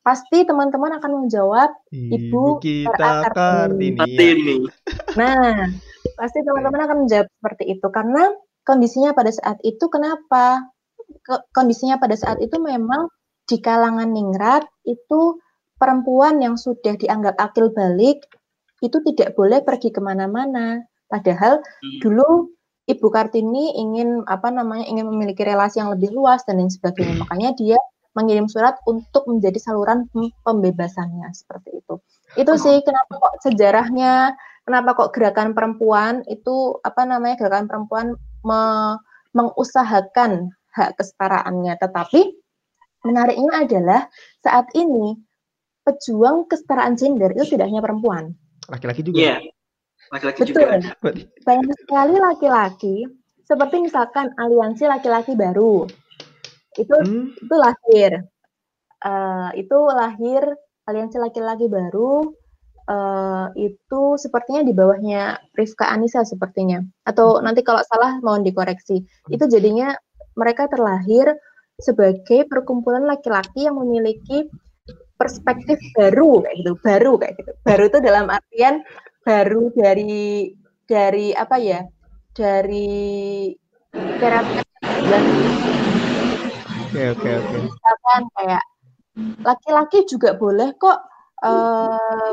pasti 0.00 0.48
teman-teman 0.48 0.96
akan 0.96 1.24
menjawab 1.24 1.70
Ibu, 1.92 2.16
Ibu 2.16 2.42
kita 2.64 3.28
Kartini. 3.28 3.96
Kartini. 4.00 4.56
Nah, 5.20 5.68
Pasti 6.16 6.40
teman-teman 6.44 6.80
akan 6.84 6.96
menjawab 7.04 7.28
seperti 7.28 7.64
itu 7.76 7.86
karena 7.92 8.22
kondisinya 8.64 9.12
pada 9.12 9.32
saat 9.32 9.58
itu 9.64 9.84
kenapa? 9.92 10.68
Kondisinya 11.52 12.00
pada 12.00 12.16
saat 12.16 12.40
itu 12.40 12.56
memang 12.60 13.10
di 13.50 13.58
kalangan 13.58 14.14
ningrat 14.14 14.62
itu 14.86 15.42
perempuan 15.74 16.38
yang 16.38 16.54
sudah 16.54 16.94
dianggap 16.94 17.34
akil 17.42 17.74
balik 17.74 18.22
itu 18.80 18.96
tidak 19.10 19.34
boleh 19.34 19.60
pergi 19.66 19.90
ke 19.90 19.98
mana-mana. 19.98 20.86
Padahal 21.10 21.58
hmm. 21.58 21.98
dulu 22.00 22.54
Ibu 22.86 23.06
Kartini 23.10 23.74
ingin 23.74 24.22
apa 24.30 24.50
namanya 24.50 24.86
ingin 24.86 25.10
memiliki 25.10 25.42
relasi 25.42 25.82
yang 25.82 25.90
lebih 25.90 26.14
luas 26.14 26.46
dan 26.46 26.62
lain 26.62 26.70
sebagainya. 26.70 27.26
Makanya 27.26 27.58
dia 27.58 27.78
mengirim 28.14 28.50
surat 28.50 28.78
untuk 28.90 29.26
menjadi 29.30 29.58
saluran 29.62 30.10
pembebasannya 30.42 31.30
seperti 31.30 31.78
itu. 31.78 31.94
Itu 32.34 32.58
sih 32.58 32.82
kenapa 32.82 33.18
kok 33.18 33.34
sejarahnya 33.46 34.34
kenapa 34.66 34.98
kok 34.98 35.10
gerakan 35.14 35.54
perempuan 35.54 36.26
itu 36.26 36.78
apa 36.82 37.06
namanya 37.06 37.38
gerakan 37.38 37.66
perempuan 37.70 38.06
me, 38.42 38.62
mengusahakan 39.34 40.50
hak 40.74 40.98
kesetaraannya 40.98 41.78
tetapi 41.78 42.34
menariknya 43.06 43.52
adalah 43.64 44.00
saat 44.44 44.68
ini 44.76 45.16
pejuang 45.86 46.46
kesetaraan 46.46 46.94
gender 46.94 47.32
itu 47.34 47.56
tidak 47.56 47.72
hanya 47.72 47.82
perempuan 47.82 48.36
laki-laki 48.68 49.00
juga 49.04 49.18
yeah. 49.18 49.38
laki-laki 50.12 50.44
Betul. 50.44 50.54
juga 50.54 50.94
banyak 51.48 51.76
sekali 51.86 52.14
laki-laki 52.20 52.96
seperti 53.44 53.76
misalkan 53.82 54.30
aliansi 54.38 54.84
laki-laki 54.86 55.34
baru 55.34 55.88
itu 56.78 56.94
hmm. 56.94 57.34
itu 57.40 57.54
lahir 57.56 58.10
uh, 59.02 59.50
itu 59.58 59.78
lahir 59.90 60.42
aliansi 60.86 61.18
laki-laki 61.18 61.66
baru 61.66 62.30
uh, 62.90 63.46
itu 63.54 64.02
sepertinya 64.18 64.62
di 64.66 64.72
bawahnya 64.74 65.38
Rifka 65.54 65.86
Anissa 65.88 66.26
sepertinya. 66.26 66.82
Atau 67.06 67.38
hmm. 67.38 67.42
nanti 67.46 67.60
kalau 67.62 67.80
salah 67.86 68.18
mohon 68.20 68.42
dikoreksi. 68.42 69.02
Hmm. 69.02 69.30
Itu 69.30 69.46
jadinya 69.46 69.94
mereka 70.34 70.66
terlahir 70.66 71.34
sebagai 71.80 72.46
perkumpulan 72.46 73.04
laki-laki 73.08 73.66
yang 73.66 73.76
memiliki 73.80 74.46
perspektif 75.20 75.76
baru 75.96 76.40
kayak 76.44 76.56
gitu, 76.64 76.72
baru 76.80 77.12
kayak 77.20 77.34
gitu. 77.36 77.52
Baru 77.60 77.82
itu 77.88 77.98
dalam 78.00 78.26
artian 78.32 78.74
baru 79.24 79.68
dari 79.76 80.56
dari 80.88 81.36
apa 81.36 81.56
ya? 81.60 81.80
Dari 82.32 83.52
terapi 84.16 84.64
Oke 86.90 87.02
oke 87.12 87.30
oke. 87.30 87.56
Misalkan 87.68 88.22
kayak 88.38 88.64
laki-laki 89.44 89.98
juga 90.08 90.34
boleh 90.34 90.72
kok 90.80 90.98
uh, 91.44 92.32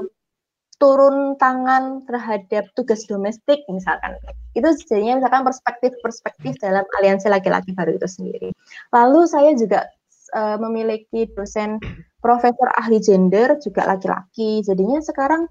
turun 0.77 1.33
tangan 1.41 2.05
terhadap 2.05 2.69
tugas 2.77 3.05
domestik 3.09 3.65
misalkan 3.65 4.13
itu 4.53 4.69
jadinya 4.89 5.21
misalkan 5.21 5.45
perspektif-perspektif 5.45 6.57
dalam 6.61 6.85
aliansi 7.01 7.29
laki-laki 7.29 7.73
baru 7.77 7.97
itu 7.97 8.09
sendiri. 8.09 8.49
Lalu 8.93 9.29
saya 9.29 9.53
juga 9.53 9.85
uh, 10.33 10.57
memiliki 10.57 11.29
dosen 11.33 11.77
profesor 12.21 12.73
ahli 12.77 12.97
gender 12.97 13.57
juga 13.61 13.85
laki-laki. 13.85 14.65
Jadinya 14.65 14.97
sekarang 15.01 15.45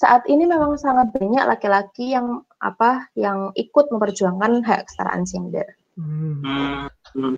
saat 0.00 0.26
ini 0.26 0.48
memang 0.48 0.74
sangat 0.80 1.12
banyak 1.14 1.44
laki-laki 1.46 2.16
yang 2.16 2.42
apa 2.58 3.06
yang 3.14 3.54
ikut 3.54 3.86
memperjuangkan 3.92 4.64
hak 4.66 4.88
kesetaraan 4.88 5.22
gender. 5.28 5.66
Hmm. 5.94 6.88
Hmm. 7.14 7.36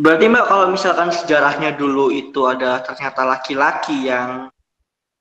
Berarti 0.00 0.24
Mbak 0.24 0.46
kalau 0.48 0.66
misalkan 0.72 1.12
sejarahnya 1.12 1.76
dulu 1.76 2.08
itu 2.08 2.48
ada 2.48 2.80
ternyata 2.80 3.28
laki-laki 3.28 4.08
yang 4.08 4.48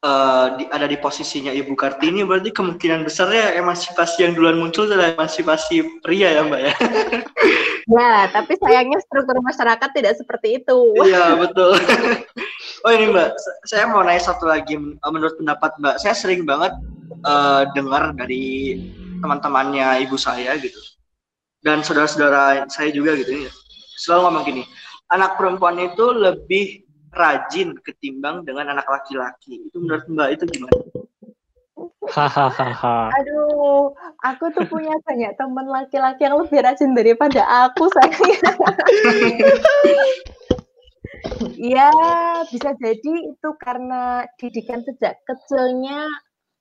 uh, 0.01 0.45
di, 0.57 0.63
ada 0.69 0.85
di 0.89 0.97
posisinya 0.97 1.53
Ibu 1.53 1.73
Kartini 1.77 2.25
berarti 2.25 2.49
kemungkinan 2.51 3.05
besarnya 3.05 3.57
emansipasi 3.57 4.25
yang 4.25 4.33
duluan 4.33 4.57
muncul 4.57 4.89
adalah 4.89 5.13
emansipasi 5.15 6.01
pria 6.01 6.37
ya 6.37 6.41
Mbak 6.45 6.61
ya. 6.61 6.73
ya, 7.97 8.13
tapi 8.33 8.53
sayangnya 8.57 8.99
struktur 9.05 9.37
masyarakat 9.41 9.89
tidak 9.93 10.13
seperti 10.17 10.61
itu. 10.61 10.77
Iya, 11.05 11.37
betul. 11.37 11.77
oh 12.85 12.91
ini 12.91 13.05
Mbak, 13.13 13.29
saya 13.69 13.85
mau 13.89 14.01
nanya 14.01 14.21
satu 14.21 14.49
lagi 14.49 14.77
menurut 14.77 15.37
pendapat 15.37 15.71
Mbak. 15.77 15.95
Saya 16.01 16.13
sering 16.17 16.43
banget 16.43 16.73
uh, 17.23 17.69
dengar 17.77 18.13
dari 18.17 18.77
teman-temannya 19.21 20.01
ibu 20.05 20.17
saya 20.17 20.57
gitu. 20.57 20.77
Dan 21.61 21.85
saudara-saudara 21.85 22.65
saya 22.73 22.89
juga 22.89 23.13
gitu 23.13 23.45
ya. 23.45 23.53
Selalu 24.01 24.21
ngomong 24.25 24.43
gini, 24.49 24.63
anak 25.13 25.37
perempuan 25.37 25.77
itu 25.77 26.09
lebih 26.09 26.89
rajin 27.11 27.75
ketimbang 27.83 28.47
dengan 28.47 28.75
anak 28.75 28.87
laki-laki. 28.87 29.67
Itu 29.67 29.83
menurut 29.83 30.07
Mbak 30.07 30.29
itu 30.39 30.43
gimana? 30.47 30.79
Hahaha. 32.11 33.13
Aduh, 33.13 33.95
aku 34.25 34.51
tuh 34.51 34.67
punya 34.67 34.91
banyak 35.07 35.31
teman 35.39 35.67
laki-laki 35.69 36.27
yang 36.27 36.35
lebih 36.43 36.59
rajin 36.59 36.91
daripada 36.91 37.41
aku 37.67 37.87
sayang. 37.93 38.31
ya, 41.55 41.91
bisa 42.51 42.75
jadi 42.81 43.13
itu 43.31 43.49
karena 43.61 44.27
didikan 44.35 44.83
sejak 44.83 45.21
kecilnya 45.23 46.03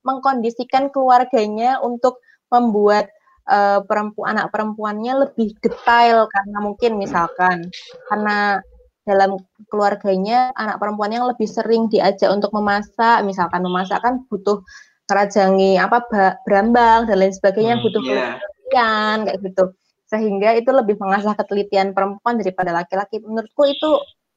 mengkondisikan 0.07 0.89
keluarganya 0.95 1.83
untuk 1.83 2.23
membuat 2.49 3.11
uh, 3.51 3.83
perempuan 3.85 4.39
anak 4.39 4.55
perempuannya 4.55 5.29
lebih 5.29 5.57
detail 5.61 6.31
karena 6.31 6.59
mungkin 6.63 6.97
misalkan 6.97 7.69
karena 8.09 8.65
dalam 9.09 9.41
keluarganya 9.73 10.53
anak 10.55 10.77
perempuan 10.77 11.13
yang 11.13 11.27
lebih 11.27 11.49
sering 11.49 11.89
diajak 11.89 12.29
untuk 12.29 12.53
memasak, 12.53 13.25
misalkan 13.25 13.65
memasak 13.65 14.01
kan 14.05 14.25
butuh 14.29 14.61
kerajangi 15.09 15.75
apa 15.81 16.07
berambang 16.47 17.11
dan 17.11 17.17
lain 17.19 17.35
sebagainya 17.35 17.81
hmm, 17.81 17.83
butuh 17.83 18.03
yeah. 18.07 18.39
penelitian 18.39 19.17
kayak 19.27 19.39
gitu. 19.43 19.65
Sehingga 20.11 20.51
itu 20.59 20.71
lebih 20.71 20.99
mengasah 20.99 21.35
ketelitian 21.35 21.95
perempuan 21.95 22.39
daripada 22.39 22.71
laki-laki. 22.75 23.23
Menurutku 23.23 23.63
itu 23.67 23.91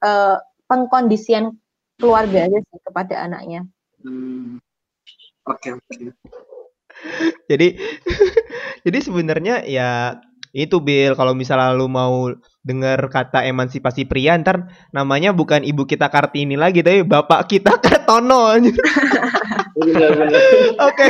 uh, 0.05 0.37
pengkondisian 0.65 1.53
keluarga 2.01 2.49
aja 2.49 2.57
sih 2.61 2.79
kepada 2.81 3.25
anaknya. 3.25 3.69
Hmm. 4.01 4.57
Oke, 5.43 5.59
okay, 5.59 5.71
oke. 5.75 5.83
Okay. 5.91 6.09
jadi 7.51 7.67
jadi 8.85 8.97
sebenarnya 9.03 9.55
ya 9.67 10.19
itu 10.53 10.77
Bill 10.79 11.17
kalau 11.17 11.33
misalnya 11.33 11.73
lu 11.73 11.89
mau 11.89 12.31
dengar 12.63 13.11
kata 13.11 13.43
emansipasi 13.43 14.07
pria 14.07 14.39
ntar 14.39 14.71
namanya 14.95 15.35
bukan 15.35 15.67
ibu 15.67 15.83
kita 15.83 16.07
Kartini 16.07 16.55
lagi 16.55 16.79
tapi 16.79 17.03
bapak 17.03 17.51
kita 17.51 17.75
Kartono 17.83 18.55
Oke. 20.79 21.05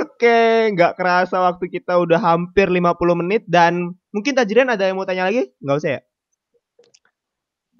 Oke, 0.00 0.72
nggak 0.72 0.94
kerasa 0.96 1.36
waktu 1.52 1.68
kita 1.68 1.96
udah 1.96 2.20
hampir 2.20 2.68
50 2.68 3.20
menit 3.24 3.42
dan 3.48 3.96
mungkin 4.12 4.32
Tajrian 4.36 4.72
ada 4.72 4.84
yang 4.88 4.96
mau 4.96 5.08
tanya 5.08 5.28
lagi? 5.28 5.48
Nggak 5.60 5.76
usah 5.80 5.90
ya? 5.96 6.00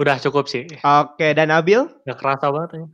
Udah 0.01 0.17
cukup 0.21 0.49
sih. 0.49 0.65
Oke, 0.81 1.37
dan 1.37 1.53
Nabil? 1.53 1.85
Nggak 2.09 2.19
kerasa 2.19 2.49
banget 2.49 2.71
ya. 2.81 2.87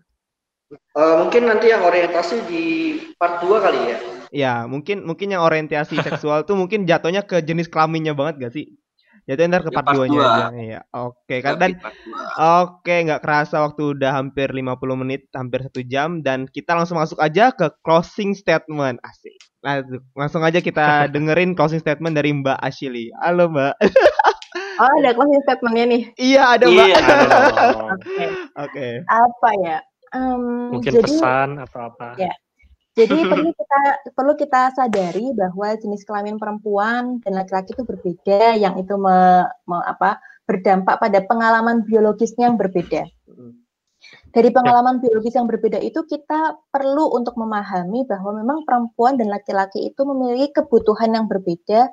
Uh, 0.99 1.15
mungkin 1.23 1.47
nanti 1.47 1.71
yang 1.71 1.87
orientasi 1.87 2.43
di 2.51 2.65
part 3.15 3.39
2 3.39 3.63
kali 3.63 3.81
ya. 3.87 3.99
Ya, 4.35 4.55
mungkin 4.67 5.07
mungkin 5.07 5.31
yang 5.31 5.47
orientasi 5.47 6.03
seksual 6.03 6.43
tuh 6.43 6.59
mungkin 6.59 6.91
jatuhnya 6.91 7.23
ke 7.23 7.39
jenis 7.47 7.71
kelaminnya 7.71 8.19
banget 8.19 8.43
gak 8.43 8.53
sih? 8.59 8.75
Jadi 9.27 9.51
ntar 9.51 9.67
ke 9.67 9.75
part 9.75 9.91
2 9.91 10.07
nya. 10.07 10.55
Iya. 10.55 10.81
Oke, 10.95 11.43
kan 11.43 11.59
dan 11.59 11.75
oke 12.39 12.95
nggak 12.95 13.27
kerasa 13.27 13.67
waktu 13.67 13.99
udah 13.99 14.15
hampir 14.15 14.55
50 14.55 15.03
menit, 15.03 15.27
hampir 15.35 15.67
satu 15.67 15.83
jam 15.83 16.23
dan 16.23 16.47
kita 16.47 16.79
langsung 16.79 17.03
masuk 17.03 17.19
aja 17.19 17.51
ke 17.51 17.67
closing 17.83 18.39
statement. 18.39 19.03
Asik. 19.03 19.35
Nah, 19.67 19.83
langsung 20.15 20.47
aja 20.47 20.63
kita 20.63 20.87
dengerin 21.15 21.59
closing 21.59 21.83
statement 21.83 22.15
dari 22.15 22.31
Mbak 22.31 22.59
Ashili. 22.63 23.11
Halo, 23.19 23.51
Mbak. 23.51 23.75
Oh, 24.77 24.93
ada 25.01 25.17
closing 25.17 25.41
statementnya 25.49 25.85
nih. 25.89 26.03
Iya, 26.21 26.43
ada, 26.53 26.65
Mbak. 26.69 26.85
Iya, 26.85 26.97
Oke. 27.97 28.25
Oke. 28.61 28.89
Apa 29.09 29.51
ya? 29.65 29.79
Um, 30.13 30.69
Mungkin 30.77 31.01
jadi, 31.01 31.05
pesan 31.09 31.49
atau 31.65 31.81
apa? 31.93 32.13
Ya. 32.21 32.33
Jadi 32.97 33.17
perlu 33.31 33.51
kita 33.53 33.81
perlu 34.17 34.33
kita 34.35 34.61
sadari 34.73 35.37
bahwa 35.37 35.69
jenis 35.77 36.03
kelamin 36.09 36.41
perempuan 36.41 37.21
dan 37.21 37.33
laki-laki 37.37 37.77
itu 37.77 37.85
berbeda, 37.85 38.57
yang 38.57 38.81
itu 38.81 38.97
me, 38.97 39.45
me, 39.69 39.77
apa, 39.85 40.19
berdampak 40.49 40.97
pada 40.97 41.21
pengalaman 41.29 41.85
biologisnya 41.85 42.49
yang 42.49 42.57
berbeda. 42.57 43.05
Dari 44.33 44.53
pengalaman 44.53 45.01
biologis 45.01 45.35
yang 45.35 45.49
berbeda 45.49 45.81
itu 45.81 46.05
kita 46.05 46.61
perlu 46.69 47.11
untuk 47.17 47.41
memahami 47.41 48.05
bahwa 48.05 48.37
memang 48.37 48.63
perempuan 48.69 49.17
dan 49.17 49.33
laki-laki 49.33 49.89
itu 49.89 50.05
memiliki 50.05 50.61
kebutuhan 50.61 51.17
yang 51.17 51.27
berbeda 51.27 51.91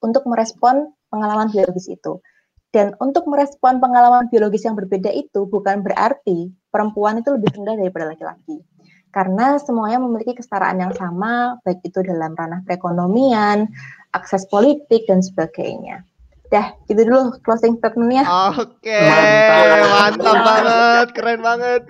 untuk 0.00 0.24
merespon 0.30 0.94
pengalaman 1.10 1.50
biologis 1.50 1.90
itu. 1.90 2.22
Dan 2.70 2.94
untuk 3.02 3.26
merespon 3.26 3.82
pengalaman 3.82 4.30
biologis 4.30 4.62
yang 4.62 4.78
berbeda 4.78 5.10
itu 5.10 5.50
bukan 5.50 5.82
berarti 5.82 6.54
perempuan 6.70 7.18
itu 7.18 7.34
lebih 7.34 7.50
rendah 7.58 7.74
daripada 7.74 8.14
laki-laki 8.14 8.62
karena 9.10 9.58
semuanya 9.58 9.98
memiliki 10.02 10.38
kesetaraan 10.38 10.78
yang 10.78 10.94
sama, 10.94 11.58
baik 11.66 11.82
itu 11.82 12.02
dalam 12.02 12.34
ranah 12.34 12.62
perekonomian, 12.66 13.66
akses 14.14 14.46
politik, 14.46 15.06
dan 15.10 15.22
sebagainya. 15.22 16.06
Dah, 16.50 16.74
gitu 16.90 17.06
dulu 17.06 17.38
closing 17.46 17.78
statementnya. 17.78 18.26
Oke, 18.58 18.90
mantap, 18.90 19.86
mantap 19.86 20.36
banget, 20.42 21.06
keren 21.14 21.40
banget. 21.46 21.82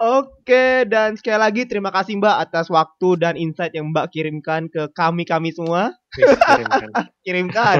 Oke, 0.00 0.88
dan 0.88 1.20
sekali 1.20 1.36
lagi 1.36 1.62
terima 1.68 1.92
kasih 1.92 2.16
Mbak 2.16 2.36
atas 2.48 2.72
waktu 2.72 3.20
dan 3.20 3.36
insight 3.36 3.76
yang 3.76 3.92
Mbak 3.92 4.08
kirimkan 4.16 4.72
ke 4.72 4.88
kami-kami 4.96 5.52
semua. 5.52 5.92
kirimkan. 6.16 6.88
kirimkan. 7.24 7.78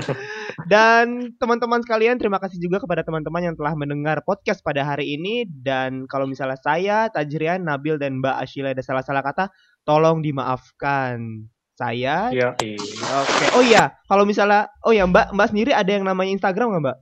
Dan 0.68 1.36
teman-teman 1.36 1.80
sekalian, 1.84 2.16
terima 2.16 2.38
kasih 2.42 2.58
juga 2.58 2.82
kepada 2.82 3.02
teman-teman 3.02 3.52
yang 3.52 3.56
telah 3.56 3.74
mendengar 3.76 4.20
podcast 4.26 4.60
pada 4.60 4.82
hari 4.82 5.16
ini. 5.16 5.44
Dan 5.48 6.06
kalau 6.06 6.24
misalnya 6.24 6.58
saya, 6.60 7.08
Tajrian, 7.12 7.64
Nabil, 7.64 7.96
dan 8.00 8.20
Mbak 8.20 8.36
Ashila 8.42 8.72
ada 8.72 8.82
salah-salah 8.84 9.22
kata, 9.24 9.50
tolong 9.82 10.22
dimaafkan 10.22 11.46
saya. 11.76 12.30
Iya. 12.30 12.54
Oke. 12.54 13.44
Oh 13.58 13.64
iya, 13.64 13.96
kalau 14.06 14.22
misalnya 14.22 14.70
oh 14.86 14.92
ya 14.94 15.08
Mbak, 15.08 15.34
Mbak 15.34 15.48
sendiri 15.50 15.70
ada 15.74 15.90
yang 15.90 16.04
namanya 16.06 16.30
Instagram 16.36 16.76
nggak 16.76 16.84
Mbak? 16.84 16.98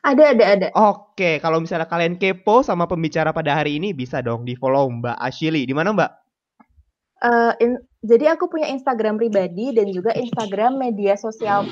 Ada, 0.00 0.24
ada, 0.32 0.44
ada. 0.48 0.68
Oke, 0.72 1.36
kalau 1.44 1.60
misalnya 1.60 1.84
kalian 1.84 2.16
kepo 2.16 2.64
sama 2.64 2.88
pembicara 2.88 3.36
pada 3.36 3.52
hari 3.52 3.76
ini 3.76 3.92
bisa 3.92 4.24
dong 4.24 4.48
di 4.48 4.56
follow 4.56 4.88
Mbak 4.88 5.16
Ashili. 5.20 5.68
Di 5.68 5.76
mana 5.76 5.92
Mbak? 5.92 6.10
Uh, 7.20 7.52
in, 7.60 7.76
jadi 8.00 8.32
aku 8.32 8.48
punya 8.48 8.68
Instagram 8.72 9.20
pribadi 9.20 9.76
dan 9.76 9.92
juga 9.92 10.16
Instagram 10.16 10.80
media 10.80 11.20
sosial 11.20 11.68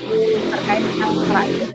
terkait 0.53 0.83
dengan 0.85 1.11
terakhir. 1.25 1.69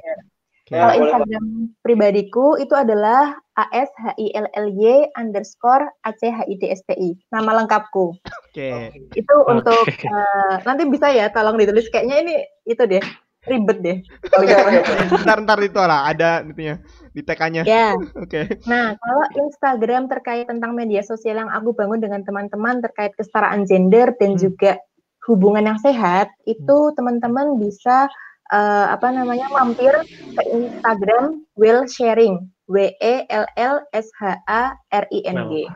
Okay. 0.64 0.80
Kalau 0.80 0.94
Instagram 0.96 1.44
pribadiku 1.84 2.46
itu 2.56 2.72
adalah 2.72 3.36
ashilly 3.58 5.04
underscore 5.18 5.92
achidsti 6.08 7.20
nama 7.28 7.60
lengkapku. 7.60 8.16
Oke. 8.16 8.54
Okay. 8.54 8.78
Itu 9.12 9.34
okay. 9.44 9.50
untuk 9.52 9.86
uh, 10.08 10.54
nanti 10.64 10.88
bisa 10.88 11.12
ya 11.12 11.28
tolong 11.34 11.60
ditulis 11.60 11.90
kayaknya 11.92 12.16
ini 12.24 12.34
itu 12.64 12.80
deh 12.80 13.04
ribet 13.44 13.78
deh. 13.84 13.98
Oke, 14.40 14.56
okay, 14.56 14.80
okay. 14.80 14.96
ntar 15.20 15.38
ntar 15.44 15.58
itu 15.60 15.76
lah 15.76 16.08
ada 16.08 16.40
itunya 16.48 16.80
di 17.14 17.22
TK-nya. 17.22 17.62
Ya. 17.62 17.94
Oke. 18.18 18.28
Okay. 18.28 18.44
Nah 18.66 18.98
kalau 18.98 19.26
Instagram 19.46 20.10
terkait 20.10 20.50
tentang 20.50 20.74
media 20.74 21.00
sosial 21.06 21.38
yang 21.38 21.50
aku 21.54 21.72
bangun 21.72 22.02
dengan 22.02 22.26
teman-teman 22.26 22.82
terkait 22.82 23.14
kesetaraan 23.14 23.64
gender 23.64 24.12
dan 24.18 24.34
hmm. 24.34 24.40
juga 24.42 24.82
hubungan 25.30 25.64
yang 25.64 25.80
sehat 25.80 26.28
itu 26.44 26.90
hmm. 26.90 26.94
teman-teman 26.98 27.56
bisa 27.56 28.10
uh, 28.52 28.86
apa 28.92 29.08
namanya 29.14 29.48
mampir 29.48 29.94
ke 30.10 30.42
Instagram 30.52 31.46
Will 31.56 31.86
Sharing 31.88 32.50
W 32.68 32.90
E 32.98 33.14
L 33.30 33.46
L 33.56 33.76
S 33.94 34.10
H 34.18 34.36
A 34.50 34.74
R 34.74 35.04
I 35.08 35.20
N 35.24 35.38
G. 35.48 35.70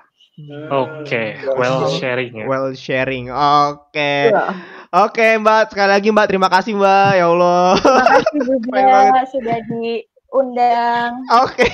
Oke, 0.71 1.35
well 1.59 1.91
sharing 1.91 2.31
ya. 2.31 2.47
Well 2.47 2.71
sharing. 2.71 3.27
Oke. 3.27 4.31
Iya. 4.31 4.55
Oke, 4.95 5.35
Mbak. 5.43 5.75
Sekali 5.75 5.91
lagi 5.99 6.09
Mbak, 6.15 6.27
terima 6.31 6.47
kasih 6.47 6.79
Mbak. 6.79 7.11
Ya 7.19 7.27
Allah. 7.27 7.75
Terima 7.83 8.03
kasih 8.07 8.39
juga 8.47 8.55
Keren 8.71 8.87
banget. 8.87 10.18
Diundang. 10.29 11.13
Oke. 11.33 11.69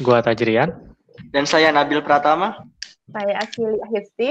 Gua 0.00 0.22
Tajrian. 0.22 0.70
Dan 1.30 1.44
saya 1.44 1.74
Nabil 1.74 2.00
Pratama. 2.00 2.62
Saya 3.10 3.42
Asili 3.42 3.78
Ahitsi. 3.90 4.30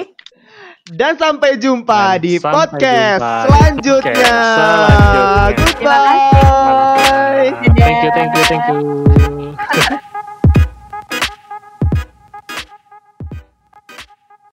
Dan 0.88 1.20
sampai 1.20 1.60
jumpa 1.60 2.16
Dan 2.18 2.24
di 2.24 2.34
sampai 2.40 2.56
podcast 2.56 3.20
jumpa 3.20 3.44
selanjutnya. 3.46 4.14
podcast 4.16 4.56
selanjutnya. 4.56 5.58
Goodbye. 5.60 6.32
Terima 6.32 6.74
kasih. 6.96 7.50
Thank 7.76 8.00
you, 8.00 8.12
thank 8.16 8.32
you, 8.32 8.44
thank 8.48 8.64
you. 8.72 10.00